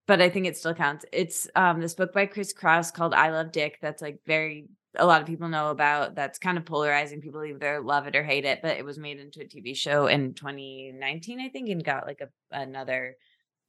but 0.07 0.21
I 0.21 0.29
think 0.31 0.47
it 0.47 0.57
still 0.57 0.75
counts. 0.75 1.05
It's 1.13 1.49
um 1.57 1.81
this 1.81 1.95
book 1.95 2.13
by 2.13 2.27
Chris 2.27 2.53
Kraus 2.53 2.91
called 2.91 3.15
I 3.15 3.31
Love 3.31 3.53
Dick. 3.53 3.79
That's 3.81 4.03
like 4.03 4.21
very 4.27 4.69
a 4.97 5.07
lot 5.07 5.21
of 5.21 5.27
people 5.27 5.49
know 5.49 5.71
about. 5.71 6.15
That's 6.15 6.39
kind 6.39 6.57
of 6.57 6.65
polarizing. 6.65 7.21
People 7.21 7.45
either 7.45 7.81
love 7.81 8.07
it 8.07 8.17
or 8.17 8.23
hate 8.23 8.45
it. 8.45 8.61
But 8.63 8.77
it 8.77 8.85
was 8.85 8.99
made 8.99 9.19
into 9.19 9.41
a 9.41 9.45
TV 9.45 9.77
show 9.77 10.07
in 10.07 10.35
2019, 10.35 11.41
I 11.41 11.49
think, 11.49 11.69
and 11.69 11.85
got 11.85 12.07
like 12.07 12.21
a 12.21 12.29
another 12.57 13.17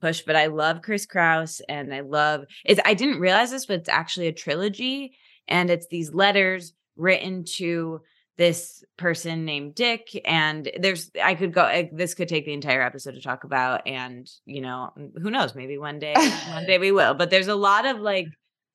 push. 0.02 0.22
But 0.22 0.36
I 0.36 0.48
love 0.48 0.82
Chris 0.82 1.06
Kraus, 1.06 1.62
and 1.68 1.94
I 1.94 2.02
love 2.02 2.46
it's. 2.64 2.82
I 2.86 2.94
didn't 2.94 3.20
realize 3.20 3.52
this, 3.52 3.66
but 3.66 3.80
it's 3.80 3.90
actually 3.90 4.28
a 4.28 4.34
trilogy, 4.34 5.18
and 5.48 5.70
it's 5.70 5.88
these 5.88 6.14
letters 6.14 6.74
written 6.98 7.44
to 7.44 8.02
this 8.38 8.84
person 8.98 9.46
named 9.46 9.76
Dick 9.76 10.10
and 10.26 10.70
there's 10.80 11.10
I 11.24 11.36
could 11.36 11.54
go 11.54 11.62
I, 11.62 11.90
this 11.94 12.14
could 12.14 12.28
take 12.28 12.46
the 12.46 12.54
entire 12.54 12.82
episode 12.82 13.16
to 13.16 13.22
talk 13.22 13.46
about 13.46 13.88
and 13.88 14.30
you 14.46 14.62
know 14.62 14.92
who 15.22 15.32
knows 15.32 15.56
maybe 15.56 15.78
one 15.78 16.00
day 16.00 16.14
one 16.50 16.66
day 16.66 16.78
we 16.78 16.92
will 16.92 17.14
but 17.14 17.30
there's 17.30 17.48
a 17.48 17.56
lot 17.56 17.86
of 17.86 18.00
like 18.00 18.28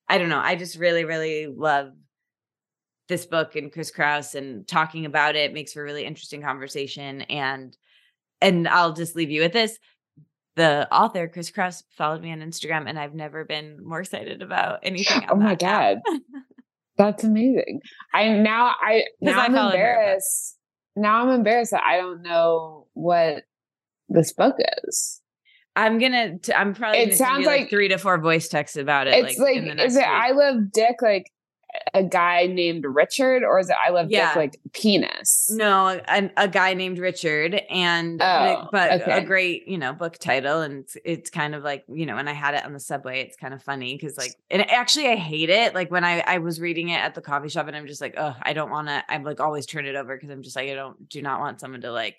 I 0.09 0.17
don't 0.17 0.29
know 0.29 0.39
I 0.39 0.55
just 0.55 0.77
really 0.77 1.05
really 1.05 1.47
love 1.47 1.91
this 3.07 3.25
book 3.25 3.55
and 3.55 3.71
Chris 3.71 3.91
Kraus 3.91 4.35
and 4.35 4.67
talking 4.67 5.05
about 5.05 5.35
it 5.35 5.53
makes 5.53 5.73
for 5.73 5.81
a 5.81 5.83
really 5.83 6.05
interesting 6.05 6.41
conversation 6.41 7.21
and 7.23 7.77
and 8.41 8.67
I'll 8.67 8.93
just 8.93 9.15
leave 9.15 9.29
you 9.29 9.41
with 9.41 9.53
this 9.53 9.77
the 10.55 10.87
author 10.93 11.27
Chris 11.27 11.49
Kraus 11.51 11.83
followed 11.97 12.21
me 12.21 12.31
on 12.31 12.39
Instagram 12.39 12.87
and 12.87 12.99
I've 12.99 13.13
never 13.13 13.45
been 13.45 13.77
more 13.83 14.01
excited 14.01 14.41
about 14.41 14.79
anything 14.83 15.25
Oh 15.29 15.35
my 15.35 15.55
god, 15.55 15.99
that's 16.97 17.23
amazing! 17.23 17.81
I 18.13 18.29
now 18.29 18.73
I 18.79 19.05
now 19.21 19.39
I'm 19.39 19.53
followed 19.53 19.75
her, 19.75 19.93
embarrassed. 19.93 20.57
Now 20.95 21.21
I'm 21.23 21.29
embarrassed 21.29 21.71
that 21.71 21.83
I 21.83 21.97
don't 21.97 22.21
know 22.21 22.87
what 22.93 23.43
this 24.09 24.33
book 24.33 24.55
is. 24.87 25.21
I'm 25.75 25.99
gonna. 25.99 26.37
T- 26.37 26.53
I'm 26.53 26.73
probably. 26.75 26.99
It 26.99 27.05
gonna 27.05 27.15
sounds 27.15 27.45
like, 27.45 27.61
like- 27.61 27.69
three 27.69 27.87
to 27.87 27.97
four 27.97 28.17
voice 28.19 28.49
texts 28.49 28.75
about 28.75 29.07
it. 29.07 29.13
it's 29.13 29.39
like, 29.39 29.55
in 29.55 29.77
the 29.77 29.85
is 29.85 29.95
it. 29.95 30.03
I 30.03 30.31
love 30.31 30.71
Dick? 30.73 30.97
Like 31.01 31.31
a 31.93 32.03
guy 32.03 32.45
named 32.47 32.85
Richard, 32.85 33.43
or 33.43 33.59
is 33.59 33.69
it 33.69 33.75
I 33.85 33.89
love 33.91 34.09
Yeah. 34.09 34.29
Dick 34.29 34.35
like 34.37 34.59
penis? 34.73 35.49
No, 35.51 35.99
a, 36.07 36.29
a 36.37 36.47
guy 36.47 36.73
named 36.73 36.99
Richard, 36.99 37.55
and 37.69 38.21
Oh, 38.21 38.67
but 38.71 39.01
okay. 39.01 39.11
a 39.11 39.21
great 39.23 39.67
you 39.67 39.77
know 39.77 39.93
book 39.93 40.17
title, 40.17 40.61
and 40.61 40.83
it's, 40.83 40.97
it's 41.05 41.29
kind 41.29 41.55
of 41.55 41.63
like 41.63 41.83
you 41.87 42.05
know 42.05 42.15
when 42.15 42.27
I 42.27 42.33
had 42.33 42.53
it 42.55 42.65
on 42.65 42.73
the 42.73 42.79
subway, 42.79 43.21
it's 43.21 43.35
kind 43.37 43.53
of 43.53 43.61
funny 43.63 43.95
because 43.95 44.17
like 44.17 44.35
and 44.49 44.69
actually 44.69 45.07
I 45.09 45.15
hate 45.15 45.49
it. 45.49 45.73
Like 45.75 45.91
when 45.91 46.03
I 46.03 46.19
I 46.21 46.37
was 46.39 46.59
reading 46.59 46.89
it 46.89 46.97
at 46.99 47.15
the 47.15 47.21
coffee 47.21 47.49
shop, 47.49 47.67
and 47.67 47.75
I'm 47.75 47.87
just 47.87 48.01
like, 48.01 48.15
oh, 48.17 48.35
I 48.41 48.53
don't 48.53 48.69
want 48.71 48.87
to. 48.87 49.03
I'm 49.09 49.23
like 49.23 49.39
always 49.39 49.65
turn 49.65 49.85
it 49.85 49.95
over 49.95 50.15
because 50.15 50.29
I'm 50.29 50.43
just 50.43 50.55
like 50.55 50.69
I 50.69 50.73
don't 50.75 51.07
do 51.09 51.21
not 51.21 51.39
want 51.39 51.59
someone 51.59 51.81
to 51.81 51.91
like 51.91 52.17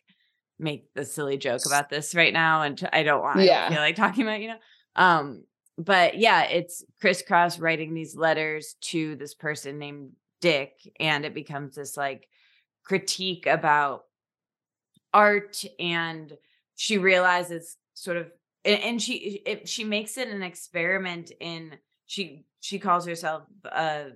make 0.59 0.93
the 0.95 1.05
silly 1.05 1.37
joke 1.39 1.63
about 1.67 1.89
this 1.91 2.15
right 2.15 2.33
now, 2.33 2.63
and 2.63 2.89
I 2.93 3.03
don't 3.03 3.21
want. 3.23 3.41
I 3.41 3.45
Yeah. 3.45 3.63
don't 3.63 3.73
feel 3.73 3.81
like 3.83 3.97
talking 3.97 4.23
about 4.25 4.41
you 4.41 4.49
know. 4.49 4.59
Um, 4.95 5.45
but 5.79 6.19
yeah, 6.19 6.45
it's 6.45 6.85
Chris 7.01 7.23
Kraus 7.27 7.59
writing 7.59 7.95
these 7.95 8.17
letters 8.17 8.77
to 8.83 9.17
this 9.17 9.35
person 9.35 9.79
named 9.79 10.13
Dick, 10.41 10.73
and 11.01 11.25
it 11.25 11.35
becomes 11.35 11.77
this 11.77 11.97
like 11.97 12.29
critique 12.85 13.47
about 13.47 14.03
art 15.15 15.63
and 15.79 16.33
she 16.75 16.99
realizes 16.99 17.77
sort 17.95 18.17
of 18.17 18.27
and, 18.65 19.03
she 19.03 19.43
it, 19.45 19.69
she 19.69 19.83
makes 19.85 20.17
it 20.17 20.29
an 20.29 20.43
experiment 20.43 21.33
in 21.41 21.77
she 22.07 22.45
she 22.61 22.79
calls 22.79 23.07
herself 23.07 23.43
a 23.65 24.11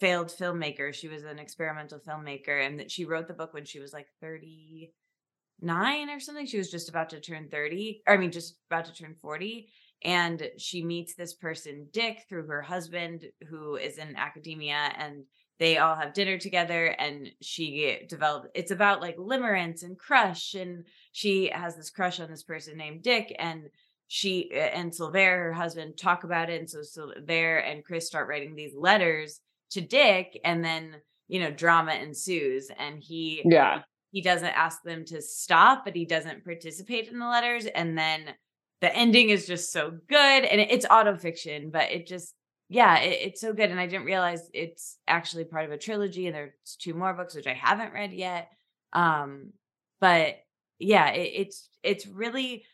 failed 0.00 0.28
filmmaker. 0.28 0.92
She 0.92 1.08
was 1.08 1.22
an 1.22 1.38
experimental 1.38 2.00
filmmaker 2.00 2.66
and 2.66 2.80
that 2.80 2.90
she 2.90 3.04
wrote 3.04 3.28
the 3.28 3.34
book 3.34 3.54
when 3.54 3.64
she 3.64 3.78
was 3.78 3.92
like 3.92 4.08
39 4.20 6.10
or 6.10 6.18
something. 6.18 6.46
She 6.46 6.58
was 6.58 6.70
just 6.70 6.88
about 6.88 7.10
to 7.10 7.20
turn 7.20 7.48
30 7.48 8.02
or 8.06 8.14
i 8.14 8.16
mean 8.16 8.32
just 8.32 8.56
about 8.70 8.86
to 8.86 8.92
turn 8.92 9.14
40 9.20 9.68
and 10.04 10.50
she 10.58 10.84
meets 10.84 11.14
this 11.14 11.34
person 11.34 11.88
dick 11.92 12.24
through 12.28 12.46
her 12.46 12.62
husband 12.62 13.24
who 13.48 13.76
is 13.76 13.98
in 13.98 14.16
academia 14.16 14.92
and 14.98 15.24
they 15.58 15.78
all 15.78 15.96
have 15.96 16.12
dinner 16.12 16.38
together 16.38 16.86
and 16.98 17.30
she 17.40 17.98
developed 18.08 18.48
it's 18.54 18.70
about 18.70 19.00
like 19.00 19.16
limerence 19.16 19.82
and 19.82 19.98
crush 19.98 20.54
and 20.54 20.84
she 21.12 21.50
has 21.52 21.76
this 21.76 21.90
crush 21.90 22.20
on 22.20 22.30
this 22.30 22.42
person 22.42 22.76
named 22.76 23.02
dick 23.02 23.34
and 23.38 23.68
she 24.08 24.52
and 24.52 24.92
Sylvère, 24.92 25.36
her 25.36 25.52
husband, 25.52 25.98
talk 25.98 26.24
about 26.24 26.48
it. 26.48 26.60
And 26.60 26.70
so 26.70 26.78
Sylvère 26.78 27.68
and 27.68 27.84
Chris 27.84 28.06
start 28.06 28.28
writing 28.28 28.54
these 28.54 28.74
letters 28.76 29.40
to 29.70 29.80
Dick, 29.80 30.38
and 30.44 30.64
then 30.64 30.96
you 31.28 31.40
know, 31.40 31.50
drama 31.50 31.94
ensues. 31.94 32.70
And 32.78 33.02
he 33.02 33.42
Yeah. 33.44 33.82
he 34.12 34.22
doesn't 34.22 34.56
ask 34.56 34.82
them 34.84 35.04
to 35.06 35.20
stop, 35.20 35.84
but 35.84 35.96
he 35.96 36.04
doesn't 36.04 36.44
participate 36.44 37.08
in 37.08 37.18
the 37.18 37.26
letters. 37.26 37.66
And 37.66 37.98
then 37.98 38.34
the 38.80 38.94
ending 38.94 39.30
is 39.30 39.46
just 39.46 39.72
so 39.72 39.90
good. 40.08 40.44
And 40.44 40.60
it- 40.60 40.70
it's 40.70 40.86
autofiction, 40.86 41.72
but 41.72 41.90
it 41.90 42.06
just, 42.06 42.34
yeah, 42.68 42.98
it, 43.00 43.18
it's 43.28 43.40
so 43.40 43.52
good. 43.52 43.70
And 43.70 43.80
I 43.80 43.86
didn't 43.86 44.06
realize 44.06 44.48
it's 44.52 44.98
actually 45.08 45.44
part 45.44 45.64
of 45.64 45.72
a 45.72 45.78
trilogy. 45.78 46.26
And 46.26 46.36
there's 46.36 46.52
two 46.78 46.94
more 46.94 47.14
books, 47.14 47.34
which 47.34 47.46
I 47.46 47.54
haven't 47.54 47.92
read 47.92 48.12
yet. 48.12 48.50
Um, 48.92 49.52
but 50.00 50.36
yeah, 50.78 51.10
it, 51.10 51.32
it's 51.34 51.68
it's 51.82 52.06
really 52.06 52.64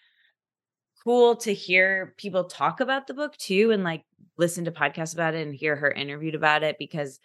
cool 1.05 1.37
to 1.37 1.53
hear 1.53 2.15
people 2.17 2.45
talk 2.45 2.81
about 2.81 3.07
the 3.07 3.15
book 3.15 3.37
too 3.37 3.71
and 3.73 3.83
like 3.83 4.05
listen 4.39 4.65
to 4.65 4.71
podcasts 4.73 5.15
about 5.15 5.35
it 5.35 5.47
and 5.47 5.55
hear 5.55 5.75
her 5.75 5.91
interviewed 5.91 6.35
about 6.35 6.63
it 6.63 6.77
because 6.79 7.19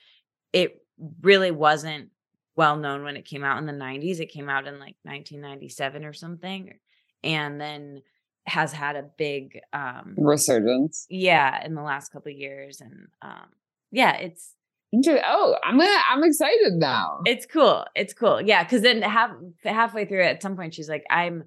it 0.53 0.81
really 1.21 1.51
wasn't 1.51 2.09
well 2.55 2.77
known 2.77 3.03
when 3.03 3.17
it 3.17 3.25
came 3.25 3.43
out 3.43 3.59
in 3.59 3.67
the 3.67 3.73
90s 3.73 4.19
it 4.19 4.31
came 4.31 4.49
out 4.49 4.67
in 4.67 4.79
like 4.79 4.95
1997 5.03 6.05
or 6.05 6.13
something 6.13 6.73
and 7.23 7.61
then 7.61 8.01
has 8.47 8.71
had 8.71 8.95
a 8.95 9.03
big 9.17 9.59
um 9.73 10.15
Resurgence. 10.17 11.05
yeah 11.09 11.63
in 11.65 11.75
the 11.75 11.81
last 11.81 12.09
couple 12.11 12.31
of 12.31 12.37
years 12.37 12.81
and 12.81 13.07
um 13.21 13.47
yeah 13.91 14.15
it's 14.15 14.53
Oh, 14.93 15.55
I'm 15.65 15.77
gonna, 15.77 15.91
I'm 16.09 16.23
excited 16.23 16.73
now. 16.75 17.19
it's 17.25 17.45
cool 17.45 17.85
it's 17.93 18.13
cool 18.13 18.41
yeah 18.41 18.63
because 18.63 18.81
then 18.81 19.01
half 19.01 19.31
halfway 19.63 20.05
through 20.05 20.23
at 20.23 20.41
some 20.41 20.55
point 20.55 20.73
she's 20.73 20.87
like 20.89 21.03
i'm 21.09 21.43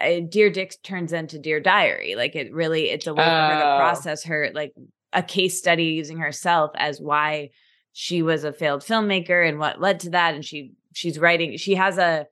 uh, 0.00 0.20
dear 0.28 0.50
dick 0.50 0.74
turns 0.82 1.12
into 1.12 1.38
dear 1.38 1.60
diary 1.60 2.16
like 2.16 2.34
it 2.34 2.52
really 2.52 2.90
it's 2.90 3.06
a 3.06 3.14
way 3.14 3.22
for 3.24 3.30
her 3.30 3.60
to 3.60 3.64
Oh. 3.74 3.76
process 3.78 4.24
her 4.24 4.50
like 4.52 4.72
a 5.12 5.22
case 5.22 5.58
study 5.58 5.84
using 5.84 6.18
herself 6.18 6.72
as 6.74 7.00
why 7.00 7.50
she 7.92 8.20
was 8.22 8.42
a 8.44 8.52
failed 8.52 8.82
filmmaker 8.82 9.48
and 9.48 9.58
what 9.60 9.80
led 9.80 10.00
to 10.00 10.10
that 10.10 10.34
and 10.34 10.44
she 10.44 10.72
she's 10.92 11.18
writing 11.20 11.56
she 11.56 11.76
has 11.76 11.98
a 11.98 12.26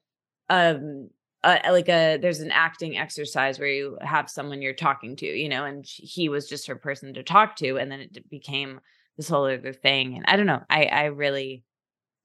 um 0.50 1.10
a, 1.44 1.70
like 1.70 1.88
a 1.88 2.18
there's 2.20 2.40
an 2.40 2.50
acting 2.50 2.98
exercise 2.98 3.58
where 3.58 3.68
you 3.68 3.96
have 4.00 4.28
someone 4.28 4.60
you're 4.60 4.72
talking 4.74 5.16
to 5.16 5.26
you 5.26 5.48
know 5.48 5.64
and 5.64 5.86
she, 5.86 6.02
he 6.04 6.28
was 6.28 6.48
just 6.48 6.66
her 6.66 6.76
person 6.76 7.14
to 7.14 7.22
talk 7.22 7.56
to 7.56 7.76
and 7.76 7.90
then 7.90 8.00
it 8.00 8.28
became 8.28 8.80
this 9.16 9.28
whole 9.28 9.44
other 9.44 9.72
thing 9.72 10.16
and 10.16 10.24
i 10.26 10.36
don't 10.36 10.46
know 10.46 10.60
i 10.68 10.84
i 10.86 11.04
really 11.04 11.64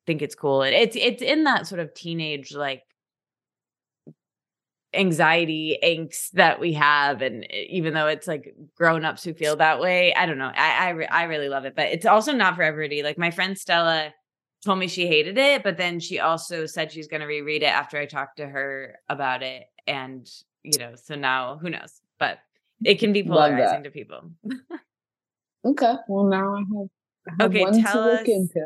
think 0.07 0.21
it's 0.21 0.35
cool 0.35 0.63
it, 0.63 0.73
it's 0.73 0.95
it's 0.95 1.21
in 1.21 1.43
that 1.43 1.67
sort 1.67 1.79
of 1.79 1.93
teenage 1.93 2.53
like 2.53 2.81
anxiety 4.95 5.77
angst 5.83 6.31
that 6.33 6.59
we 6.59 6.73
have 6.73 7.21
and 7.21 7.45
e- 7.45 7.67
even 7.71 7.93
though 7.93 8.07
it's 8.07 8.27
like 8.27 8.55
grown-ups 8.75 9.23
who 9.23 9.33
feel 9.33 9.55
that 9.55 9.79
way 9.79 10.13
i 10.13 10.25
don't 10.25 10.37
know 10.37 10.51
i 10.55 10.87
I, 10.87 10.89
re- 10.89 11.07
I 11.07 11.23
really 11.23 11.49
love 11.49 11.65
it 11.65 11.75
but 11.75 11.87
it's 11.87 12.05
also 12.05 12.31
not 12.31 12.55
for 12.55 12.61
everybody 12.61 13.01
like 13.01 13.17
my 13.17 13.31
friend 13.31 13.57
stella 13.57 14.13
told 14.63 14.79
me 14.79 14.87
she 14.87 15.07
hated 15.07 15.37
it 15.37 15.63
but 15.63 15.77
then 15.77 15.99
she 15.99 16.19
also 16.19 16.65
said 16.65 16.91
she's 16.91 17.07
going 17.07 17.21
to 17.21 17.27
reread 17.27 17.63
it 17.63 17.67
after 17.67 17.97
i 17.97 18.05
talked 18.05 18.37
to 18.37 18.45
her 18.47 18.97
about 19.09 19.43
it 19.43 19.63
and 19.87 20.29
you 20.63 20.77
know 20.77 20.93
so 20.95 21.15
now 21.15 21.57
who 21.61 21.69
knows 21.69 22.01
but 22.19 22.39
it 22.85 22.99
can 22.99 23.11
be 23.13 23.23
polarizing 23.23 23.83
to 23.83 23.91
people 23.91 24.21
Okay. 25.65 25.93
Well, 26.09 26.25
now 26.25 26.55
I 26.55 26.59
have, 26.59 26.87
I 27.29 27.43
have 27.43 27.51
Okay, 27.51 27.81
tell 27.81 28.03
to 28.03 28.11
look 28.11 28.21
us- 28.23 28.27
into. 28.27 28.65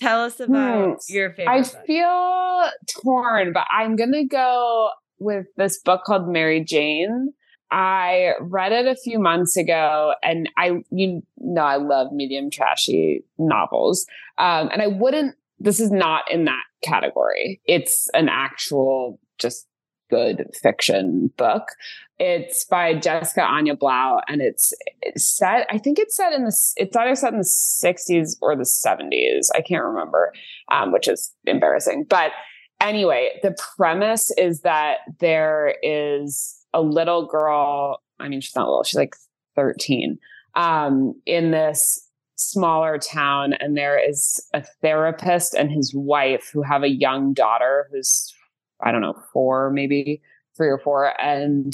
tell 0.00 0.24
us 0.24 0.40
about 0.40 0.98
Hmm, 1.06 1.14
your 1.14 1.30
favorite 1.32 1.52
I 1.52 1.60
book. 1.62 1.86
feel 1.86 2.70
torn, 3.02 3.52
but 3.52 3.64
I'm 3.70 3.94
gonna 3.94 4.24
go 4.26 4.90
with 5.20 5.46
this 5.56 5.78
book 5.78 6.02
called 6.04 6.26
Mary 6.28 6.64
Jane. 6.64 7.32
I 7.70 8.32
read 8.40 8.72
it 8.72 8.86
a 8.86 8.94
few 8.94 9.18
months 9.18 9.56
ago, 9.56 10.14
and 10.22 10.48
I 10.56 10.82
you 10.90 11.22
know 11.38 11.62
I 11.62 11.76
love 11.76 12.12
medium 12.12 12.50
trashy 12.50 13.24
novels, 13.38 14.06
um, 14.38 14.68
and 14.72 14.82
I 14.82 14.86
wouldn't. 14.86 15.36
This 15.58 15.80
is 15.80 15.90
not 15.90 16.30
in 16.30 16.44
that 16.44 16.62
category. 16.82 17.60
It's 17.64 18.08
an 18.14 18.28
actual 18.28 19.18
just 19.38 19.66
good 20.10 20.44
fiction 20.62 21.32
book. 21.36 21.64
It's 22.18 22.64
by 22.64 22.94
Jessica 22.94 23.42
Anya 23.42 23.76
Blau, 23.76 24.20
and 24.26 24.40
it's, 24.40 24.72
it's 25.02 25.24
set. 25.24 25.66
I 25.70 25.78
think 25.78 25.98
it's 25.98 26.16
set 26.16 26.32
in 26.32 26.44
the. 26.44 26.56
It's 26.76 26.96
either 26.96 27.14
set 27.14 27.32
in 27.32 27.38
the 27.38 27.44
'60s 27.44 28.36
or 28.40 28.56
the 28.56 28.62
'70s. 28.62 29.48
I 29.54 29.60
can't 29.60 29.84
remember, 29.84 30.32
um, 30.70 30.92
which 30.92 31.08
is 31.08 31.34
embarrassing. 31.44 32.06
But 32.08 32.32
anyway, 32.80 33.38
the 33.42 33.54
premise 33.76 34.30
is 34.38 34.62
that 34.62 34.98
there 35.18 35.74
is 35.82 36.55
a 36.76 36.82
little 36.82 37.26
girl. 37.26 38.02
I 38.20 38.28
mean, 38.28 38.40
she's 38.40 38.54
not 38.54 38.68
little. 38.68 38.84
She's 38.84 38.98
like 38.98 39.16
13. 39.56 40.18
Um, 40.54 41.14
in 41.26 41.50
this 41.50 42.06
smaller 42.36 42.98
town, 42.98 43.54
and 43.54 43.76
there 43.76 43.98
is 43.98 44.40
a 44.54 44.62
therapist 44.82 45.54
and 45.54 45.72
his 45.72 45.92
wife 45.94 46.50
who 46.52 46.62
have 46.62 46.82
a 46.82 46.90
young 46.90 47.32
daughter 47.32 47.88
who's 47.90 48.32
I 48.82 48.92
don't 48.92 49.00
know 49.00 49.18
four, 49.32 49.70
maybe 49.70 50.20
three 50.54 50.68
or 50.68 50.78
four, 50.78 51.18
and 51.20 51.72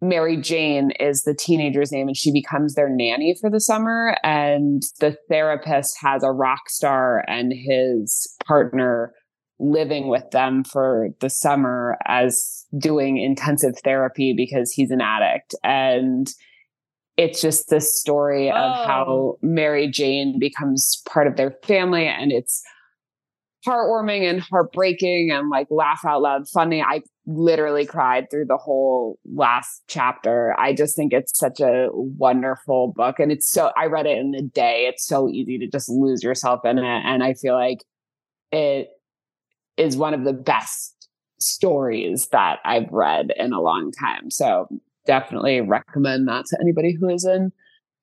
Mary 0.00 0.36
Jane 0.36 0.92
is 1.00 1.22
the 1.22 1.34
teenager's 1.34 1.90
name, 1.90 2.06
and 2.06 2.16
she 2.16 2.32
becomes 2.32 2.74
their 2.74 2.88
nanny 2.88 3.34
for 3.40 3.50
the 3.50 3.60
summer. 3.60 4.16
And 4.22 4.82
the 5.00 5.16
therapist 5.28 5.96
has 6.00 6.22
a 6.22 6.30
rock 6.30 6.68
star 6.68 7.24
and 7.26 7.52
his 7.52 8.28
partner 8.46 9.12
living 9.58 10.08
with 10.08 10.30
them 10.30 10.64
for 10.64 11.08
the 11.20 11.30
summer 11.30 11.96
as 12.06 12.64
doing 12.78 13.18
intensive 13.18 13.74
therapy 13.82 14.32
because 14.36 14.72
he's 14.72 14.90
an 14.90 15.00
addict. 15.00 15.54
And 15.64 16.28
it's 17.16 17.40
just 17.40 17.68
this 17.68 17.98
story 18.00 18.48
of 18.48 18.56
Oh. 18.56 18.86
how 18.86 19.34
Mary 19.42 19.88
Jane 19.90 20.38
becomes 20.38 21.02
part 21.08 21.26
of 21.26 21.36
their 21.36 21.50
family, 21.64 22.06
and 22.06 22.30
it's 22.30 22.62
heartwarming 23.66 24.22
and 24.22 24.40
heartbreaking 24.40 25.30
and 25.32 25.50
like 25.50 25.66
laugh 25.70 26.02
out 26.06 26.22
loud 26.22 26.48
funny. 26.48 26.80
I 26.80 27.02
literally 27.26 27.84
cried 27.84 28.30
through 28.30 28.46
the 28.46 28.56
whole 28.56 29.18
last 29.26 29.82
chapter. 29.88 30.54
I 30.58 30.72
just 30.72 30.94
think 30.94 31.12
it's 31.12 31.36
such 31.36 31.60
a 31.60 31.88
wonderful 31.92 32.92
book. 32.94 33.18
And 33.18 33.32
it's 33.32 33.50
so, 33.50 33.72
I 33.76 33.86
read 33.86 34.06
it 34.06 34.16
in 34.16 34.34
a 34.34 34.42
day. 34.42 34.86
It's 34.88 35.04
so 35.04 35.28
easy 35.28 35.58
to 35.58 35.66
just 35.66 35.88
lose 35.88 36.22
yourself 36.22 36.64
in 36.64 36.78
it. 36.78 36.84
And 36.84 37.22
I 37.22 37.34
feel 37.34 37.54
like 37.54 37.84
it 38.52 38.88
is 39.78 39.96
one 39.96 40.14
of 40.14 40.24
the 40.24 40.32
best 40.32 41.08
stories 41.40 42.28
that 42.28 42.58
I've 42.64 42.90
read 42.90 43.32
in 43.36 43.52
a 43.52 43.60
long 43.60 43.92
time. 43.92 44.30
So 44.30 44.68
definitely 45.08 45.60
recommend 45.62 46.28
that 46.28 46.44
to 46.46 46.58
anybody 46.60 46.92
who 46.92 47.08
is 47.08 47.24
in 47.24 47.50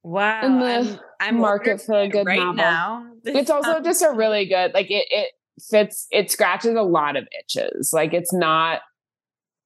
wow 0.02 0.44
in 0.44 0.60
the 0.60 0.66
I'm, 0.66 1.00
I'm 1.20 1.38
market 1.40 1.80
for 1.80 2.00
a 2.00 2.10
good 2.10 2.26
right 2.26 2.40
novel. 2.40 2.56
now 2.56 3.06
it's 3.24 3.52
also 3.52 3.80
just 3.80 4.02
a 4.02 4.12
really 4.12 4.48
good 4.48 4.74
like 4.74 4.90
it 4.90 5.06
it 5.12 5.32
fits 5.70 6.08
it 6.10 6.32
scratches 6.32 6.76
a 6.76 6.82
lot 6.82 7.16
of 7.16 7.28
itches 7.40 7.92
like 7.94 8.14
it's 8.14 8.34
not 8.34 8.82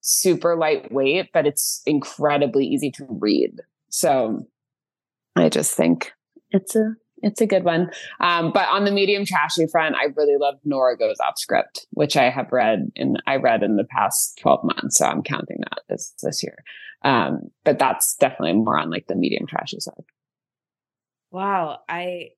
super 0.01 0.57
lightweight 0.57 1.30
but 1.34 1.47
it's 1.47 1.82
incredibly 1.86 2.66
easy 2.66 2.91
to 2.91 3.05
read 3.10 3.62
so 3.89 4.45
i 5.38 5.47
just 5.47 5.76
think 5.76 6.12
it's 6.51 6.76
a 6.76 6.93
it's 7.22 7.41
a 7.41 7.45
good 7.45 7.63
one. 7.63 7.91
Um, 8.20 8.51
but 8.51 8.67
on 8.70 8.86
the 8.86 8.91
medium 8.91 9.26
trashy 9.26 9.67
front, 9.67 9.95
I 9.95 10.05
really 10.15 10.38
love 10.38 10.55
Nora 10.63 10.97
Goes 10.97 11.20
Off 11.20 11.38
Script, 11.38 11.88
which 11.91 12.17
I 12.17 12.30
have 12.30 12.51
read 12.51 12.91
in 12.95 13.17
I 13.28 13.38
read 13.38 13.63
in 13.63 13.76
the 13.76 13.84
past 13.84 14.38
12 14.41 14.63
months. 14.63 14.97
So 14.97 15.05
I'm 15.05 15.24
counting 15.24 15.57
that 15.59 15.82
as 15.93 16.13
this 16.22 16.43
year. 16.43 16.63
Um, 17.03 17.49
but 17.63 17.80
that's 17.80 18.15
definitely 18.15 18.53
more 18.53 18.78
on 18.78 18.89
like 18.89 19.07
the 19.07 19.15
medium 19.15 19.47
trashy 19.47 19.80
side. 19.80 20.03
Wow. 21.32 21.80
I 21.88 22.30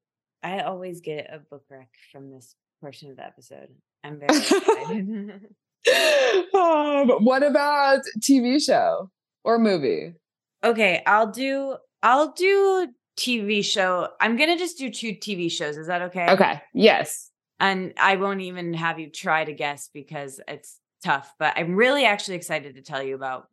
I 0.43 0.61
always 0.61 1.01
get 1.01 1.29
a 1.31 1.39
book 1.39 1.63
rec 1.69 1.89
from 2.11 2.31
this 2.31 2.55
portion 2.79 3.11
of 3.11 3.17
the 3.17 3.25
episode. 3.25 3.69
I'm 4.03 4.19
very 4.19 4.37
excited. 4.37 5.55
um, 6.53 7.23
what 7.23 7.43
about 7.43 8.01
TV 8.21 8.63
show 8.63 9.11
or 9.43 9.59
movie? 9.59 10.15
okay, 10.63 11.01
I'll 11.05 11.31
do 11.31 11.77
I'll 12.03 12.31
do 12.33 12.87
TV 13.17 13.63
show. 13.63 14.09
I'm 14.19 14.37
gonna 14.37 14.57
just 14.57 14.77
do 14.77 14.89
two 14.89 15.13
TV 15.13 15.51
shows. 15.51 15.77
Is 15.77 15.87
that 15.87 16.01
okay? 16.03 16.29
Okay. 16.31 16.61
Yes. 16.73 17.29
And 17.59 17.93
I 17.97 18.15
won't 18.15 18.41
even 18.41 18.73
have 18.73 18.99
you 18.99 19.09
try 19.09 19.43
to 19.43 19.53
guess 19.53 19.89
because 19.93 20.39
it's 20.47 20.79
tough. 21.03 21.33
But 21.37 21.53
I'm 21.57 21.75
really 21.75 22.05
actually 22.05 22.35
excited 22.37 22.75
to 22.75 22.81
tell 22.81 23.03
you 23.03 23.15
about 23.15 23.47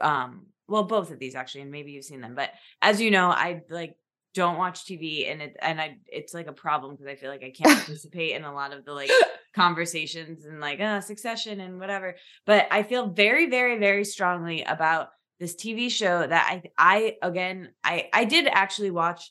um 0.00 0.46
well 0.68 0.84
both 0.84 1.10
of 1.10 1.18
these 1.18 1.34
actually, 1.34 1.62
and 1.62 1.70
maybe 1.70 1.92
you've 1.92 2.04
seen 2.04 2.20
them. 2.20 2.34
But 2.34 2.50
as 2.82 3.00
you 3.00 3.10
know, 3.10 3.28
I 3.30 3.62
like 3.70 3.96
don't 4.34 4.58
watch 4.58 4.84
TV 4.84 5.30
and 5.30 5.40
it 5.42 5.56
and 5.60 5.80
I 5.80 5.98
it's 6.06 6.34
like 6.34 6.46
a 6.46 6.52
problem 6.52 6.94
because 6.94 7.06
I 7.06 7.16
feel 7.16 7.30
like 7.30 7.42
I 7.42 7.50
can't 7.50 7.78
participate 7.84 8.36
in 8.36 8.44
a 8.44 8.52
lot 8.52 8.72
of 8.72 8.84
the 8.84 8.92
like 8.92 9.10
conversations 9.54 10.44
and 10.44 10.60
like 10.60 10.80
uh 10.80 11.00
succession 11.00 11.60
and 11.60 11.80
whatever. 11.80 12.16
But 12.46 12.68
I 12.70 12.82
feel 12.82 13.08
very, 13.08 13.48
very, 13.48 13.78
very 13.78 14.04
strongly 14.04 14.62
about 14.64 15.08
this 15.38 15.54
TV 15.54 15.90
show 15.90 16.26
that 16.26 16.46
I 16.48 16.62
I 16.76 17.16
again 17.22 17.70
I 17.84 18.08
I 18.12 18.24
did 18.24 18.46
actually 18.46 18.90
watch 18.90 19.30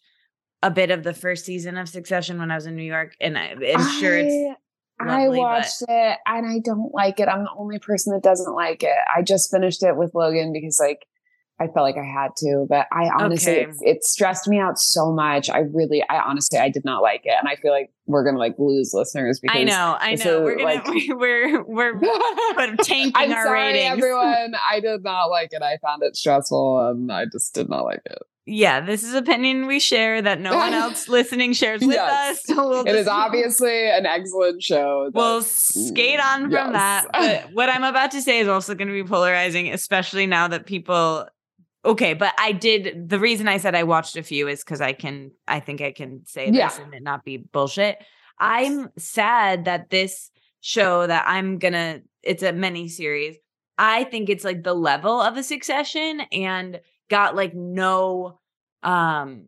a 0.64 0.72
bit 0.72 0.92
of 0.92 1.04
the 1.04 1.14
first 1.14 1.46
season 1.46 1.78
of 1.78 1.90
Succession 1.90 2.40
when 2.40 2.52
I 2.52 2.56
was 2.56 2.66
in 2.66 2.76
New 2.76 2.84
York, 2.84 3.16
and 3.22 3.38
I, 3.38 3.50
am 3.50 4.00
sure 4.00 4.18
it's. 4.18 4.58
Lovely, 5.00 5.38
I 5.38 5.42
watched 5.42 5.82
but... 5.82 5.90
it 5.94 6.18
and 6.26 6.48
I 6.48 6.58
don't 6.58 6.92
like 6.92 7.20
it. 7.20 7.28
I'm 7.28 7.44
the 7.44 7.52
only 7.56 7.78
person 7.78 8.14
that 8.14 8.24
doesn't 8.24 8.56
like 8.56 8.82
it. 8.82 8.96
I 9.16 9.22
just 9.22 9.52
finished 9.52 9.84
it 9.84 9.96
with 9.96 10.16
Logan 10.16 10.52
because 10.52 10.80
like 10.80 11.06
I 11.60 11.66
felt 11.66 11.84
like 11.84 11.98
I 11.98 12.06
had 12.06 12.36
to, 12.38 12.68
but 12.70 12.86
I 12.92 13.10
honestly, 13.10 13.62
okay. 13.64 13.72
it, 13.82 13.98
it, 13.98 14.04
stressed 14.04 14.48
me 14.48 14.60
out 14.60 14.78
so 14.78 15.12
much. 15.12 15.50
I 15.50 15.60
really, 15.60 16.04
I 16.08 16.20
honestly, 16.20 16.60
I 16.60 16.70
did 16.70 16.86
not 16.86 17.02
like 17.02 17.22
it, 17.24 17.34
and 17.38 17.48
I 17.48 17.56
feel 17.56 17.72
like 17.72 17.92
we're 18.06 18.24
gonna 18.24 18.38
like 18.38 18.60
lose 18.60 18.92
listeners 18.94 19.40
because 19.40 19.58
I 19.58 19.64
know, 19.64 19.98
I 20.00 20.16
know, 20.16 20.42
we're 20.42 20.58
gonna, 20.58 20.66
like, 20.66 20.86
we're 21.10 21.64
we're 21.64 22.00
we're 22.00 22.76
tanking 22.84 23.14
I'm 23.16 23.32
our 23.32 23.46
sorry, 23.46 23.74
ratings. 23.74 23.92
everyone. 23.92 24.54
I 24.70 24.80
did 24.82 25.04
not 25.04 25.26
like 25.26 25.50
it. 25.52 25.64
I 25.64 25.78
found 25.78 26.04
it 26.04 26.16
stressful, 26.16 26.90
and 26.90 27.12
I 27.12 27.26
just 27.26 27.56
did 27.56 27.70
not 27.70 27.86
like 27.86 28.02
it. 28.06 28.20
Yeah, 28.50 28.80
this 28.80 29.04
is 29.04 29.14
opinion 29.14 29.68
we 29.68 29.80
share 29.82 30.22
that 30.22 30.40
no 30.40 30.56
one 30.56 30.74
else 30.74 31.10
listening 31.10 31.52
shares 31.52 31.82
with 31.82 31.96
yes. 31.96 32.38
us. 32.38 32.44
So 32.46 32.70
we'll 32.70 32.88
it 32.88 32.96
is 32.96 33.08
obviously 33.08 33.90
an 33.90 34.06
excellent 34.06 34.64
show. 34.64 35.12
We'll 35.14 35.42
skate 35.42 36.20
on 36.22 36.44
from 36.44 36.52
yes. 36.52 36.72
that. 36.72 37.08
But 37.12 37.54
what 37.54 37.68
I'm 37.68 37.84
about 37.84 38.12
to 38.12 38.22
say 38.22 38.40
is 38.40 38.48
also 38.48 38.74
going 38.74 38.88
to 38.88 38.94
be 38.94 39.04
polarizing, 39.04 39.74
especially 39.74 40.28
now 40.28 40.48
that 40.48 40.66
people 40.66 41.28
Okay, 41.88 42.14
but 42.14 42.34
I 42.38 42.52
did. 42.52 43.08
The 43.08 43.18
reason 43.18 43.48
I 43.48 43.58
said 43.58 43.74
I 43.74 43.84
watched 43.84 44.18
a 44.18 44.24
few 44.24 44.50
is 44.50 44.62
because 44.62 44.82
I 44.82 44.92
can. 44.92 45.32
I 45.48 45.62
think 45.62 45.80
I 45.80 45.94
can 45.94 46.26
say 46.26 46.52
yeah. 46.52 46.68
this 46.68 46.80
and 46.80 46.94
it 46.94 47.02
not 47.02 47.24
be 47.24 47.38
bullshit. 47.38 47.98
I'm 48.38 48.90
sad 48.98 49.66
that 49.66 49.90
this 49.90 50.30
show 50.60 51.08
that 51.08 51.24
I'm 51.26 51.60
gonna. 51.60 52.02
It's 52.24 52.44
a 52.44 52.52
mini 52.52 52.90
series. 52.90 53.38
I 53.78 54.04
think 54.04 54.30
it's 54.30 54.44
like 54.44 54.64
the 54.64 54.74
level 54.74 55.22
of 55.22 55.38
a 55.38 55.44
Succession 55.44 56.22
and 56.34 56.82
got 57.10 57.38
like 57.38 57.54
no 57.54 58.40
um 58.84 59.46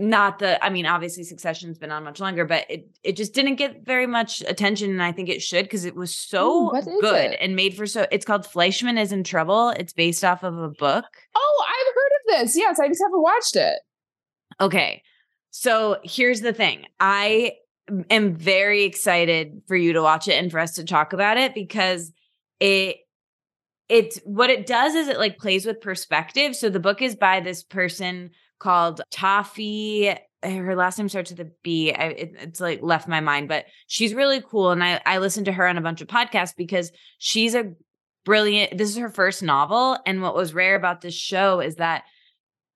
not 0.00 0.38
the 0.38 0.62
i 0.64 0.70
mean 0.70 0.86
obviously 0.86 1.22
succession's 1.22 1.78
been 1.78 1.90
on 1.90 2.02
much 2.02 2.20
longer 2.20 2.44
but 2.44 2.64
it 2.70 2.88
it 3.04 3.16
just 3.16 3.34
didn't 3.34 3.56
get 3.56 3.84
very 3.84 4.06
much 4.06 4.42
attention 4.48 4.90
and 4.90 5.02
i 5.02 5.12
think 5.12 5.28
it 5.28 5.42
should 5.42 5.64
because 5.64 5.84
it 5.84 5.94
was 5.94 6.14
so 6.14 6.68
Ooh, 6.68 7.00
good 7.00 7.32
it? 7.32 7.38
and 7.40 7.54
made 7.54 7.74
for 7.76 7.86
so 7.86 8.06
it's 8.10 8.24
called 8.24 8.46
fleishman 8.46 8.98
is 8.98 9.12
in 9.12 9.22
trouble. 9.24 9.70
It's 9.70 9.92
based 9.92 10.24
off 10.24 10.42
of 10.42 10.56
a 10.56 10.68
book. 10.68 11.04
Oh 11.36 11.64
i've 11.68 11.94
heard 11.94 12.40
of 12.40 12.46
this. 12.46 12.56
Yes 12.56 12.80
i 12.80 12.88
just 12.88 13.02
haven't 13.02 13.22
watched 13.22 13.56
it. 13.56 13.78
Okay 14.60 15.02
so 15.50 15.98
here's 16.04 16.40
the 16.40 16.52
thing. 16.52 16.86
I 16.98 17.54
am 18.08 18.36
very 18.36 18.84
excited 18.84 19.62
for 19.66 19.76
you 19.76 19.92
to 19.92 20.02
watch 20.02 20.28
it 20.28 20.34
and 20.34 20.50
for 20.50 20.58
us 20.60 20.74
to 20.74 20.84
talk 20.84 21.12
about 21.12 21.36
it 21.36 21.54
because 21.54 22.12
it 22.60 22.96
it's 23.88 24.20
what 24.24 24.50
it 24.50 24.66
does 24.66 24.94
is 24.94 25.08
it 25.08 25.18
like 25.18 25.38
plays 25.38 25.66
with 25.66 25.80
perspective. 25.80 26.54
So 26.54 26.70
the 26.70 26.78
book 26.78 27.02
is 27.02 27.16
by 27.16 27.40
this 27.40 27.64
person 27.64 28.30
called 28.60 29.00
Taffy. 29.10 30.08
Eh, 30.08 30.56
her 30.56 30.76
last 30.76 30.98
name 30.98 31.08
starts 31.08 31.30
with 31.30 31.40
a 31.40 31.50
B. 31.62 31.92
I, 31.92 32.04
it, 32.04 32.34
it's 32.38 32.60
like 32.60 32.80
left 32.82 33.08
my 33.08 33.20
mind, 33.20 33.48
but 33.48 33.66
she's 33.88 34.14
really 34.14 34.40
cool. 34.40 34.70
And 34.70 34.84
I, 34.84 35.00
I 35.04 35.18
listened 35.18 35.46
to 35.46 35.52
her 35.52 35.66
on 35.66 35.76
a 35.76 35.82
bunch 35.82 36.00
of 36.00 36.08
podcasts 36.08 36.54
because 36.56 36.92
she's 37.18 37.54
a 37.54 37.72
brilliant. 38.24 38.78
This 38.78 38.90
is 38.90 38.96
her 38.98 39.10
first 39.10 39.42
novel. 39.42 39.98
And 40.06 40.22
what 40.22 40.36
was 40.36 40.54
rare 40.54 40.76
about 40.76 41.00
this 41.00 41.14
show 41.14 41.60
is 41.60 41.76
that 41.76 42.04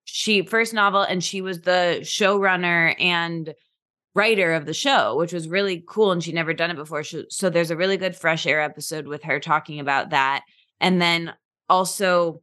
she 0.05 0.45
first 0.45 0.75
novel 0.75 1.03
and 1.03 1.23
she 1.23 1.41
was 1.41 1.61
the 1.61 2.01
showrunner 2.03 2.95
and 3.01 3.55
writer 4.15 4.53
of 4.53 4.67
the 4.67 4.75
show, 4.75 5.17
which 5.17 5.33
was 5.33 5.49
really 5.49 5.83
cool. 5.87 6.13
And 6.13 6.23
she'd 6.23 6.35
never 6.35 6.55
done 6.55 6.71
it 6.71 6.77
before. 6.77 7.03
So 7.03 7.51
there's 7.51 7.71
a 7.71 7.77
really 7.77 7.97
good 7.97 8.15
fresh 8.15 8.47
air 8.47 8.61
episode 8.61 9.07
with 9.07 9.23
her 9.23 9.41
talking 9.41 9.81
about 9.81 10.11
that. 10.11 10.45
And 10.81 11.01
then 11.01 11.33
also 11.69 12.43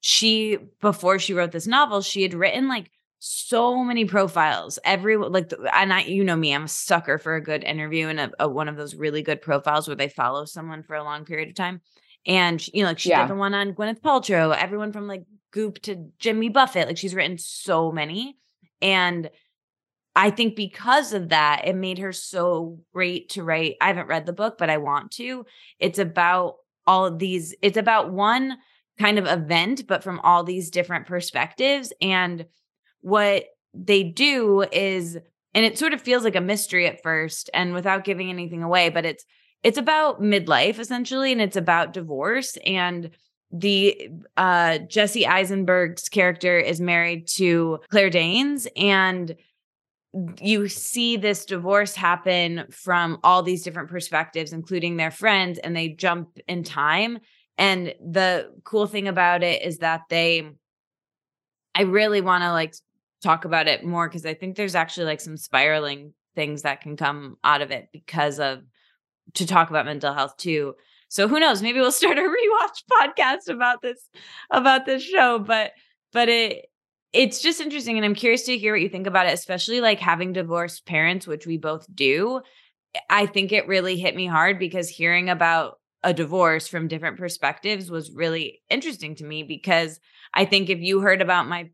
she 0.00 0.58
before 0.80 1.18
she 1.18 1.34
wrote 1.34 1.52
this 1.52 1.66
novel, 1.66 2.00
she 2.02 2.22
had 2.22 2.34
written 2.34 2.68
like 2.68 2.90
so 3.18 3.82
many 3.82 4.04
profiles. 4.04 4.78
Every 4.84 5.16
like, 5.16 5.52
and 5.74 5.92
I, 5.92 6.02
you 6.02 6.24
know 6.24 6.36
me, 6.36 6.54
I'm 6.54 6.64
a 6.64 6.68
sucker 6.68 7.18
for 7.18 7.34
a 7.34 7.42
good 7.42 7.64
interview 7.64 8.08
and 8.08 8.20
a, 8.20 8.30
a, 8.40 8.48
one 8.48 8.68
of 8.68 8.76
those 8.76 8.94
really 8.94 9.22
good 9.22 9.42
profiles 9.42 9.88
where 9.88 9.96
they 9.96 10.08
follow 10.08 10.44
someone 10.44 10.82
for 10.82 10.94
a 10.94 11.04
long 11.04 11.24
period 11.24 11.48
of 11.48 11.54
time. 11.54 11.80
And 12.26 12.64
you 12.68 12.82
know, 12.82 12.90
like 12.90 12.98
she 12.98 13.10
yeah. 13.10 13.22
did 13.22 13.30
the 13.30 13.38
one 13.38 13.54
on 13.54 13.74
Gwyneth 13.74 14.00
Paltrow, 14.00 14.56
everyone 14.56 14.92
from 14.92 15.06
like 15.06 15.24
Goop 15.50 15.80
to 15.82 16.10
Jimmy 16.18 16.48
Buffett. 16.48 16.86
Like 16.86 16.98
she's 16.98 17.14
written 17.14 17.38
so 17.38 17.90
many, 17.90 18.36
and 18.82 19.30
I 20.14 20.30
think 20.30 20.56
because 20.56 21.12
of 21.12 21.30
that, 21.30 21.62
it 21.64 21.76
made 21.76 21.98
her 21.98 22.12
so 22.12 22.80
great 22.92 23.30
to 23.30 23.44
write. 23.44 23.76
I 23.80 23.86
haven't 23.86 24.08
read 24.08 24.26
the 24.26 24.32
book, 24.32 24.58
but 24.58 24.68
I 24.68 24.78
want 24.78 25.12
to. 25.12 25.46
It's 25.78 25.98
about 25.98 26.56
all 26.86 27.06
of 27.06 27.18
these. 27.18 27.54
It's 27.62 27.76
about 27.76 28.12
one 28.12 28.58
kind 28.98 29.18
of 29.18 29.26
event, 29.26 29.86
but 29.86 30.02
from 30.02 30.20
all 30.20 30.42
these 30.42 30.70
different 30.70 31.06
perspectives. 31.06 31.92
And 32.00 32.46
what 33.00 33.44
they 33.74 34.02
do 34.02 34.62
is, 34.72 35.16
and 35.54 35.64
it 35.64 35.78
sort 35.78 35.94
of 35.94 36.00
feels 36.00 36.24
like 36.24 36.36
a 36.36 36.40
mystery 36.40 36.86
at 36.86 37.02
first 37.02 37.50
and 37.54 37.74
without 37.74 38.04
giving 38.04 38.28
anything 38.30 38.62
away, 38.62 38.88
but 38.88 39.04
it's, 39.04 39.24
it's 39.62 39.78
about 39.78 40.20
midlife 40.20 40.78
essentially, 40.78 41.32
and 41.32 41.40
it's 41.40 41.56
about 41.56 41.92
divorce. 41.92 42.56
And 42.64 43.10
the 43.50 44.10
uh 44.36 44.78
Jesse 44.78 45.26
Eisenberg's 45.26 46.08
character 46.08 46.58
is 46.58 46.80
married 46.80 47.26
to 47.36 47.78
Claire 47.90 48.10
Danes 48.10 48.68
and 48.76 49.34
you 50.40 50.68
see 50.68 51.16
this 51.16 51.44
divorce 51.44 51.94
happen 51.94 52.64
from 52.70 53.18
all 53.22 53.42
these 53.42 53.62
different 53.62 53.88
perspectives 53.88 54.52
including 54.52 54.96
their 54.96 55.10
friends 55.10 55.58
and 55.58 55.74
they 55.74 55.88
jump 55.88 56.38
in 56.46 56.62
time 56.62 57.18
and 57.58 57.94
the 58.00 58.52
cool 58.64 58.86
thing 58.86 59.08
about 59.08 59.42
it 59.42 59.62
is 59.62 59.78
that 59.78 60.02
they, 60.08 60.48
I 61.74 61.82
really 61.82 62.20
want 62.20 62.42
to 62.44 62.52
like 62.52 62.74
talk 63.22 63.44
about 63.44 63.66
it 63.66 63.84
more 63.84 64.08
because 64.08 64.24
I 64.24 64.34
think 64.34 64.56
there's 64.56 64.76
actually 64.76 65.06
like 65.06 65.20
some 65.20 65.36
spiraling 65.36 66.14
things 66.36 66.62
that 66.62 66.80
can 66.80 66.96
come 66.96 67.36
out 67.42 67.60
of 67.60 67.72
it 67.72 67.88
because 67.92 68.38
of 68.38 68.62
to 69.34 69.46
talk 69.46 69.70
about 69.70 69.86
mental 69.86 70.14
health 70.14 70.36
too. 70.36 70.74
So 71.08 71.26
who 71.26 71.40
knows? 71.40 71.62
Maybe 71.62 71.80
we'll 71.80 71.92
start 71.92 72.16
a 72.16 72.22
rewatch 72.22 72.84
podcast 72.90 73.52
about 73.52 73.82
this 73.82 74.08
about 74.50 74.86
this 74.86 75.02
show. 75.02 75.40
But 75.40 75.72
but 76.12 76.28
it 76.28 76.66
it's 77.12 77.40
just 77.40 77.60
interesting, 77.60 77.96
and 77.96 78.04
I'm 78.04 78.14
curious 78.14 78.42
to 78.44 78.58
hear 78.58 78.74
what 78.74 78.82
you 78.82 78.88
think 78.88 79.06
about 79.06 79.26
it, 79.26 79.32
especially 79.32 79.80
like 79.80 79.98
having 79.98 80.32
divorced 80.32 80.86
parents, 80.86 81.26
which 81.26 81.46
we 81.46 81.56
both 81.56 81.86
do. 81.92 82.42
I 83.10 83.26
think 83.26 83.50
it 83.50 83.66
really 83.66 83.98
hit 83.98 84.14
me 84.14 84.26
hard 84.26 84.58
because 84.58 84.88
hearing 84.88 85.28
about 85.28 85.77
a 86.02 86.14
divorce 86.14 86.68
from 86.68 86.88
different 86.88 87.18
perspectives 87.18 87.90
was 87.90 88.12
really 88.12 88.60
interesting 88.70 89.14
to 89.16 89.24
me 89.24 89.42
because 89.42 90.00
I 90.32 90.44
think 90.44 90.70
if 90.70 90.80
you 90.80 91.00
heard 91.00 91.20
about 91.20 91.48
my 91.48 91.70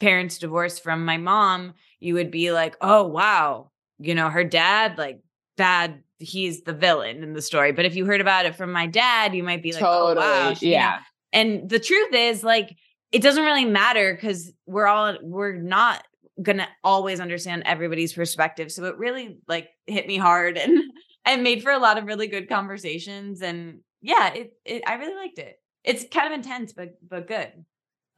parents' 0.00 0.38
divorce 0.38 0.78
from 0.78 1.04
my 1.04 1.18
mom, 1.18 1.74
you 2.00 2.14
would 2.14 2.30
be 2.30 2.52
like, 2.52 2.76
oh, 2.80 3.06
wow, 3.06 3.70
you 3.98 4.14
know, 4.14 4.30
her 4.30 4.44
dad, 4.44 4.98
like, 4.98 5.20
dad, 5.56 6.02
he's 6.18 6.62
the 6.62 6.72
villain 6.72 7.22
in 7.22 7.34
the 7.34 7.42
story. 7.42 7.72
But 7.72 7.84
if 7.84 7.94
you 7.94 8.06
heard 8.06 8.20
about 8.20 8.46
it 8.46 8.56
from 8.56 8.72
my 8.72 8.86
dad, 8.86 9.34
you 9.34 9.42
might 9.42 9.62
be 9.62 9.72
like, 9.72 9.80
totally. 9.80 10.26
oh, 10.26 10.50
wow. 10.50 10.54
Yeah. 10.60 10.90
Know? 10.90 10.96
And 11.34 11.68
the 11.68 11.78
truth 11.78 12.14
is, 12.14 12.42
like, 12.42 12.76
it 13.12 13.22
doesn't 13.22 13.44
really 13.44 13.66
matter 13.66 14.14
because 14.14 14.52
we're 14.66 14.86
all, 14.86 15.16
we're 15.22 15.54
not 15.54 16.02
gonna 16.40 16.68
always 16.82 17.20
understand 17.20 17.62
everybody's 17.66 18.12
perspective. 18.12 18.72
So 18.72 18.84
it 18.84 18.96
really 18.96 19.38
like 19.48 19.68
hit 19.86 20.06
me 20.06 20.16
hard 20.16 20.56
and 20.58 20.82
and 21.24 21.42
made 21.42 21.62
for 21.62 21.70
a 21.70 21.78
lot 21.78 21.98
of 21.98 22.06
really 22.06 22.26
good 22.26 22.48
conversations. 22.48 23.42
And 23.42 23.80
yeah, 24.00 24.32
it, 24.34 24.52
it 24.64 24.82
I 24.86 24.94
really 24.94 25.14
liked 25.14 25.38
it. 25.38 25.56
It's 25.84 26.04
kind 26.12 26.32
of 26.32 26.38
intense, 26.38 26.72
but 26.72 26.90
but 27.06 27.26
good. 27.26 27.52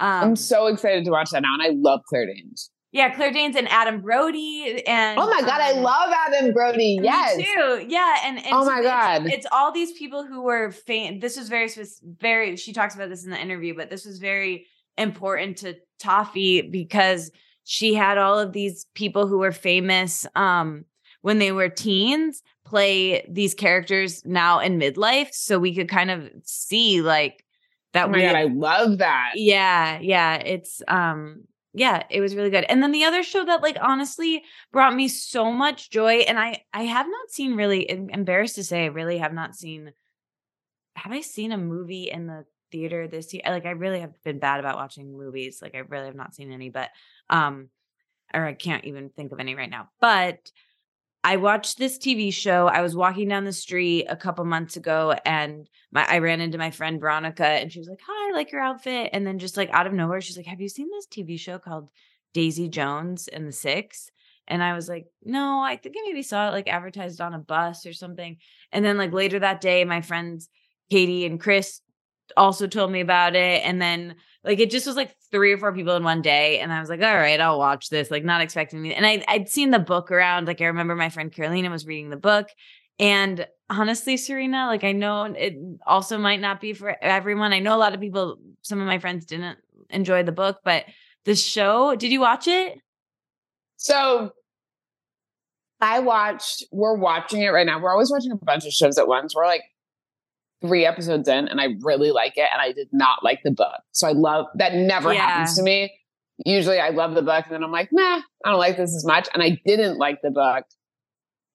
Um, 0.00 0.22
I'm 0.22 0.36
so 0.36 0.66
excited 0.66 1.04
to 1.04 1.10
watch 1.10 1.30
that 1.30 1.42
now, 1.42 1.54
and 1.54 1.62
I 1.62 1.70
love 1.72 2.00
Claire 2.08 2.26
Danes. 2.26 2.70
Yeah, 2.92 3.12
Claire 3.12 3.32
Danes 3.32 3.56
and 3.56 3.66
Adam 3.68 4.02
Brody 4.02 4.82
and 4.86 5.18
Oh 5.18 5.28
my 5.28 5.40
god, 5.40 5.60
I 5.60 5.72
um, 5.72 5.82
love 5.82 6.10
Adam 6.28 6.52
Brody. 6.52 7.00
Yes. 7.02 7.36
too. 7.36 7.86
Yeah, 7.88 8.18
and, 8.24 8.38
and 8.38 8.46
Oh 8.52 8.64
my 8.64 8.78
it's- 8.78 8.84
God. 8.84 9.26
it's, 9.26 9.46
all 9.50 9.72
these 9.72 9.92
people 9.92 10.24
who 10.24 10.42
were 10.42 10.70
fam- 10.70 11.18
This 11.18 11.36
was 11.36 11.48
very 11.48 11.68
very. 12.20 12.56
She 12.56 12.72
talks 12.72 12.94
about 12.94 13.08
this 13.08 13.24
in 13.24 13.30
the 13.30 13.40
interview, 13.40 13.74
but 13.74 13.90
this 13.90 14.04
was 14.04 14.18
very 14.18 14.66
important 14.96 15.56
to 15.58 15.74
Taffy 15.98 16.62
because 16.62 17.32
she 17.64 17.94
had 17.94 18.16
all 18.16 18.38
of 18.38 18.52
these 18.52 18.86
people 18.94 19.26
who 19.26 19.38
were 19.38 19.50
famous 19.52 20.24
um, 20.36 20.84
when 21.22 21.38
they 21.40 21.50
were 21.50 21.68
teens 21.68 22.42
play 22.74 23.24
these 23.28 23.54
characters 23.54 24.24
now 24.24 24.58
in 24.58 24.80
midlife, 24.80 25.32
so 25.32 25.60
we 25.60 25.72
could 25.76 25.88
kind 25.88 26.10
of 26.10 26.28
see 26.42 27.02
like 27.02 27.44
that. 27.92 28.06
Oh 28.06 28.10
my 28.10 28.20
god, 28.20 28.34
I 28.34 28.44
love 28.44 28.98
that. 28.98 29.32
yeah 29.36 30.00
yeah 30.00 30.34
it's 30.34 30.82
um 30.88 31.44
yeah 31.72 32.02
it 32.10 32.20
was 32.20 32.34
really 32.34 32.50
good 32.50 32.64
and 32.64 32.82
then 32.82 32.90
the 32.90 33.04
other 33.04 33.22
show 33.22 33.44
that 33.44 33.62
like 33.62 33.76
honestly 33.80 34.42
brought 34.72 34.92
me 34.92 35.06
so 35.06 35.52
much 35.52 35.90
joy 35.90 36.18
and 36.28 36.38
i 36.38 36.60
i 36.72 36.82
have 36.82 37.06
not 37.06 37.30
seen 37.30 37.54
really 37.54 37.88
embarrassed 37.90 38.56
to 38.56 38.64
say 38.64 38.84
i 38.84 38.86
really 38.86 39.18
have 39.18 39.32
not 39.32 39.54
seen 39.54 39.92
have 40.96 41.12
i 41.12 41.20
seen 41.20 41.52
a 41.52 41.58
movie 41.58 42.10
in 42.10 42.26
the 42.26 42.44
theater 42.70 43.06
this 43.08 43.32
year 43.34 43.42
like 43.46 43.66
i 43.66 43.70
really 43.70 44.00
have 44.00 44.14
been 44.24 44.38
bad 44.38 44.60
about 44.60 44.76
watching 44.76 45.16
movies 45.16 45.60
like 45.62 45.74
i 45.74 45.78
really 45.78 46.06
have 46.06 46.14
not 46.14 46.34
seen 46.34 46.52
any 46.52 46.70
but 46.70 46.90
um 47.30 47.68
or 48.32 48.44
i 48.44 48.52
can't 48.52 48.84
even 48.84 49.10
think 49.10 49.32
of 49.32 49.40
any 49.40 49.54
right 49.54 49.70
now 49.70 49.88
but 50.00 50.50
I 51.26 51.36
watched 51.36 51.78
this 51.78 51.96
TV 51.96 52.30
show. 52.32 52.68
I 52.68 52.82
was 52.82 52.94
walking 52.94 53.28
down 53.28 53.44
the 53.44 53.52
street 53.52 54.04
a 54.10 54.16
couple 54.16 54.44
months 54.44 54.76
ago 54.76 55.16
and 55.24 55.66
my 55.90 56.04
I 56.06 56.18
ran 56.18 56.42
into 56.42 56.58
my 56.58 56.70
friend 56.70 57.00
Veronica 57.00 57.46
and 57.46 57.72
she 57.72 57.78
was 57.78 57.88
like, 57.88 58.00
Hi, 58.06 58.30
I 58.30 58.36
like 58.36 58.52
your 58.52 58.60
outfit. 58.60 59.08
And 59.14 59.26
then 59.26 59.38
just 59.38 59.56
like 59.56 59.70
out 59.72 59.86
of 59.86 59.94
nowhere, 59.94 60.20
she's 60.20 60.36
like, 60.36 60.46
Have 60.46 60.60
you 60.60 60.68
seen 60.68 60.90
this 60.90 61.06
TV 61.06 61.40
show 61.40 61.58
called 61.58 61.88
Daisy 62.34 62.68
Jones 62.68 63.26
and 63.26 63.48
the 63.48 63.52
Six? 63.52 64.10
And 64.46 64.62
I 64.62 64.74
was 64.74 64.86
like, 64.86 65.06
No, 65.24 65.60
I 65.60 65.76
think 65.76 65.96
I 65.98 66.02
maybe 66.04 66.22
saw 66.22 66.48
it 66.48 66.52
like 66.52 66.68
advertised 66.68 67.22
on 67.22 67.32
a 67.32 67.38
bus 67.38 67.86
or 67.86 67.94
something. 67.94 68.36
And 68.70 68.84
then 68.84 68.98
like 68.98 69.14
later 69.14 69.38
that 69.38 69.62
day, 69.62 69.82
my 69.86 70.02
friends 70.02 70.50
Katie 70.90 71.24
and 71.24 71.40
Chris 71.40 71.80
also 72.36 72.66
told 72.66 72.92
me 72.92 73.00
about 73.00 73.34
it. 73.34 73.64
And 73.64 73.80
then 73.80 74.16
like 74.44 74.60
it 74.60 74.70
just 74.70 74.86
was 74.86 74.96
like 74.96 75.14
three 75.30 75.52
or 75.52 75.58
four 75.58 75.72
people 75.72 75.96
in 75.96 76.04
one 76.04 76.20
day. 76.20 76.60
And 76.60 76.72
I 76.72 76.80
was 76.80 76.88
like, 76.88 77.00
all 77.00 77.16
right, 77.16 77.40
I'll 77.40 77.58
watch 77.58 77.88
this, 77.88 78.10
like 78.10 78.24
not 78.24 78.42
expecting 78.42 78.82
me. 78.82 78.94
And 78.94 79.06
I, 79.06 79.24
I'd 79.26 79.48
seen 79.48 79.70
the 79.70 79.78
book 79.78 80.10
around. 80.10 80.46
Like 80.46 80.60
I 80.60 80.66
remember 80.66 80.94
my 80.94 81.08
friend 81.08 81.32
Carolina 81.32 81.70
was 81.70 81.86
reading 81.86 82.10
the 82.10 82.16
book. 82.16 82.48
And 82.98 83.46
honestly, 83.70 84.16
Serena, 84.16 84.66
like 84.66 84.84
I 84.84 84.92
know 84.92 85.24
it 85.24 85.54
also 85.86 86.18
might 86.18 86.40
not 86.40 86.60
be 86.60 86.74
for 86.74 86.94
everyone. 87.02 87.52
I 87.52 87.58
know 87.58 87.74
a 87.74 87.78
lot 87.78 87.94
of 87.94 88.00
people, 88.00 88.36
some 88.62 88.80
of 88.80 88.86
my 88.86 88.98
friends 88.98 89.24
didn't 89.24 89.58
enjoy 89.88 90.22
the 90.22 90.32
book, 90.32 90.58
but 90.62 90.84
the 91.24 91.34
show, 91.34 91.94
did 91.96 92.12
you 92.12 92.20
watch 92.20 92.46
it? 92.46 92.78
So 93.76 94.30
I 95.80 96.00
watched, 96.00 96.64
we're 96.70 96.96
watching 96.96 97.42
it 97.42 97.48
right 97.48 97.66
now. 97.66 97.80
We're 97.80 97.92
always 97.92 98.10
watching 98.10 98.32
a 98.32 98.36
bunch 98.36 98.66
of 98.66 98.72
shows 98.72 98.98
at 98.98 99.08
once. 99.08 99.34
We're 99.34 99.46
like 99.46 99.64
three 100.64 100.86
episodes 100.86 101.28
in 101.28 101.48
and 101.48 101.60
I 101.60 101.68
really 101.82 102.10
like 102.10 102.34
it. 102.36 102.48
And 102.52 102.60
I 102.62 102.72
did 102.72 102.88
not 102.92 103.22
like 103.22 103.40
the 103.44 103.50
book. 103.50 103.80
So 103.92 104.08
I 104.08 104.12
love 104.12 104.46
that 104.54 104.74
never 104.74 105.12
Yeah. 105.12 105.26
happens 105.26 105.56
to 105.56 105.62
me. 105.62 105.92
Usually 106.44 106.80
I 106.80 106.88
love 106.88 107.14
the 107.14 107.22
book 107.22 107.44
and 107.44 107.54
then 107.54 107.62
I'm 107.62 107.70
like, 107.70 107.90
nah, 107.92 108.20
I 108.44 108.50
don't 108.50 108.58
like 108.58 108.76
this 108.76 108.94
as 108.96 109.04
much. 109.04 109.28
And 109.34 109.42
I 109.42 109.60
didn't 109.66 109.98
like 109.98 110.20
the 110.22 110.30
book. 110.30 110.64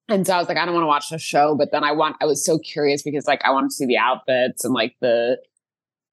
And 0.07 0.25
so 0.25 0.33
I 0.33 0.37
was 0.39 0.47
like, 0.47 0.57
I 0.57 0.65
don't 0.65 0.73
want 0.73 0.83
to 0.83 0.87
watch 0.87 1.09
the 1.09 1.17
show. 1.19 1.55
But 1.55 1.71
then 1.71 1.83
I 1.83 1.91
want, 1.91 2.15
I 2.21 2.25
was 2.25 2.43
so 2.45 2.57
curious 2.59 3.01
because 3.03 3.25
like 3.27 3.41
I 3.43 3.51
wanted 3.51 3.69
to 3.69 3.75
see 3.75 3.85
the 3.85 3.97
outfits 3.97 4.63
and 4.63 4.73
like 4.73 4.95
the, 5.01 5.37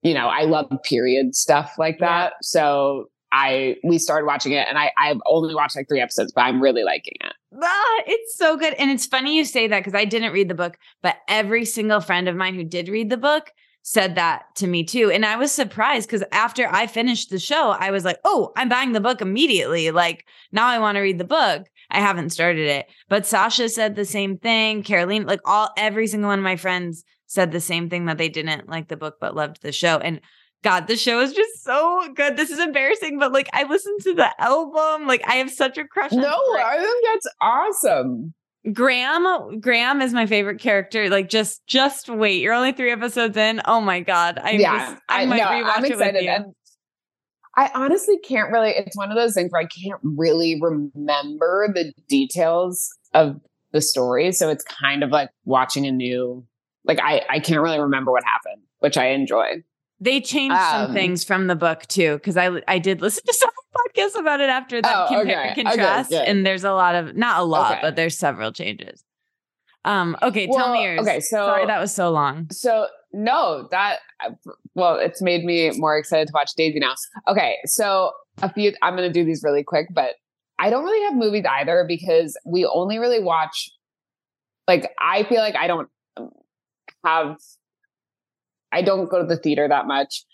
you 0.03 0.15
know, 0.15 0.29
I 0.29 0.43
love 0.43 0.71
period 0.85 1.35
stuff 1.35 1.75
like 1.79 1.99
Yeah. 2.01 2.07
that. 2.07 2.33
So 2.43 3.11
I, 3.33 3.77
we 3.85 3.99
started 3.99 4.27
watching 4.27 4.53
it 4.53 4.67
and 4.69 4.79
I, 4.79 4.91
I've 4.99 5.21
only 5.27 5.55
watched 5.55 5.77
like 5.77 5.89
three 5.89 6.01
episodes, 6.01 6.33
but 6.33 6.43
I'm 6.43 6.61
really 6.63 6.83
liking 6.85 7.17
it. 7.21 7.33
Ah, 7.55 8.03
it's 8.07 8.37
so 8.37 8.57
good. 8.57 8.75
And 8.75 8.91
it's 8.91 9.07
funny 9.07 9.37
you 9.37 9.45
say 9.45 9.69
that 9.69 9.81
because 9.81 9.95
I 9.95 10.05
didn't 10.05 10.33
read 10.33 10.49
the 10.49 10.55
book, 10.55 10.77
but 11.03 11.17
every 11.29 11.65
single 11.65 12.01
friend 12.01 12.29
of 12.29 12.37
mine 12.37 12.55
who 12.55 12.65
did 12.65 12.89
read 12.89 13.11
the 13.11 13.17
book 13.17 13.53
said 13.83 14.17
that 14.17 14.43
to 14.57 14.67
me 14.67 14.83
too. 14.83 15.11
And 15.13 15.25
I 15.25 15.37
was 15.37 15.53
surprised 15.53 16.09
because 16.09 16.25
after 16.33 16.67
I 16.69 16.89
finished 16.89 17.31
the 17.31 17.39
show, 17.39 17.71
I 17.71 17.93
was 17.93 18.05
like, 18.05 18.19
oh, 18.25 18.53
I'm 18.57 18.69
buying 18.69 18.93
the 18.93 19.01
book 19.01 19.21
immediately. 19.21 19.93
Like 19.93 20.27
now 20.51 20.67
I 20.67 20.81
want 20.81 20.97
to 20.97 21.01
read 21.01 21.19
the 21.19 21.25
book. 21.25 21.67
I 21.89 22.01
haven't 22.01 22.31
started 22.31 22.67
it. 22.67 22.87
But 23.09 23.27
Sasha 23.27 23.69
said 23.69 23.95
the 23.95 24.05
same 24.05 24.39
thing. 24.39 24.83
Caroline, 24.83 25.25
like 25.27 25.41
all 25.45 25.71
every 25.77 26.09
single 26.09 26.29
one 26.29 26.41
of 26.41 26.45
my 26.45 26.57
friends 26.57 27.05
said 27.27 27.53
the 27.53 27.61
same 27.61 27.89
thing 27.89 28.07
that 28.07 28.19
they 28.19 28.29
didn't 28.29 28.69
like 28.69 28.89
the 28.89 28.97
book 28.97 29.19
but 29.21 29.37
loved 29.37 29.63
the 29.63 29.71
show. 29.71 29.99
And 29.99 30.21
God, 30.67 30.89
the 30.89 30.97
show 30.97 31.21
is 31.21 31.33
just 31.33 31.63
so 31.63 32.13
good. 32.17 32.37
This 32.37 32.51
is 32.51 32.59
embarrassing, 32.59 33.21
but 33.21 33.31
like 33.31 33.49
I 33.53 33.63
listened 33.63 34.01
to 34.01 34.15
the 34.15 34.43
album. 34.43 35.07
Like 35.07 35.23
I 35.25 35.35
have 35.37 35.49
such 35.49 35.79
a 35.79 35.87
crush 35.87 36.13
on 36.13 36.19
No, 36.19 36.27
I 36.29 36.77
think 36.77 37.07
that's 37.07 37.29
awesome. 37.41 38.35
Graham. 38.73 39.61
Graham 39.61 40.03
is 40.03 40.13
my 40.13 40.27
favorite 40.27 40.59
character. 40.59 41.09
Like 41.09 41.29
just 41.29 41.65
just 41.69 42.09
wait. 42.09 42.43
You're 42.43 42.53
only 42.53 42.73
three 42.73 42.91
episodes 42.91 43.37
in. 43.37 43.61
Oh 43.65 43.81
my 43.81 44.01
God. 44.01 44.41
I 44.43 44.51
yeah, 44.51 44.91
just, 44.91 45.03
I, 45.09 45.25
might 45.27 45.37
no, 45.37 45.45
rewatch 45.45 45.73
I'm 45.77 45.85
it 45.85 45.91
excited. 45.93 46.15
with 46.15 46.23
you. 46.25 46.31
And 46.31 46.45
I 47.55 47.71
honestly 47.73 48.19
can't 48.19 48.51
really. 48.51 48.71
It's 48.71 48.97
one 48.97 49.13
of 49.13 49.17
those 49.17 49.35
things 49.35 49.53
where 49.53 49.63
I 49.63 49.67
can't 49.67 50.01
really 50.03 50.61
remember 50.61 51.69
the 51.73 51.93
details 52.09 52.89
of 53.15 53.41
the 53.71 53.81
story, 53.81 54.33
so 54.33 54.49
it's 54.49 54.65
kind 54.65 55.05
of 55.05 55.11
like 55.11 55.31
watching 55.45 55.87
a 55.87 55.93
new. 55.93 56.45
Like 56.83 56.99
I, 57.01 57.23
I 57.31 57.39
can't 57.39 57.61
really 57.61 57.79
remember 57.79 58.11
what 58.11 58.25
happened, 58.25 58.63
which 58.81 58.97
I 58.97 59.11
enjoy. 59.11 59.63
They 60.01 60.21
changed 60.21 60.57
some 60.57 60.87
Um, 60.87 60.93
things 60.93 61.25
from 61.25 61.47
the 61.47 61.57
book 61.57 61.87
too, 61.87 62.15
because 62.17 62.37
I 62.37 62.51
I 62.69 62.79
did 62.79 63.01
listen 63.01 63.23
to 63.27 63.33
some 63.43 63.51
podcasts 63.77 64.19
about 64.19 64.41
it 64.41 64.51
after 64.51 64.83
that 64.83 64.95
Oh, 64.95 65.07
compare 65.09 65.23
okay. 65.23 65.49
and 65.49 65.53
Okay, 65.53 65.63
contrast, 65.65 66.11
good. 66.11 66.23
and 66.29 66.45
there's 66.47 66.65
a 66.65 66.73
lot 66.73 66.95
of 66.95 67.17
not 67.17 67.41
a 67.41 67.45
lot, 67.45 67.73
Okay. 67.73 67.81
but 67.83 67.97
there's 67.97 68.17
several 68.19 68.53
changes. 68.53 69.03
Um. 69.85 70.17
Okay. 70.23 70.47
tell 70.49 70.73
me 70.73 70.83
yours. 70.85 71.01
okay, 71.01 71.21
so- 71.21 71.47
sorry 71.47 71.67
that 71.67 71.81
was 71.81 71.95
so 71.95 72.11
long. 72.11 72.49
So 72.51 72.89
no, 73.13 73.69
that 73.71 74.01
well, 74.75 74.97
it's 74.99 75.23
made 75.23 75.45
me 75.45 75.71
more 75.77 75.97
excited 75.97 76.27
to 76.29 76.33
watch 76.35 76.51
Daisy 76.57 76.79
now. 76.81 76.95
Okay, 77.29 77.57
so 77.65 78.13
a 78.43 78.53
few. 78.53 78.75
I'm 78.83 78.97
going 78.97 79.09
to 79.09 79.13
do 79.13 79.25
these 79.25 79.43
really 79.43 79.63
quick, 79.65 79.87
but 79.95 80.11
I 80.59 80.69
don't 80.71 80.85
really 80.85 81.05
have 81.07 81.15
movies 81.15 81.45
either 81.49 81.85
because 81.89 82.37
we 82.45 82.67
only 82.67 82.99
really 82.99 83.21
watch. 83.23 83.71
Like 84.69 84.91
I 85.01 85.23
feel 85.23 85.39
like 85.39 85.57
I 85.57 85.67
don't 85.69 85.89
have. 87.05 87.37
I 88.73 88.83
don't 88.83 89.09
go 89.11 89.21
to 89.21 89.27
the 89.27 89.37
theater 89.37 89.67
that 89.69 89.87
much, 89.87 90.25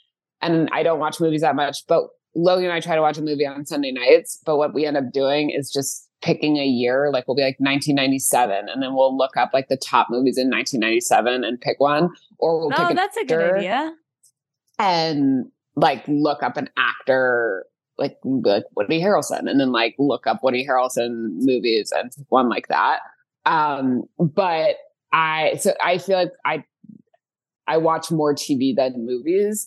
and 0.41 0.68
I 0.72 0.83
don't 0.83 0.99
watch 0.99 1.20
movies 1.20 1.43
that 1.43 1.55
much. 1.57 1.78
But 1.87 2.05
Logan 2.35 2.64
and 2.64 2.72
I 2.72 2.80
try 2.80 2.95
to 2.97 3.03
watch 3.03 3.18
a 3.18 3.22
movie 3.22 3.47
on 3.47 3.66
Sunday 3.66 3.93
nights. 3.93 4.41
But 4.45 4.57
what 4.57 4.72
we 4.74 4.87
end 4.87 4.97
up 4.97 5.12
doing 5.12 5.51
is 5.51 5.70
just 5.70 6.09
picking 6.22 6.57
a 6.57 6.64
year. 6.64 7.11
Like 7.12 7.26
we'll 7.28 7.35
be 7.37 7.43
like 7.43 7.57
1997, 7.59 8.68
and 8.68 8.83
then 8.83 8.95
we'll 8.95 9.16
look 9.16 9.37
up 9.37 9.51
like 9.53 9.68
the 9.68 9.76
top 9.76 10.09
movies 10.11 10.39
in 10.39 10.49
1997 10.51 11.45
and 11.45 11.61
pick 11.61 11.78
one, 11.80 12.11
or 12.39 12.59
we'll 12.61 12.70
pick 12.70 12.80
Oh, 12.80 12.89
an 12.89 12.97
that's 12.97 13.16
a 13.16 13.24
good 13.24 13.55
idea. 13.57 13.93
and 14.78 15.47
like 15.76 16.05
look 16.07 16.43
up 16.43 16.57
an 16.57 16.68
actor 16.76 17.64
like 17.99 18.16
like 18.24 18.64
Woody 18.74 19.01
Harrelson 19.01 19.49
and 19.51 19.61
then 19.61 19.70
like 19.72 19.95
look 19.99 20.26
up 20.26 20.41
Woody 20.43 20.66
Harrelson 20.66 21.35
movies 21.41 21.93
and 21.95 22.11
one 22.28 22.49
like 22.49 22.68
that. 22.68 23.01
Um, 23.45 24.05
but 24.18 24.76
I 25.12 25.57
so 25.61 25.72
I 25.83 25.99
feel 25.99 26.16
like 26.18 26.33
I 26.45 26.64
I 27.66 27.76
watch 27.76 28.10
more 28.10 28.34
TV 28.34 28.74
than 28.74 29.06
movies. 29.06 29.66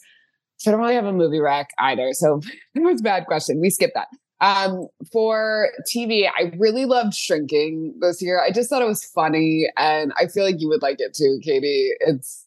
So 0.58 0.70
I 0.70 0.74
don't 0.74 0.82
really 0.82 0.96
have 0.96 1.06
a 1.06 1.14
movie 1.14 1.40
rack 1.40 1.70
either. 1.80 2.14
So 2.14 2.42
it 2.76 2.80
was 2.80 3.02
a 3.02 3.04
bad 3.04 3.26
question. 3.26 3.60
We 3.62 3.70
skip 3.70 3.92
that. 3.96 4.08
Um, 4.42 4.88
for 5.12 5.70
TV, 5.94 6.28
I 6.28 6.52
really 6.58 6.86
loved 6.86 7.14
Shrinking 7.14 7.96
this 8.02 8.22
year. 8.22 8.42
I 8.42 8.52
just 8.52 8.70
thought 8.70 8.82
it 8.82 8.88
was 8.88 9.04
funny, 9.04 9.68
and 9.78 10.12
I 10.18 10.28
feel 10.28 10.44
like 10.44 10.60
you 10.60 10.68
would 10.68 10.82
like 10.82 10.98
it 11.00 11.14
too, 11.14 11.40
Katie. 11.42 11.92
It's 12.02 12.46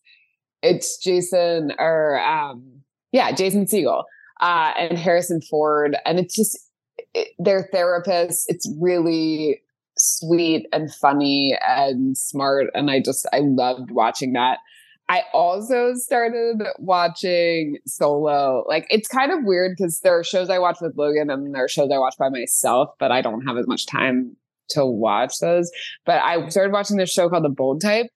it's 0.62 0.98
Jason 0.98 1.72
or 1.78 2.20
um, 2.20 2.82
yeah, 3.12 3.32
Jason 3.32 3.64
Segel 3.64 4.04
uh, 4.40 4.72
and 4.78 4.98
Harrison 4.98 5.40
Ford, 5.40 5.96
and 6.04 6.18
it's 6.18 6.36
just 6.36 6.58
it, 7.14 7.28
they're 7.38 7.68
therapists. 7.72 8.44
It's 8.48 8.70
really 8.80 9.62
sweet 9.96 10.66
and 10.72 10.92
funny 10.94 11.56
and 11.66 12.16
smart, 12.18 12.66
and 12.74 12.90
I 12.90 13.00
just 13.00 13.26
I 13.32 13.40
loved 13.40 13.90
watching 13.90 14.34
that. 14.34 14.58
I 15.10 15.22
also 15.32 15.94
started 15.94 16.62
watching 16.78 17.78
Solo. 17.86 18.64
Like 18.68 18.86
it's 18.90 19.08
kind 19.08 19.32
of 19.32 19.38
weird 19.42 19.74
because 19.76 20.00
there 20.00 20.18
are 20.18 20.24
shows 20.24 20.50
I 20.50 20.58
watch 20.58 20.78
with 20.80 20.96
Logan 20.96 21.30
and 21.30 21.54
there 21.54 21.64
are 21.64 21.68
shows 21.68 21.90
I 21.92 21.98
watch 21.98 22.16
by 22.18 22.28
myself, 22.28 22.90
but 22.98 23.10
I 23.10 23.22
don't 23.22 23.46
have 23.46 23.56
as 23.56 23.66
much 23.66 23.86
time 23.86 24.36
to 24.70 24.84
watch 24.84 25.38
those. 25.40 25.70
But 26.04 26.20
I 26.22 26.46
started 26.50 26.72
watching 26.72 26.98
this 26.98 27.10
show 27.10 27.28
called 27.30 27.44
The 27.44 27.48
Bold 27.48 27.80
Type, 27.80 28.08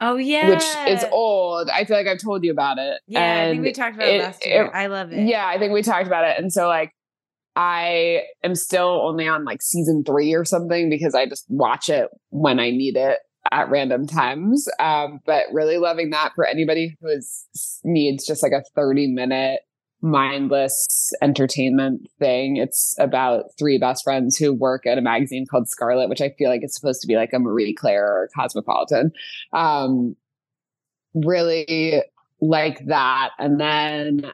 Oh 0.00 0.16
yeah, 0.16 0.48
which 0.48 0.64
is 0.88 1.04
old. 1.12 1.68
I 1.68 1.84
feel 1.84 1.96
like 1.98 2.06
I've 2.06 2.20
told 2.22 2.44
you 2.44 2.50
about 2.50 2.78
it. 2.78 3.00
Yeah, 3.06 3.42
I 3.46 3.50
think 3.50 3.62
we 3.62 3.72
talked 3.72 3.96
about 3.96 4.08
it, 4.08 4.14
it- 4.14 4.22
last 4.22 4.46
year. 4.46 4.64
it- 4.66 4.70
I 4.74 4.86
love 4.86 5.12
it. 5.12 5.26
yeah, 5.28 5.46
I 5.46 5.58
think 5.58 5.72
we 5.74 5.82
talked 5.82 6.06
about 6.06 6.24
it. 6.24 6.38
And 6.38 6.50
so 6.52 6.66
like 6.66 6.92
I 7.54 8.22
am 8.44 8.54
still 8.54 9.00
only 9.04 9.26
on 9.28 9.44
like 9.44 9.62
season 9.62 10.02
three 10.04 10.34
or 10.34 10.44
something 10.44 10.90
because 10.90 11.14
I 11.14 11.26
just 11.26 11.46
watch 11.48 11.88
it 11.88 12.08
when 12.30 12.58
I 12.60 12.70
need 12.70 12.96
it 12.96 13.18
at 13.52 13.70
random 13.70 14.06
times. 14.06 14.68
Um, 14.78 15.20
but 15.24 15.46
really 15.52 15.78
loving 15.78 16.10
that 16.10 16.32
for 16.34 16.46
anybody 16.46 16.96
who 17.00 17.08
is 17.08 17.46
needs 17.84 18.26
just 18.26 18.42
like 18.42 18.52
a 18.52 18.62
30 18.74 19.08
minute 19.08 19.60
mindless 20.02 21.12
entertainment 21.22 22.06
thing. 22.18 22.56
It's 22.56 22.94
about 22.98 23.46
three 23.58 23.78
best 23.78 24.04
friends 24.04 24.36
who 24.36 24.52
work 24.52 24.86
at 24.86 24.98
a 24.98 25.02
magazine 25.02 25.46
called 25.50 25.68
Scarlet, 25.68 26.08
which 26.08 26.20
I 26.20 26.30
feel 26.30 26.50
like 26.50 26.62
it's 26.62 26.78
supposed 26.78 27.00
to 27.00 27.08
be 27.08 27.16
like 27.16 27.32
a 27.32 27.38
Marie 27.38 27.74
Claire 27.74 28.06
or 28.06 28.28
Cosmopolitan. 28.34 29.12
Um, 29.52 30.16
really 31.14 32.02
like 32.40 32.84
that. 32.86 33.30
And 33.38 33.58
then 33.58 34.32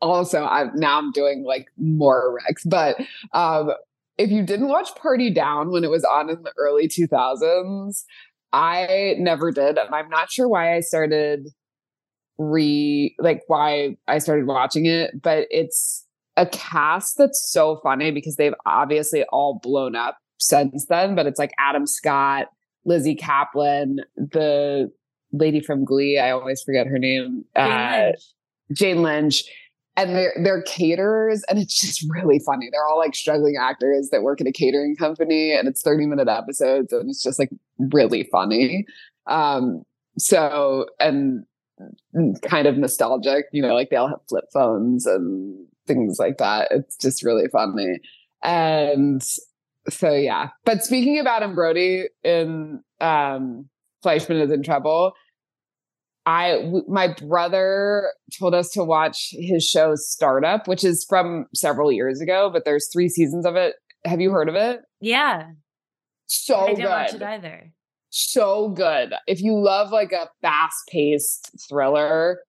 also 0.00 0.44
I'm 0.44 0.72
now 0.74 0.98
I'm 0.98 1.12
doing 1.12 1.44
like 1.44 1.68
more 1.76 2.38
Rex, 2.46 2.64
but 2.64 2.96
um 3.32 3.72
if 4.18 4.30
you 4.30 4.42
didn't 4.42 4.68
watch 4.68 4.94
Party 4.94 5.30
Down 5.30 5.70
when 5.70 5.84
it 5.84 5.90
was 5.90 6.04
on 6.04 6.30
in 6.30 6.42
the 6.42 6.52
early 6.56 6.88
2000s, 6.88 8.04
I 8.56 9.16
never 9.18 9.52
did. 9.52 9.76
And 9.76 9.94
I'm 9.94 10.08
not 10.08 10.30
sure 10.30 10.48
why 10.48 10.74
I 10.74 10.80
started 10.80 11.48
re 12.38 13.14
like 13.18 13.42
why 13.46 13.96
I 14.08 14.18
started 14.18 14.46
watching 14.46 14.86
it, 14.86 15.22
but 15.22 15.46
it's 15.50 16.06
a 16.36 16.46
cast 16.46 17.16
that's 17.18 17.50
so 17.50 17.80
funny 17.82 18.10
because 18.10 18.36
they've 18.36 18.54
obviously 18.64 19.24
all 19.24 19.60
blown 19.62 19.94
up 19.94 20.16
since 20.38 20.86
then. 20.86 21.14
But 21.14 21.26
it's 21.26 21.38
like 21.38 21.52
Adam 21.58 21.86
Scott, 21.86 22.46
Lizzy 22.84 23.14
Caplan, 23.14 23.96
the 24.16 24.90
lady 25.32 25.60
from 25.60 25.84
Glee. 25.84 26.18
I 26.18 26.30
always 26.30 26.62
forget 26.62 26.86
her 26.86 26.98
name. 26.98 27.44
Jane 27.56 27.66
Uh, 27.70 28.06
Lynch. 28.06 28.22
Jane 28.72 29.02
Lynch. 29.02 29.44
And 29.96 30.14
they're 30.14 30.34
they're 30.42 30.62
caterers, 30.62 31.42
and 31.48 31.58
it's 31.58 31.80
just 31.80 32.04
really 32.10 32.38
funny. 32.38 32.68
They're 32.70 32.86
all 32.86 32.98
like 32.98 33.14
struggling 33.14 33.56
actors 33.58 34.10
that 34.10 34.22
work 34.22 34.40
at 34.40 34.46
a 34.46 34.52
catering 34.52 34.94
company, 34.94 35.54
and 35.54 35.66
it's 35.66 35.82
30 35.82 36.06
minute 36.06 36.28
episodes, 36.28 36.92
and 36.92 37.08
it's 37.08 37.22
just 37.22 37.38
like 37.38 37.50
really 37.78 38.28
funny. 38.30 38.84
Um, 39.26 39.84
so 40.18 40.86
and 41.00 41.44
kind 42.42 42.66
of 42.66 42.76
nostalgic, 42.76 43.46
you 43.52 43.62
know, 43.62 43.74
like 43.74 43.90
they 43.90 43.96
all 43.96 44.08
have 44.08 44.20
flip 44.28 44.44
phones 44.52 45.06
and 45.06 45.66
things 45.86 46.18
like 46.18 46.38
that. 46.38 46.68
It's 46.70 46.96
just 46.96 47.22
really 47.22 47.48
funny. 47.48 48.00
And 48.42 49.22
so 49.88 50.12
yeah. 50.12 50.50
But 50.64 50.84
speaking 50.84 51.18
about 51.18 51.42
Adam 51.42 51.54
Brody 51.54 52.06
in 52.24 52.82
um 53.00 53.68
Fleishman 54.02 54.38
is 54.38 54.50
in 54.50 54.62
trouble, 54.62 55.12
I 56.26 56.56
w- 56.56 56.84
my 56.88 57.08
brother 57.08 58.10
told 58.38 58.54
us 58.54 58.70
to 58.70 58.82
watch 58.84 59.28
his 59.32 59.64
show 59.64 59.94
Startup, 59.94 60.66
which 60.66 60.82
is 60.84 61.06
from 61.08 61.46
several 61.54 61.92
years 61.92 62.20
ago, 62.20 62.50
but 62.52 62.64
there's 62.64 62.88
three 62.92 63.08
seasons 63.08 63.46
of 63.46 63.54
it. 63.56 63.76
Have 64.04 64.20
you 64.20 64.30
heard 64.30 64.48
of 64.48 64.56
it? 64.56 64.80
Yeah. 65.00 65.50
So 66.26 66.56
good. 66.56 66.64
I 66.64 66.74
didn't 66.74 66.90
watch 66.90 67.14
it 67.14 67.22
either. 67.22 67.72
so 68.10 68.68
good. 68.70 69.14
If 69.28 69.40
you 69.40 69.56
love 69.56 69.92
like 69.92 70.10
a 70.12 70.28
fast 70.42 70.76
paced 70.90 71.52
thriller 71.68 72.40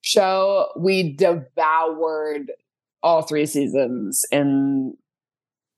show, 0.00 0.68
we 0.76 1.14
devoured 1.14 2.50
all 3.02 3.22
three 3.22 3.46
seasons 3.46 4.24
in 4.32 4.94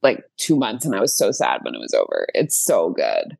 like 0.03 0.25
two 0.39 0.57
months. 0.57 0.87
And 0.87 0.95
I 0.95 1.01
was 1.01 1.17
so 1.17 1.31
sad 1.33 1.61
when 1.63 1.75
it 1.75 1.81
was 1.81 1.93
over. 1.93 2.27
It's 2.35 2.59
so 2.59 2.91
good. 2.91 3.37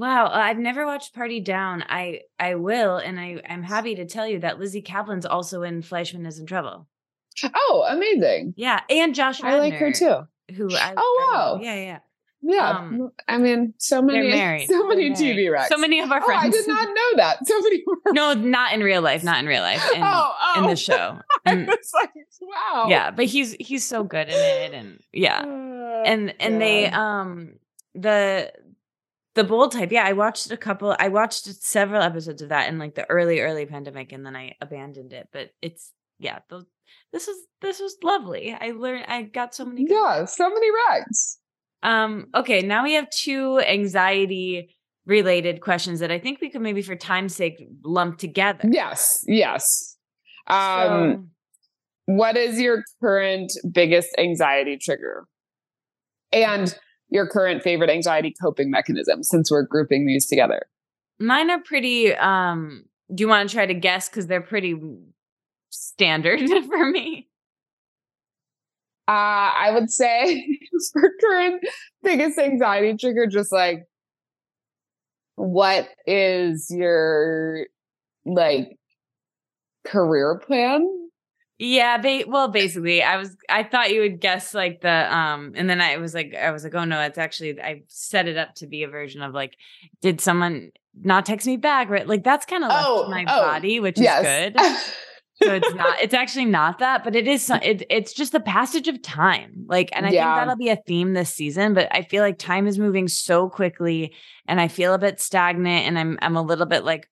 Wow, 0.00 0.26
uh, 0.28 0.30
I've 0.30 0.58
never 0.58 0.86
watched 0.86 1.14
Party 1.14 1.40
Down. 1.40 1.84
I 1.86 2.20
I 2.38 2.54
will, 2.54 2.96
and 2.96 3.20
I 3.20 3.42
I'm 3.46 3.62
happy 3.62 3.96
to 3.96 4.06
tell 4.06 4.26
you 4.26 4.38
that 4.40 4.58
Lizzy 4.58 4.80
Caplan's 4.80 5.26
also 5.26 5.62
in 5.62 5.82
Fleishman 5.82 6.24
is 6.24 6.38
in 6.38 6.46
Trouble. 6.46 6.86
Oh, 7.54 7.86
amazing. 7.86 8.54
Yeah, 8.56 8.80
and 8.88 9.14
Josh. 9.14 9.42
I 9.42 9.58
like 9.58 9.74
her 9.74 9.92
too. 9.92 10.20
Who 10.56 10.74
I 10.74 10.94
Oh, 10.96 11.28
wow. 11.32 11.52
love. 11.52 11.62
yeah 11.62 11.74
yeah 11.74 11.98
Yeah. 12.40 12.70
Um, 12.78 13.10
I 13.28 13.36
mean, 13.36 13.74
so 13.76 14.00
many, 14.00 14.66
so 14.66 14.88
many 14.88 15.10
TV 15.10 15.52
wrecks. 15.52 15.68
So 15.68 15.76
many 15.76 16.00
of 16.00 16.10
our 16.10 16.22
Oh, 16.22 16.24
friends. 16.24 16.54
I 16.56 16.58
did 16.58 16.66
not 16.66 16.88
know 16.88 17.16
that. 17.16 17.38
So 17.46 17.60
many 17.60 17.82
were. 17.86 18.12
no, 18.12 18.32
not 18.32 18.72
in 18.72 18.82
real 18.82 19.02
life. 19.02 19.22
Not 19.22 19.38
in 19.40 19.46
real 19.46 19.62
life. 19.62 19.82
In, 19.94 20.02
oh, 20.02 20.34
oh. 20.42 20.62
in 20.62 20.66
the 20.70 20.76
show. 20.76 21.18
I 21.46 21.54
was 21.56 21.90
like, 21.94 22.10
wow. 22.40 22.86
yeah, 22.88 23.10
but 23.10 23.26
he's 23.26 23.52
he's 23.60 23.84
so 23.84 24.02
good 24.02 24.28
in 24.28 24.34
it, 24.34 24.72
and 24.72 24.98
yeah, 25.12 25.40
Uh, 25.40 26.02
and 26.06 26.34
and 26.40 26.58
they 26.60 26.86
um 26.86 27.56
the 27.94 28.50
the 29.34 29.44
bold 29.44 29.72
type 29.72 29.92
yeah 29.92 30.04
i 30.04 30.12
watched 30.12 30.50
a 30.50 30.56
couple 30.56 30.94
i 30.98 31.08
watched 31.08 31.44
several 31.62 32.02
episodes 32.02 32.42
of 32.42 32.48
that 32.48 32.68
in 32.68 32.78
like 32.78 32.94
the 32.94 33.08
early 33.10 33.40
early 33.40 33.66
pandemic 33.66 34.12
and 34.12 34.24
then 34.26 34.34
i 34.36 34.54
abandoned 34.60 35.12
it 35.12 35.28
but 35.32 35.50
it's 35.62 35.92
yeah 36.18 36.38
those 36.48 36.64
this 37.12 37.26
was 37.26 37.36
this 37.60 37.80
was 37.80 37.96
lovely 38.02 38.56
i 38.60 38.70
learned 38.72 39.04
i 39.08 39.22
got 39.22 39.54
so 39.54 39.64
many 39.64 39.86
yeah, 39.88 40.24
so 40.24 40.48
many 40.48 40.66
wrecks. 40.70 41.38
um 41.82 42.26
okay 42.34 42.60
now 42.62 42.82
we 42.82 42.94
have 42.94 43.08
two 43.10 43.60
anxiety 43.60 44.76
related 45.06 45.60
questions 45.60 46.00
that 46.00 46.10
i 46.10 46.18
think 46.18 46.40
we 46.40 46.50
could 46.50 46.60
maybe 46.60 46.82
for 46.82 46.96
time's 46.96 47.34
sake 47.34 47.62
lump 47.84 48.18
together 48.18 48.68
Yes, 48.70 49.22
yes. 49.26 49.96
Um, 50.46 50.56
So- 50.56 51.24
what 52.06 52.36
is 52.36 52.60
your 52.60 52.82
current 53.00 53.52
biggest 53.70 54.08
anxiety 54.18 54.76
trigger? 54.82 55.26
And 56.32 56.76
your 57.10 57.26
current 57.26 57.62
favorite 57.62 57.90
anxiety 57.90 58.32
coping 58.40 58.70
mechanism 58.70 59.22
since 59.22 59.50
we're 59.50 59.62
grouping 59.62 60.06
these 60.06 60.26
together. 60.26 60.62
mine 61.18 61.50
are 61.50 61.60
pretty 61.60 62.14
um 62.14 62.84
do 63.14 63.22
you 63.22 63.28
want 63.28 63.48
to 63.48 63.54
try 63.54 63.66
to 63.66 63.74
guess 63.74 64.08
because 64.08 64.26
they're 64.26 64.40
pretty 64.40 64.74
standard 65.70 66.40
for 66.68 66.90
me 66.90 67.26
Uh, 69.08 69.50
I 69.58 69.70
would 69.74 69.90
say 69.90 70.46
for 70.92 71.02
current 71.20 71.64
biggest 72.02 72.38
anxiety 72.38 72.96
trigger, 72.96 73.26
just 73.26 73.50
like 73.52 73.86
what 75.34 75.88
is 76.06 76.70
your 76.70 77.66
like 78.24 78.78
career 79.84 80.38
plan? 80.46 80.99
Yeah, 81.62 81.98
ba- 81.98 82.24
well, 82.26 82.48
basically, 82.48 83.02
I 83.02 83.18
was 83.18 83.36
I 83.50 83.64
thought 83.64 83.92
you 83.92 84.00
would 84.00 84.18
guess 84.18 84.54
like 84.54 84.80
the 84.80 85.14
um, 85.14 85.52
and 85.54 85.68
then 85.68 85.78
I 85.82 85.98
was 85.98 86.14
like 86.14 86.34
I 86.34 86.52
was 86.52 86.64
like, 86.64 86.74
oh 86.74 86.84
no, 86.84 86.98
it's 87.02 87.18
actually 87.18 87.60
I 87.60 87.82
set 87.86 88.26
it 88.28 88.38
up 88.38 88.54
to 88.56 88.66
be 88.66 88.82
a 88.82 88.88
version 88.88 89.20
of 89.20 89.34
like, 89.34 89.58
did 90.00 90.22
someone 90.22 90.70
not 91.02 91.26
text 91.26 91.46
me 91.46 91.58
back? 91.58 91.90
Right, 91.90 92.08
like 92.08 92.24
that's 92.24 92.46
kind 92.46 92.64
of 92.64 92.70
Oh, 92.72 93.08
my 93.10 93.26
oh, 93.28 93.40
body, 93.42 93.78
which 93.78 94.00
is 94.00 94.08
good. 94.22 94.56
so 95.42 95.52
it's 95.52 95.74
not 95.74 96.00
it's 96.00 96.14
actually 96.14 96.46
not 96.46 96.78
that, 96.78 97.04
but 97.04 97.14
it 97.14 97.28
is 97.28 97.50
it, 97.50 97.84
it's 97.90 98.14
just 98.14 98.32
the 98.32 98.40
passage 98.40 98.88
of 98.88 99.02
time. 99.02 99.66
Like, 99.66 99.90
and 99.92 100.06
I 100.06 100.12
Yeah. 100.12 100.24
think 100.24 100.36
that'll 100.36 100.56
be 100.56 100.70
a 100.70 100.76
theme 100.86 101.12
this 101.12 101.28
season. 101.34 101.74
But 101.74 101.88
I 101.94 102.00
feel 102.04 102.22
like 102.22 102.38
time 102.38 102.68
is 102.68 102.78
moving 102.78 103.06
so 103.06 103.50
quickly, 103.50 104.14
and 104.48 104.58
I 104.62 104.68
feel 104.68 104.94
a 104.94 104.98
bit 104.98 105.20
stagnant, 105.20 105.86
and 105.86 105.98
I'm 105.98 106.18
I'm 106.22 106.36
a 106.36 106.42
little 106.42 106.64
bit 106.64 106.84
like, 106.84 107.06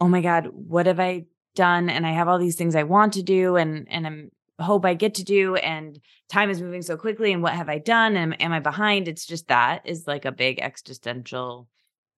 oh 0.00 0.08
my 0.08 0.22
god, 0.22 0.48
what 0.52 0.86
have 0.86 1.00
I 1.00 1.26
done? 1.54 1.88
And 1.88 2.06
I 2.06 2.12
have 2.12 2.28
all 2.28 2.38
these 2.38 2.56
things 2.56 2.76
I 2.76 2.82
want 2.82 3.14
to 3.14 3.22
do, 3.22 3.56
and 3.56 3.86
and 3.90 4.06
I'm 4.06 4.30
hope 4.60 4.84
I 4.84 4.94
get 4.94 5.14
to 5.14 5.24
do, 5.24 5.56
and 5.56 5.98
time 6.28 6.50
is 6.50 6.62
moving 6.62 6.82
so 6.82 6.96
quickly, 6.96 7.32
and 7.32 7.42
what 7.42 7.54
have 7.54 7.68
I 7.68 7.78
done? 7.78 8.16
And 8.16 8.40
am 8.40 8.52
I 8.52 8.60
behind? 8.60 9.08
It's 9.08 9.26
just 9.26 9.48
that 9.48 9.82
is 9.84 10.06
like 10.06 10.24
a 10.24 10.32
big 10.32 10.60
existential 10.60 11.68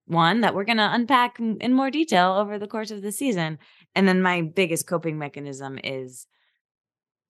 one 0.05 0.41
that 0.41 0.55
we're 0.55 0.63
going 0.63 0.77
to 0.77 0.93
unpack 0.93 1.37
in 1.39 1.73
more 1.73 1.91
detail 1.91 2.33
over 2.33 2.57
the 2.57 2.67
course 2.67 2.91
of 2.91 3.01
the 3.01 3.11
season. 3.11 3.59
And 3.93 4.07
then 4.07 4.21
my 4.21 4.41
biggest 4.41 4.87
coping 4.87 5.17
mechanism 5.17 5.79
is 5.83 6.27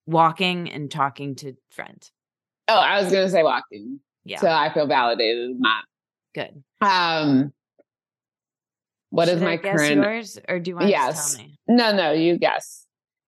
walking 0.06 0.72
and 0.72 0.90
talking 0.90 1.36
to 1.36 1.54
friends. 1.70 2.12
oh, 2.68 2.76
I 2.76 3.02
was 3.02 3.12
gonna 3.12 3.30
say 3.30 3.44
walking. 3.44 4.00
Yeah. 4.26 4.40
So 4.40 4.50
I 4.50 4.74
feel 4.74 4.88
validated 4.88 5.52
in 5.52 5.60
that. 5.62 5.84
good. 6.34 6.64
Um 6.82 7.54
what 9.10 9.28
is 9.28 9.36
Should 9.40 9.44
I 9.44 9.46
my 9.46 9.56
guess 9.58 9.78
current 9.80 9.96
yours 9.96 10.40
or 10.50 10.60
do 10.60 10.72
you 10.72 10.76
want 10.76 10.88
to 10.88 10.92
Yes. 10.92 11.16
just 11.16 11.38
tell 11.38 11.46
me? 11.46 11.58
No, 11.68 11.96
no, 11.96 12.12
you 12.12 12.38
guess. 12.38 12.86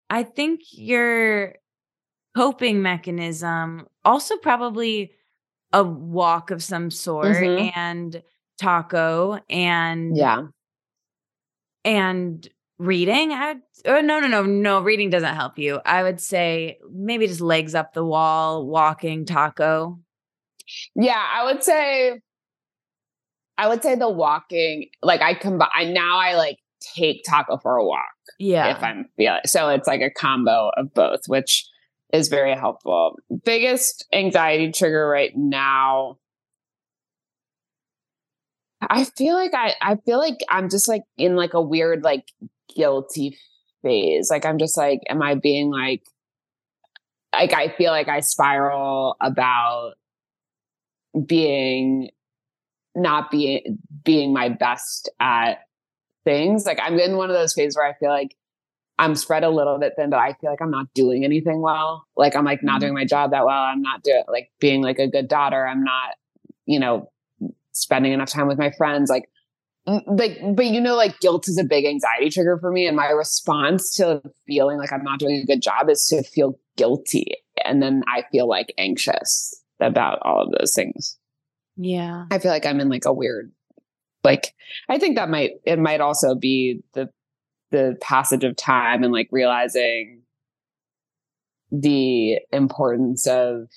I 0.08 0.22
think 0.24 0.60
your 0.72 1.54
coping 2.36 2.82
mechanism 2.82 3.86
also 4.04 4.36
probably 4.36 5.12
a 5.72 5.82
walk 5.84 6.50
of 6.50 6.62
some 6.62 6.90
sort 6.90 7.36
Mhm. 7.36 7.72
and 7.76 8.22
taco 8.58 9.40
and 9.48 10.16
Yeah. 10.16 10.42
and 11.84 12.48
reading 12.78 13.32
I 13.32 13.52
would, 13.54 13.62
oh, 13.86 14.00
no 14.00 14.20
no 14.20 14.26
no 14.26 14.42
no 14.44 14.80
reading 14.80 15.10
doesn't 15.10 15.34
help 15.34 15.58
you 15.58 15.80
i 15.84 16.02
would 16.02 16.18
say 16.20 16.78
maybe 16.90 17.26
just 17.26 17.40
legs 17.42 17.74
up 17.74 17.92
the 17.92 18.04
wall 18.04 18.66
walking 18.66 19.24
taco 19.26 19.98
Yeah, 20.94 21.22
I 21.34 21.44
would 21.44 21.62
say 21.62 22.20
I 23.60 23.68
would 23.68 23.82
say 23.82 23.94
the 23.94 24.08
walking, 24.08 24.86
like 25.02 25.20
I 25.20 25.34
combine 25.34 25.92
now 25.92 26.18
I 26.18 26.34
like 26.34 26.58
take 26.80 27.22
taco 27.28 27.58
for 27.58 27.76
a 27.76 27.84
walk 27.84 28.14
yeah 28.38 28.74
if 28.74 28.82
I'm 28.82 29.04
feeling 29.18 29.42
so 29.44 29.68
it's 29.68 29.86
like 29.86 30.00
a 30.00 30.08
combo 30.10 30.70
of 30.78 30.94
both, 30.94 31.20
which 31.26 31.68
is 32.10 32.28
very 32.28 32.54
helpful. 32.56 33.18
Biggest 33.44 34.06
anxiety 34.14 34.72
trigger 34.72 35.06
right 35.06 35.32
now. 35.36 36.16
I 38.80 39.04
feel 39.04 39.34
like 39.34 39.52
I 39.52 39.74
I 39.82 39.96
feel 40.06 40.18
like 40.18 40.38
I'm 40.48 40.70
just 40.70 40.88
like 40.88 41.02
in 41.18 41.36
like 41.36 41.52
a 41.52 41.60
weird 41.60 42.02
like 42.02 42.24
guilty 42.74 43.36
phase. 43.82 44.30
Like 44.30 44.46
I'm 44.46 44.56
just 44.56 44.78
like, 44.78 45.00
am 45.10 45.20
I 45.20 45.34
being 45.34 45.70
like 45.70 46.02
like 47.34 47.52
I 47.52 47.68
feel 47.68 47.90
like 47.90 48.08
I 48.08 48.20
spiral 48.20 49.16
about 49.20 49.92
being 51.26 52.08
not 52.94 53.30
being 53.30 53.78
being 54.04 54.32
my 54.32 54.48
best 54.48 55.10
at 55.20 55.60
things. 56.24 56.66
Like 56.66 56.78
I'm 56.82 56.98
in 56.98 57.16
one 57.16 57.30
of 57.30 57.36
those 57.36 57.54
phases 57.54 57.76
where 57.76 57.86
I 57.86 57.94
feel 57.94 58.10
like 58.10 58.36
I'm 58.98 59.14
spread 59.14 59.44
a 59.44 59.50
little 59.50 59.78
bit 59.78 59.94
thin, 59.96 60.10
but 60.10 60.18
I 60.18 60.34
feel 60.34 60.50
like 60.50 60.60
I'm 60.60 60.70
not 60.70 60.92
doing 60.94 61.24
anything 61.24 61.62
well. 61.62 62.04
Like 62.16 62.36
I'm 62.36 62.44
like 62.44 62.62
not 62.62 62.78
Mhm. 62.78 62.80
doing 62.80 62.94
my 62.94 63.04
job 63.06 63.30
that 63.30 63.46
well. 63.46 63.62
I'm 63.62 63.80
not 63.80 64.02
doing 64.02 64.22
like 64.28 64.50
being 64.60 64.82
like 64.82 64.98
a 64.98 65.06
good 65.06 65.26
daughter. 65.28 65.66
I'm 65.66 65.82
not, 65.82 66.16
you 66.66 66.78
know, 66.78 67.10
spending 67.72 68.12
enough 68.12 68.28
time 68.28 68.46
with 68.46 68.58
my 68.58 68.70
friends. 68.72 69.08
Like, 69.08 69.30
mm, 69.88 70.02
like, 70.06 70.38
but 70.54 70.66
you 70.66 70.80
know, 70.80 70.96
like 70.96 71.18
guilt 71.20 71.48
is 71.48 71.56
a 71.56 71.64
big 71.64 71.86
anxiety 71.86 72.28
trigger 72.28 72.58
for 72.58 72.70
me. 72.70 72.86
And 72.86 72.96
my 72.96 73.08
response 73.08 73.94
to 73.96 74.20
feeling 74.46 74.76
like 74.76 74.92
I'm 74.92 75.04
not 75.04 75.18
doing 75.18 75.36
a 75.36 75.46
good 75.46 75.62
job 75.62 75.88
is 75.88 76.06
to 76.08 76.22
feel 76.22 76.58
guilty. 76.76 77.32
And 77.64 77.82
then 77.82 78.02
I 78.06 78.24
feel 78.30 78.48
like 78.48 78.74
anxious 78.76 79.54
about 79.80 80.18
all 80.22 80.42
of 80.42 80.52
those 80.58 80.74
things. 80.74 81.16
Yeah. 81.80 82.26
I 82.30 82.38
feel 82.38 82.50
like 82.50 82.66
I'm 82.66 82.80
in 82.80 82.88
like 82.88 83.06
a 83.06 83.12
weird, 83.12 83.52
like, 84.22 84.54
I 84.88 84.98
think 84.98 85.16
that 85.16 85.30
might, 85.30 85.52
it 85.64 85.78
might 85.78 86.00
also 86.00 86.34
be 86.34 86.82
the, 86.92 87.08
the 87.70 87.96
passage 88.00 88.44
of 88.44 88.56
time 88.56 89.02
and 89.02 89.12
like 89.12 89.28
realizing 89.30 90.22
the 91.72 92.38
importance 92.52 93.26
of 93.26 93.68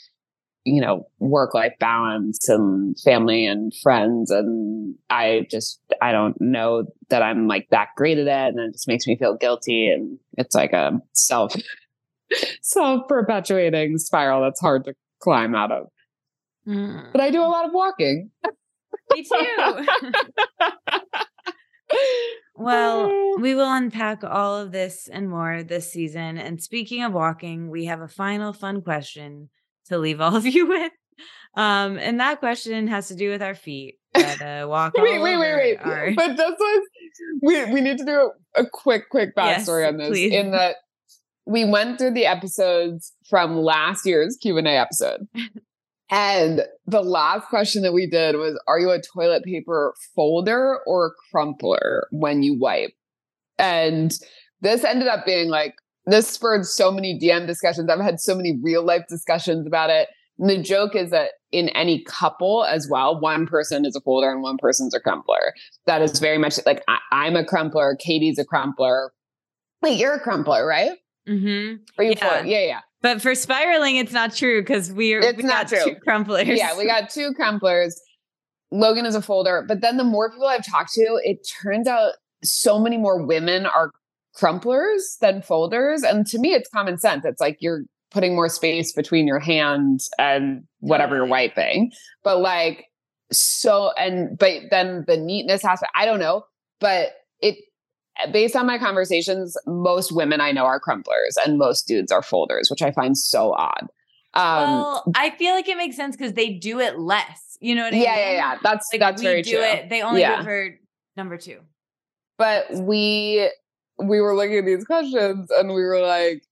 you 0.66 0.82
know 0.82 1.08
work 1.20 1.54
life 1.54 1.74
balance 1.80 2.47
and 2.47 2.97
family 3.01 3.45
and 3.45 3.74
friends 3.84 4.32
and 4.32 4.95
i 5.10 5.45
just 5.51 5.80
i 6.01 6.12
don't 6.12 6.39
know 6.39 6.86
that 7.10 7.22
i'm 7.22 7.47
like 7.47 7.68
that 7.70 7.89
great 7.97 8.18
at 8.18 8.28
it 8.28 8.56
and 8.56 8.60
it 8.60 8.72
just 8.72 8.88
makes 8.88 9.06
me 9.06 9.16
feel 9.18 9.36
guilty 9.36 9.89
and 9.89 10.18
it's 10.38 10.56
like 10.56 10.72
a 10.72 10.99
self 11.12 11.54
self 12.62 13.08
perpetuating 13.08 13.97
spiral 13.97 14.41
that's 14.41 14.62
hard 14.62 14.86
to 14.86 14.95
climb 15.20 15.54
out 15.54 15.72
of 15.72 15.88
Mm. 16.68 17.11
but 17.11 17.20
i 17.22 17.30
do 17.30 17.41
a 17.41 17.45
lot 17.45 17.66
of 17.66 17.74
walking 17.74 18.32
Me 19.14 19.24
too. 19.24 19.86
well, 22.55 23.11
we 23.39 23.53
will 23.55 23.72
unpack 23.72 24.24
all 24.24 24.57
of 24.57 24.72
this 24.72 25.07
and 25.11 25.30
more 25.30 25.64
this 25.64 25.91
season. 25.91 26.38
And 26.38 26.61
speaking 26.61 27.03
of 27.03 27.14
walking, 27.14 27.70
we 27.70 27.86
have 27.86 28.01
a 28.01 28.07
final 28.07 28.53
fun 28.53 28.82
question 28.82 29.49
to 29.88 29.97
leave 29.97 30.22
all 30.22 30.36
of 30.36 30.45
you 30.55 30.68
with. 30.68 30.91
Um, 31.55 31.97
and 31.99 32.20
that 32.20 32.39
question 32.39 32.88
has 32.88 33.07
to 33.09 33.16
do 33.16 33.30
with 33.30 33.41
our 33.43 33.55
feet. 33.55 33.99
That 34.14 34.41
uh, 34.64 34.68
walk. 34.68 34.93
wait 34.97 35.22
wait 35.22 35.38
wait 35.38 35.55
wait 35.55 35.78
our- 35.80 36.14
but 36.16 36.38
this 36.38 36.55
was 36.59 36.88
we 37.41 37.66
we 37.74 37.82
need 37.82 37.97
to 37.97 38.05
do 38.05 38.32
a 38.55 38.66
quick 38.66 39.09
quick 39.09 39.32
Yes, 39.36 39.68
backstory 39.68 39.88
on 39.88 39.97
this 39.97 40.09
please. 40.09 40.34
in 40.34 40.51
that 40.51 40.76
we 41.45 41.66
went 41.66 41.97
through 41.99 42.11
the 42.14 42.26
episodes 42.28 43.11
from 43.30 43.57
last 43.57 44.05
year's 44.05 44.38
q&a 44.41 44.61
episode 44.61 45.28
and 46.10 46.62
the 46.86 47.01
last 47.01 47.47
question 47.47 47.82
that 47.84 47.93
we 47.93 48.08
did 48.08 48.36
was 48.36 48.60
are 48.68 48.80
you 48.80 48.91
a 48.91 49.01
toilet 49.01 49.43
paper 49.43 49.93
folder 50.16 50.80
or 50.86 51.08
a 51.08 51.12
crumpler 51.32 52.08
when 52.12 52.43
you 52.43 52.58
wipe 52.58 52.93
and 53.58 54.14
this 54.62 54.84
ended 54.84 55.08
up 55.08 55.26
being 55.26 55.49
like 55.49 55.76
this 56.06 56.28
spurred 56.28 56.66
so 56.66 56.91
many 56.91 57.20
dm 57.20 57.47
discussions 57.47 57.89
i've 57.89 57.99
had 57.99 58.20
so 58.20 58.36
many 58.36 58.60
real 58.62 58.84
life 58.84 59.04
discussions 59.08 59.66
about 59.66 59.89
it 59.89 60.10
and 60.39 60.49
the 60.49 60.62
joke 60.62 60.95
is 60.95 61.12
that 61.12 61.32
in 61.51 61.70
any 61.70 62.04
couple 62.04 62.66
as 62.66 62.89
well, 62.89 63.20
one 63.20 63.45
person 63.45 63.86
is 63.86 63.95
a 63.95 64.01
folder 64.01 64.32
and 64.32 64.41
one 64.41 64.58
person's 64.58 64.93
a 64.93 64.99
crumpler. 64.99 65.54
That 65.86 66.01
is 66.01 66.20
very 66.20 66.39
much 66.39 66.60
like 66.66 66.84
I, 66.88 66.97
I'm 67.12 67.36
a 67.36 67.45
crumpler, 67.45 67.95
Katie's 67.95 68.39
a 68.39 68.45
crumpler. 68.45 69.14
Wait, 69.82 69.99
you're 69.99 70.16
a 70.16 70.20
crumpler, 70.20 70.66
right? 70.66 70.97
Mm-hmm. 71.28 71.84
Are 71.97 72.04
you 72.04 72.16
Yeah. 72.20 72.43
yeah, 72.43 72.66
yeah. 72.66 72.80
But 73.04 73.22
for 73.22 73.36
spiraling, 73.36 73.97
it's 73.97 74.14
not 74.14 74.34
true 74.34 74.62
because 74.62 74.91
we 74.91 75.14
are 75.14 75.20
It's 75.20 75.38
we 75.38 75.43
not 75.43 75.68
true. 75.68 75.84
two 75.84 75.95
crumplers. 76.08 76.58
Yeah, 76.58 76.76
we 76.78 76.88
got 76.88 77.10
two 77.10 77.34
crumplers. 77.39 77.93
Logan 78.72 79.06
is 79.06 79.14
a 79.14 79.22
folder, 79.22 79.64
but 79.68 79.82
then 79.82 79.97
the 79.97 80.04
more 80.04 80.32
people 80.32 80.47
I've 80.47 80.66
talked 80.66 80.93
to, 80.93 81.20
it 81.24 81.47
turns 81.62 81.86
out 81.88 82.14
so 82.43 82.80
many 82.80 82.97
more 82.97 83.24
women 83.24 83.66
are 83.68 83.91
crumplers 84.36 85.20
than 85.22 85.41
folders. 85.41 86.01
And 86.01 86.26
to 86.28 86.39
me, 86.39 86.54
it's 86.54 86.70
common 86.70 86.97
sense. 86.97 87.26
It's 87.26 87.39
like 87.41 87.58
you're 87.60 87.84
putting 88.10 88.36
more 88.36 88.49
space 88.49 88.93
between 88.93 89.28
your 89.28 89.39
hand 89.39 89.99
and 90.18 90.64
whatever 90.80 91.16
you're 91.18 91.26
wiping. 91.26 91.91
But 92.24 92.39
like, 92.39 92.86
so, 93.32 93.91
and, 93.97 94.38
but 94.38 94.64
then 94.72 95.04
the 95.08 95.18
neatness 95.18 95.66
aspect, 95.66 95.91
I 95.95 96.06
don't 96.06 96.20
know, 96.20 96.43
but 96.80 97.10
it, 97.41 97.58
based 98.32 98.55
on 98.55 98.66
my 98.66 98.78
conversations, 98.78 99.57
most 99.66 100.11
women 100.11 100.41
I 100.41 100.51
know 100.51 100.66
are 100.66 100.80
crumplers 100.80 101.36
and 101.45 101.57
most 101.57 101.88
dudes 101.88 102.11
are 102.11 102.22
folders, 102.22 102.70
which 102.70 102.82
I 102.82 102.91
find 102.91 103.18
so 103.18 103.53
odd. 103.53 103.88
Um, 104.36 104.43
well, 104.70 105.11
I 105.16 105.30
feel 105.32 105.53
like 105.53 105.68
it 105.68 105.78
makes 105.78 105.95
sense 105.95 106.16
because 106.16 106.34
they 106.34 106.49
do 106.51 106.80
it 106.80 106.97
less. 106.99 107.57
You 107.59 107.76
know 107.76 107.84
what 107.84 107.93
I 107.93 107.97
yeah, 107.97 108.16
mean? 108.16 108.20
yeah, 108.20 108.32
yeah. 108.32 108.57
That's 108.64 108.88
Like 108.91 108.99
that's 108.99 109.22
we 109.22 109.28
very 109.28 109.41
do 109.41 109.51
true. 109.51 109.61
it. 109.61 109.89
They 109.89 110.01
only 110.01 110.22
Yeah. 110.22 110.36
do 110.38 110.41
it 110.41 110.43
for 110.45 110.80
number 111.16 111.38
two. 111.38 111.59
But 112.38 112.66
we 112.74 113.49
we 113.99 114.20
were 114.22 114.36
looking 114.36 114.57
at 114.57 114.66
these 114.66 114.86
questions 114.86 115.49
and 115.51 115.70
we 115.70 115.84
were 115.84 116.01
like, 116.01 116.43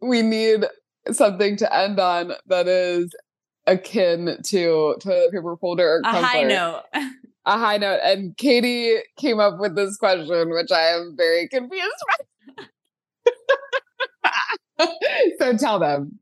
we 0.00 0.22
need 0.22 0.64
something 1.12 1.56
to 1.58 1.74
end 1.76 2.00
on 2.00 2.32
that 2.46 2.66
is 2.66 3.14
akin 3.66 4.38
to 4.44 4.96
toilet 5.00 5.30
paper 5.30 5.56
folder 5.60 5.86
or 5.86 6.00
A 6.04 6.08
high 6.22 6.42
note. 6.44 6.82
A 7.48 7.56
high 7.56 7.78
note. 7.78 8.00
And 8.04 8.36
Katie 8.36 8.98
came 9.16 9.40
up 9.40 9.58
with 9.58 9.74
this 9.74 9.96
question, 9.96 10.50
which 10.50 10.70
I 10.70 10.82
am 10.90 11.14
very 11.16 11.48
confused 11.48 11.96
by. 14.78 14.86
so 15.38 15.56
tell 15.56 15.78
them. 15.78 16.18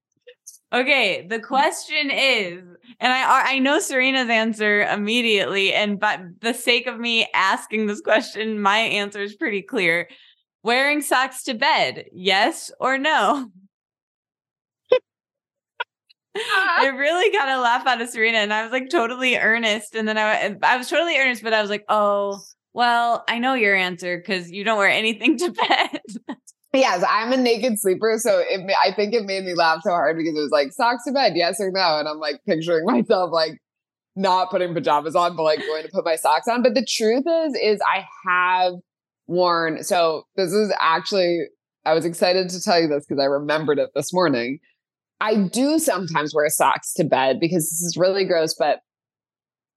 Okay, 0.73 1.27
the 1.29 1.41
question 1.41 2.13
is, 2.13 2.63
and 3.01 3.13
I 3.13 3.55
I 3.55 3.59
know 3.59 3.81
Serena's 3.81 4.31
answer 4.31 4.83
immediately, 4.83 5.75
and 5.75 5.99
but 5.99 6.21
the 6.43 6.55
sake 6.55 6.87
of 6.87 7.01
me 7.01 7.29
asking 7.35 7.87
this 7.87 8.01
question, 8.01 8.61
my 8.61 8.79
answer 8.79 9.21
is 9.21 9.35
pretty 9.35 9.63
clear. 9.63 10.09
Wearing 10.63 11.03
socks 11.03 11.43
to 11.45 11.55
bed, 11.55 12.05
yes 12.13 12.71
or 12.79 12.99
no? 12.99 13.51
it 16.85 16.95
really 16.95 17.33
got 17.33 17.49
a 17.49 17.61
laugh 17.61 17.87
out 17.87 18.01
of 18.01 18.09
Serena, 18.09 18.39
and 18.39 18.53
I 18.53 18.63
was 18.63 18.73
like 18.73 18.89
totally 18.91 19.37
earnest, 19.37 19.95
and 19.95 20.07
then 20.07 20.19
I 20.19 20.57
I 20.63 20.77
was 20.77 20.89
totally 20.89 21.17
earnest, 21.17 21.43
but 21.43 21.53
I 21.53 21.61
was 21.61 21.71
like, 21.71 21.85
oh 21.89 22.41
well, 22.73 23.25
I 23.29 23.39
know 23.39 23.55
your 23.55 23.75
answer 23.75 24.19
because 24.19 24.51
you 24.51 24.63
don't 24.63 24.79
wear 24.79 24.89
anything 24.89 25.39
to 25.39 25.51
bed. 25.51 26.01
Yes, 26.75 27.03
I'm 27.09 27.33
a 27.33 27.39
naked 27.39 27.81
sleeper, 27.81 28.17
so 28.19 28.39
it, 28.47 28.61
I 28.85 28.93
think 28.93 29.15
it 29.15 29.25
made 29.25 29.45
me 29.45 29.55
laugh 29.55 29.81
so 29.83 29.91
hard 29.91 30.19
because 30.19 30.37
it 30.37 30.41
was 30.41 30.51
like 30.51 30.73
socks 30.73 31.05
to 31.05 31.13
bed, 31.13 31.33
yes 31.35 31.59
or 31.59 31.71
no, 31.71 31.99
and 31.99 32.07
I'm 32.07 32.19
like 32.19 32.41
picturing 32.47 32.85
myself 32.85 33.31
like 33.33 33.59
not 34.17 34.51
putting 34.51 34.75
pajamas 34.75 35.15
on, 35.15 35.37
but 35.37 35.43
like 35.43 35.61
going 35.61 35.85
to 35.85 35.91
put 35.93 36.05
my 36.05 36.17
socks 36.17 36.49
on. 36.49 36.63
But 36.63 36.75
the 36.75 36.85
truth 36.85 37.25
is, 37.27 37.55
is 37.63 37.81
I 37.87 38.05
have 38.27 38.75
worn. 39.27 39.85
So 39.85 40.25
this 40.37 40.53
is 40.53 40.73
actually, 40.81 41.45
I 41.85 41.93
was 41.93 42.05
excited 42.05 42.49
to 42.49 42.61
tell 42.61 42.81
you 42.81 42.89
this 42.89 43.05
because 43.07 43.21
I 43.21 43.27
remembered 43.27 43.79
it 43.79 43.91
this 43.95 44.13
morning. 44.13 44.59
I 45.21 45.37
do 45.37 45.79
sometimes 45.79 46.35
wear 46.35 46.49
socks 46.49 46.93
to 46.95 47.05
bed 47.05 47.41
because 47.41 47.65
this 47.65 47.83
is 47.83 47.97
really 47.97 48.25
gross, 48.25 48.55
but 48.55 48.81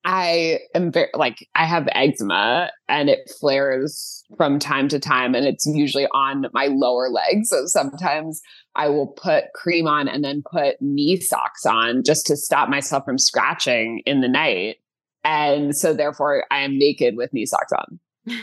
I 0.05 0.59
am 0.73 0.91
very 0.91 1.09
like 1.13 1.47
I 1.55 1.65
have 1.65 1.89
eczema 1.91 2.71
and 2.87 3.09
it 3.09 3.29
flares 3.39 4.23
from 4.37 4.57
time 4.57 4.87
to 4.89 4.99
time 4.99 5.35
and 5.35 5.45
it's 5.45 5.65
usually 5.65 6.07
on 6.13 6.45
my 6.53 6.67
lower 6.67 7.09
legs. 7.09 7.49
So 7.49 7.65
sometimes 7.65 8.41
I 8.75 8.87
will 8.87 9.07
put 9.07 9.45
cream 9.53 9.87
on 9.87 10.07
and 10.07 10.23
then 10.23 10.41
put 10.49 10.81
knee 10.81 11.19
socks 11.19 11.65
on 11.65 12.03
just 12.05 12.25
to 12.27 12.37
stop 12.37 12.69
myself 12.69 13.03
from 13.03 13.17
scratching 13.17 14.01
in 14.05 14.21
the 14.21 14.29
night. 14.29 14.77
And 15.25 15.75
so 15.75 15.93
therefore 15.93 16.45
I 16.49 16.59
am 16.59 16.77
naked 16.77 17.17
with 17.17 17.33
knee 17.33 17.45
socks 17.45 17.73
on. 17.73 17.99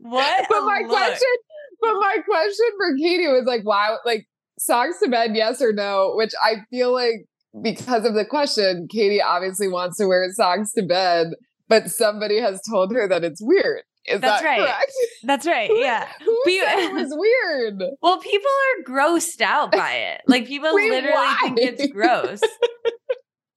what? 0.00 0.46
But 0.50 0.60
my 0.62 0.80
look. 0.80 0.88
question, 0.88 1.36
but 1.80 1.94
my 1.94 2.16
question 2.24 2.66
for 2.76 2.96
Katie 2.96 3.28
was 3.28 3.44
like, 3.46 3.62
why 3.62 3.96
like 4.04 4.26
socks 4.58 4.98
to 5.02 5.08
bed, 5.08 5.32
yes 5.34 5.60
or 5.62 5.72
no? 5.72 6.12
Which 6.14 6.32
I 6.42 6.56
feel 6.70 6.92
like 6.92 7.26
because 7.62 8.04
of 8.04 8.14
the 8.14 8.24
question, 8.24 8.88
Katie 8.90 9.22
obviously 9.22 9.68
wants 9.68 9.98
to 9.98 10.06
wear 10.06 10.28
socks 10.32 10.72
to 10.72 10.82
bed, 10.82 11.28
but 11.68 11.90
somebody 11.90 12.40
has 12.40 12.60
told 12.68 12.92
her 12.94 13.08
that 13.08 13.24
it's 13.24 13.40
weird. 13.42 13.82
Is 14.06 14.20
That's 14.20 14.40
that 14.40 14.48
right. 14.48 14.60
correct? 14.60 14.92
That's 15.24 15.46
right. 15.46 15.70
Yeah. 15.72 16.06
Who 16.24 16.42
Be- 16.44 16.60
said 16.64 16.78
it 16.78 16.94
was 16.94 17.08
weird? 17.10 17.82
Well, 18.02 18.18
people 18.18 18.50
are 18.50 18.84
grossed 18.92 19.40
out 19.40 19.72
by 19.72 19.92
it. 19.94 20.20
Like 20.28 20.46
people 20.46 20.70
Wait, 20.72 20.90
literally 20.90 21.14
why? 21.16 21.38
think 21.42 21.58
it's 21.58 21.92
gross. 21.92 22.40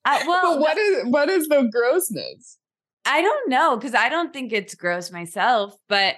I, 0.05 0.21
uh, 0.21 0.23
well, 0.27 0.53
but 0.55 0.61
what 0.61 0.77
is 0.77 1.05
what 1.07 1.29
is 1.29 1.47
the 1.47 1.69
grossness? 1.71 2.57
I 3.05 3.21
don't 3.21 3.49
know 3.49 3.75
because 3.75 3.93
I 3.93 4.09
don't 4.09 4.33
think 4.33 4.51
it's 4.51 4.75
gross 4.75 5.11
myself, 5.11 5.75
but 5.87 6.15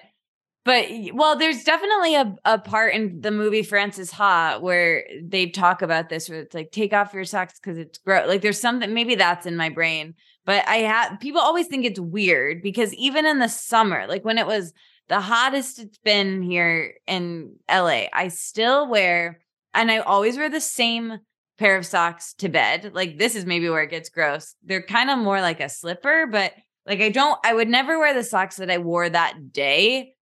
but 0.63 0.85
well, 1.13 1.35
there's 1.37 1.63
definitely 1.63 2.15
a, 2.15 2.35
a 2.45 2.59
part 2.59 2.93
in 2.93 3.21
the 3.21 3.31
movie 3.31 3.63
Frances 3.63 4.11
Ha 4.11 4.59
where 4.59 5.05
they 5.23 5.49
talk 5.49 5.81
about 5.81 6.09
this 6.09 6.29
where 6.29 6.41
it's 6.41 6.53
like 6.53 6.71
take 6.71 6.93
off 6.93 7.13
your 7.13 7.25
socks 7.25 7.59
because 7.59 7.79
it's 7.79 7.97
gross. 7.97 8.27
Like 8.27 8.41
there's 8.41 8.61
something 8.61 8.93
maybe 8.93 9.15
that's 9.15 9.47
in 9.47 9.57
my 9.57 9.69
brain, 9.69 10.13
but 10.45 10.67
I 10.67 10.77
have 10.77 11.19
people 11.19 11.41
always 11.41 11.67
think 11.67 11.85
it's 11.85 11.99
weird 11.99 12.61
because 12.61 12.93
even 12.93 13.25
in 13.25 13.39
the 13.39 13.47
summer, 13.47 14.05
like 14.07 14.23
when 14.23 14.37
it 14.37 14.45
was 14.45 14.71
the 15.09 15.19
hottest 15.19 15.79
it's 15.79 15.97
been 15.97 16.43
here 16.43 16.93
in 17.07 17.55
LA, 17.67 18.03
I 18.13 18.27
still 18.27 18.87
wear 18.87 19.41
and 19.73 19.89
I 19.89 19.97
always 19.97 20.37
wear 20.37 20.49
the 20.49 20.61
same 20.61 21.17
pair 21.57 21.75
of 21.75 21.87
socks 21.87 22.35
to 22.35 22.49
bed. 22.49 22.91
Like 22.93 23.17
this 23.17 23.35
is 23.35 23.47
maybe 23.47 23.67
where 23.67 23.83
it 23.83 23.89
gets 23.89 24.09
gross. 24.09 24.53
They're 24.63 24.83
kind 24.83 25.09
of 25.09 25.17
more 25.17 25.41
like 25.41 25.59
a 25.59 25.69
slipper, 25.69 26.27
but 26.27 26.53
like 26.85 27.01
I 27.01 27.09
don't 27.09 27.39
I 27.43 27.55
would 27.55 27.67
never 27.67 27.97
wear 27.97 28.13
the 28.13 28.23
socks 28.23 28.57
that 28.57 28.69
I 28.69 28.77
wore 28.77 29.09
that 29.09 29.51
day 29.51 30.13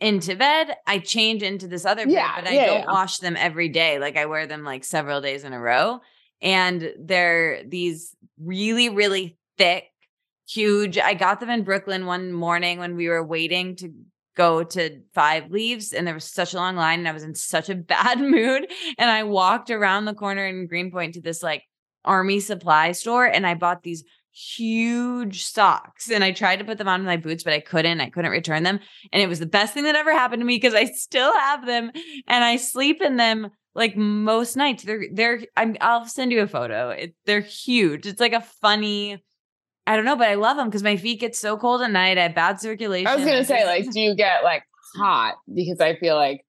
into 0.00 0.36
bed, 0.36 0.76
I 0.86 0.98
change 0.98 1.42
into 1.42 1.68
this 1.68 1.84
other 1.84 2.04
pair, 2.04 2.14
Yeah, 2.14 2.40
but 2.40 2.48
I 2.48 2.54
yeah, 2.54 2.66
don't 2.66 2.80
yeah. 2.80 2.92
wash 2.92 3.18
them 3.18 3.36
every 3.36 3.68
day. 3.68 3.98
Like 3.98 4.16
I 4.16 4.26
wear 4.26 4.46
them 4.46 4.64
like 4.64 4.84
several 4.84 5.20
days 5.20 5.44
in 5.44 5.52
a 5.52 5.60
row. 5.60 6.00
And 6.40 6.92
they're 6.98 7.62
these 7.64 8.14
really, 8.40 8.88
really 8.88 9.36
thick, 9.56 9.84
huge. 10.48 10.98
I 10.98 11.14
got 11.14 11.40
them 11.40 11.50
in 11.50 11.64
Brooklyn 11.64 12.06
one 12.06 12.32
morning 12.32 12.78
when 12.78 12.94
we 12.96 13.08
were 13.08 13.24
waiting 13.24 13.76
to 13.76 13.92
go 14.36 14.62
to 14.62 15.00
Five 15.14 15.50
Leaves, 15.50 15.92
and 15.92 16.06
there 16.06 16.14
was 16.14 16.24
such 16.24 16.54
a 16.54 16.56
long 16.58 16.76
line, 16.76 17.00
and 17.00 17.08
I 17.08 17.12
was 17.12 17.24
in 17.24 17.34
such 17.34 17.68
a 17.68 17.74
bad 17.94 18.20
mood. 18.20 18.70
And 18.96 19.10
I 19.10 19.24
walked 19.24 19.68
around 19.70 20.04
the 20.04 20.14
corner 20.14 20.46
in 20.46 20.68
Greenpoint 20.68 21.14
to 21.14 21.20
this 21.20 21.42
like 21.42 21.64
army 22.04 22.38
supply 22.40 22.92
store, 22.92 23.26
and 23.26 23.46
I 23.46 23.54
bought 23.54 23.82
these 23.82 24.04
huge 24.56 25.44
socks 25.44 26.10
and 26.10 26.22
I 26.22 26.32
tried 26.32 26.56
to 26.56 26.64
put 26.64 26.78
them 26.78 26.88
on 26.88 27.04
my 27.04 27.16
boots, 27.16 27.42
but 27.42 27.52
I 27.52 27.60
couldn't. 27.60 28.00
I 28.00 28.10
couldn't 28.10 28.30
return 28.30 28.62
them. 28.62 28.78
And 29.12 29.22
it 29.22 29.28
was 29.28 29.38
the 29.38 29.46
best 29.46 29.74
thing 29.74 29.84
that 29.84 29.96
ever 29.96 30.12
happened 30.12 30.40
to 30.40 30.46
me 30.46 30.56
because 30.56 30.74
I 30.74 30.84
still 30.84 31.32
have 31.32 31.66
them 31.66 31.90
and 32.26 32.44
I 32.44 32.56
sleep 32.56 33.02
in 33.02 33.16
them 33.16 33.50
like 33.74 33.96
most 33.96 34.56
nights. 34.56 34.84
They're 34.84 35.06
they're 35.12 35.40
I'm 35.56 35.76
I'll 35.80 36.06
send 36.06 36.32
you 36.32 36.42
a 36.42 36.46
photo. 36.46 36.90
It, 36.90 37.14
they're 37.26 37.40
huge. 37.40 38.06
It's 38.06 38.20
like 38.20 38.32
a 38.32 38.40
funny 38.40 39.22
I 39.86 39.96
don't 39.96 40.04
know, 40.04 40.16
but 40.16 40.28
I 40.28 40.34
love 40.34 40.58
them 40.58 40.68
because 40.68 40.82
my 40.82 40.96
feet 40.96 41.20
get 41.20 41.34
so 41.34 41.56
cold 41.56 41.80
at 41.80 41.90
night. 41.90 42.18
I 42.18 42.24
have 42.24 42.34
bad 42.34 42.60
circulation. 42.60 43.06
I 43.06 43.16
was 43.16 43.24
gonna 43.24 43.44
say, 43.44 43.64
like, 43.64 43.90
do 43.90 44.00
you 44.00 44.14
get 44.14 44.44
like 44.44 44.62
hot? 44.96 45.36
Because 45.52 45.80
I 45.80 45.96
feel 45.96 46.14
like 46.14 46.44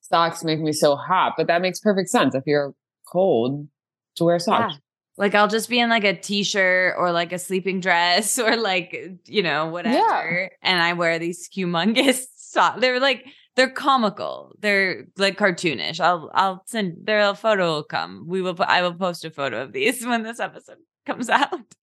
socks 0.00 0.42
make 0.42 0.60
me 0.60 0.72
so 0.72 0.96
hot, 0.96 1.34
but 1.36 1.46
that 1.46 1.62
makes 1.62 1.78
perfect 1.78 2.08
sense 2.08 2.34
if 2.34 2.42
you're 2.44 2.74
cold 3.10 3.68
to 4.16 4.24
wear 4.24 4.38
socks. 4.38 4.74
Yeah. 4.74 4.80
Like 5.18 5.34
I'll 5.34 5.48
just 5.48 5.68
be 5.68 5.80
in 5.80 5.88
like 5.88 6.04
a 6.04 6.14
t-shirt 6.14 6.94
or 6.98 7.10
like 7.10 7.32
a 7.32 7.38
sleeping 7.38 7.80
dress 7.80 8.38
or 8.38 8.56
like 8.56 8.96
you 9.24 9.42
know 9.42 9.66
whatever, 9.66 10.50
and 10.62 10.82
I 10.82 10.92
wear 10.92 11.18
these 11.18 11.48
humongous 11.48 12.24
socks. 12.36 12.80
They're 12.80 13.00
like 13.00 13.26
they're 13.56 13.70
comical. 13.70 14.52
They're 14.60 15.06
like 15.16 15.38
cartoonish. 15.38 16.00
I'll 16.00 16.30
I'll 16.34 16.62
send 16.66 16.98
there 17.04 17.20
a 17.20 17.34
photo 17.34 17.74
will 17.74 17.84
come. 17.84 18.26
We 18.28 18.42
will 18.42 18.56
I 18.60 18.82
will 18.82 18.94
post 18.94 19.24
a 19.24 19.30
photo 19.30 19.62
of 19.62 19.72
these 19.72 20.04
when 20.06 20.22
this 20.22 20.40
episode 20.40 20.78
comes 21.06 21.28
out. 21.28 21.74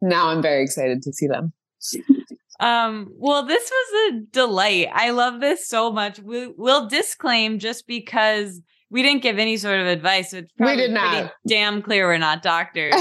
Now 0.00 0.28
I'm 0.28 0.40
very 0.40 0.62
excited 0.62 1.02
to 1.02 1.12
see 1.12 1.26
them. 1.26 1.52
Um, 2.60 3.10
well, 3.16 3.46
this 3.46 3.70
was 3.70 4.12
a 4.12 4.20
delight. 4.32 4.88
I 4.92 5.10
love 5.10 5.40
this 5.40 5.66
so 5.66 5.90
much. 5.90 6.20
We'll 6.22 6.88
disclaim 6.88 7.58
just 7.58 7.86
because 7.86 8.60
we 8.90 9.02
didn't 9.02 9.22
give 9.22 9.38
any 9.38 9.56
sort 9.56 9.80
of 9.80 9.86
advice. 9.86 10.32
It's 10.32 10.50
We 10.58 10.76
did 10.76 10.90
not. 10.90 11.32
damn 11.46 11.82
clear 11.82 12.06
we're 12.08 12.18
not 12.18 12.42
doctors. 12.42 12.94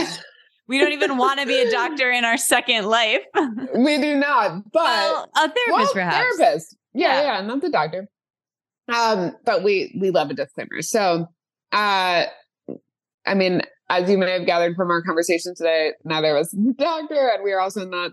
we 0.67 0.77
don't 0.79 0.91
even 0.93 1.17
want 1.23 1.39
to 1.39 1.45
be 1.45 1.59
a 1.61 1.71
doctor 1.71 2.11
in 2.11 2.25
our 2.25 2.37
second 2.37 2.85
life. 2.85 3.21
We 3.75 3.99
do 4.01 4.15
not, 4.15 4.63
but 4.71 4.83
well, 4.83 5.29
a 5.35 5.39
therapist, 5.39 5.67
well, 5.71 5.93
perhaps. 5.93 6.37
therapist. 6.37 6.77
Yeah, 6.93 7.21
Yeah. 7.21 7.39
yeah, 7.39 7.45
not 7.47 7.61
the 7.61 7.69
doctor. 7.69 8.07
Um, 8.93 9.35
but 9.45 9.63
we 9.63 9.95
we 10.01 10.09
love 10.09 10.29
a 10.31 10.33
disclaimer. 10.33 10.81
So, 10.81 11.27
uh, 11.71 12.23
I 13.25 13.33
mean, 13.35 13.61
as 13.89 14.09
you 14.09 14.17
may 14.17 14.31
have 14.31 14.45
gathered 14.47 14.75
from 14.75 14.89
our 14.89 15.01
conversation 15.03 15.53
today, 15.55 15.93
neither 16.03 16.35
of 16.35 16.41
us 16.41 16.53
is 16.53 16.59
a 16.69 16.73
doctor, 16.73 17.29
and 17.33 17.43
we 17.43 17.51
are 17.51 17.59
also 17.59 17.85
not 17.87 18.11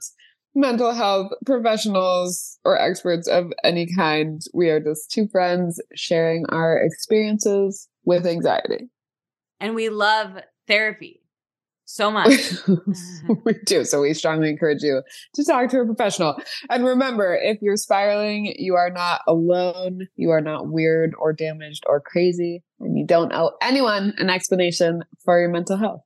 mental 0.57 0.93
health 0.93 1.33
professionals 1.45 2.59
or 2.65 2.81
experts 2.81 3.29
of 3.29 3.53
any 3.63 3.87
kind. 3.95 4.41
We 4.55 4.71
are 4.71 4.81
just 4.81 5.11
two 5.11 5.29
friends 5.29 5.81
sharing 5.95 6.47
our 6.49 6.79
experiences 6.79 7.89
with 8.05 8.27
anxiety. 8.27 8.89
And 9.61 9.75
we 9.75 9.91
love 9.91 10.39
therapy 10.67 11.21
so 11.85 12.11
much. 12.11 12.31
we 13.45 13.53
do. 13.65 13.85
So 13.85 14.01
we 14.01 14.15
strongly 14.15 14.49
encourage 14.49 14.83
you 14.83 15.03
to 15.35 15.45
talk 15.45 15.69
to 15.71 15.81
a 15.81 15.85
professional. 15.85 16.37
And 16.71 16.85
remember, 16.85 17.35
if 17.35 17.59
you're 17.61 17.77
spiraling, 17.77 18.55
you 18.59 18.75
are 18.75 18.91
not 18.91 19.21
alone. 19.29 20.09
You 20.17 20.31
are 20.31 20.41
not 20.41 20.69
weird 20.69 21.15
or 21.19 21.33
damaged 21.33 21.85
or 21.87 22.01
crazy. 22.01 22.65
And 22.81 22.99
you 22.99 23.07
don't 23.07 23.33
owe 23.33 23.53
anyone 23.61 24.15
an 24.19 24.31
explanation 24.31 25.05
for 25.25 25.39
your 25.39 25.51
mental 25.51 25.77
health. 25.77 26.01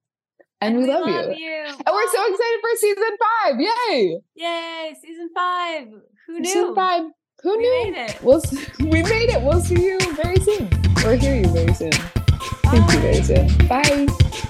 And, 0.60 0.76
we, 0.78 0.86
love, 0.86 1.06
you. 1.08 1.34
you. 1.36 1.64
And 1.66 1.86
we're 1.90 2.12
so 2.12 2.32
excited 2.32 2.60
for 2.60 2.76
season 2.76 3.16
five. 3.18 3.54
Yay! 3.60 4.20
Yay, 4.34 4.94
season 5.00 5.30
five. 5.34 5.88
Who 6.26 6.40
knew? 6.40 6.44
Season 6.44 6.74
five. 6.74 7.04
Who 7.42 7.56
We 7.56 7.62
knew? 7.62 7.92
made 7.92 8.04
it. 8.10 8.22
We'll, 8.22 8.42
we 8.80 9.02
made 9.02 9.30
it. 9.30 9.40
We'll 9.42 9.60
see 9.60 9.82
you 9.82 9.98
very 10.14 10.36
soon. 10.40 10.68
Or 11.06 11.14
hear 11.16 11.36
you 11.36 11.46
very 11.48 11.72
soon. 11.72 11.92
Thank 11.92 12.92
you 12.92 12.98
very 13.00 13.22
soon. 13.22 13.66
Bye. 13.68 14.46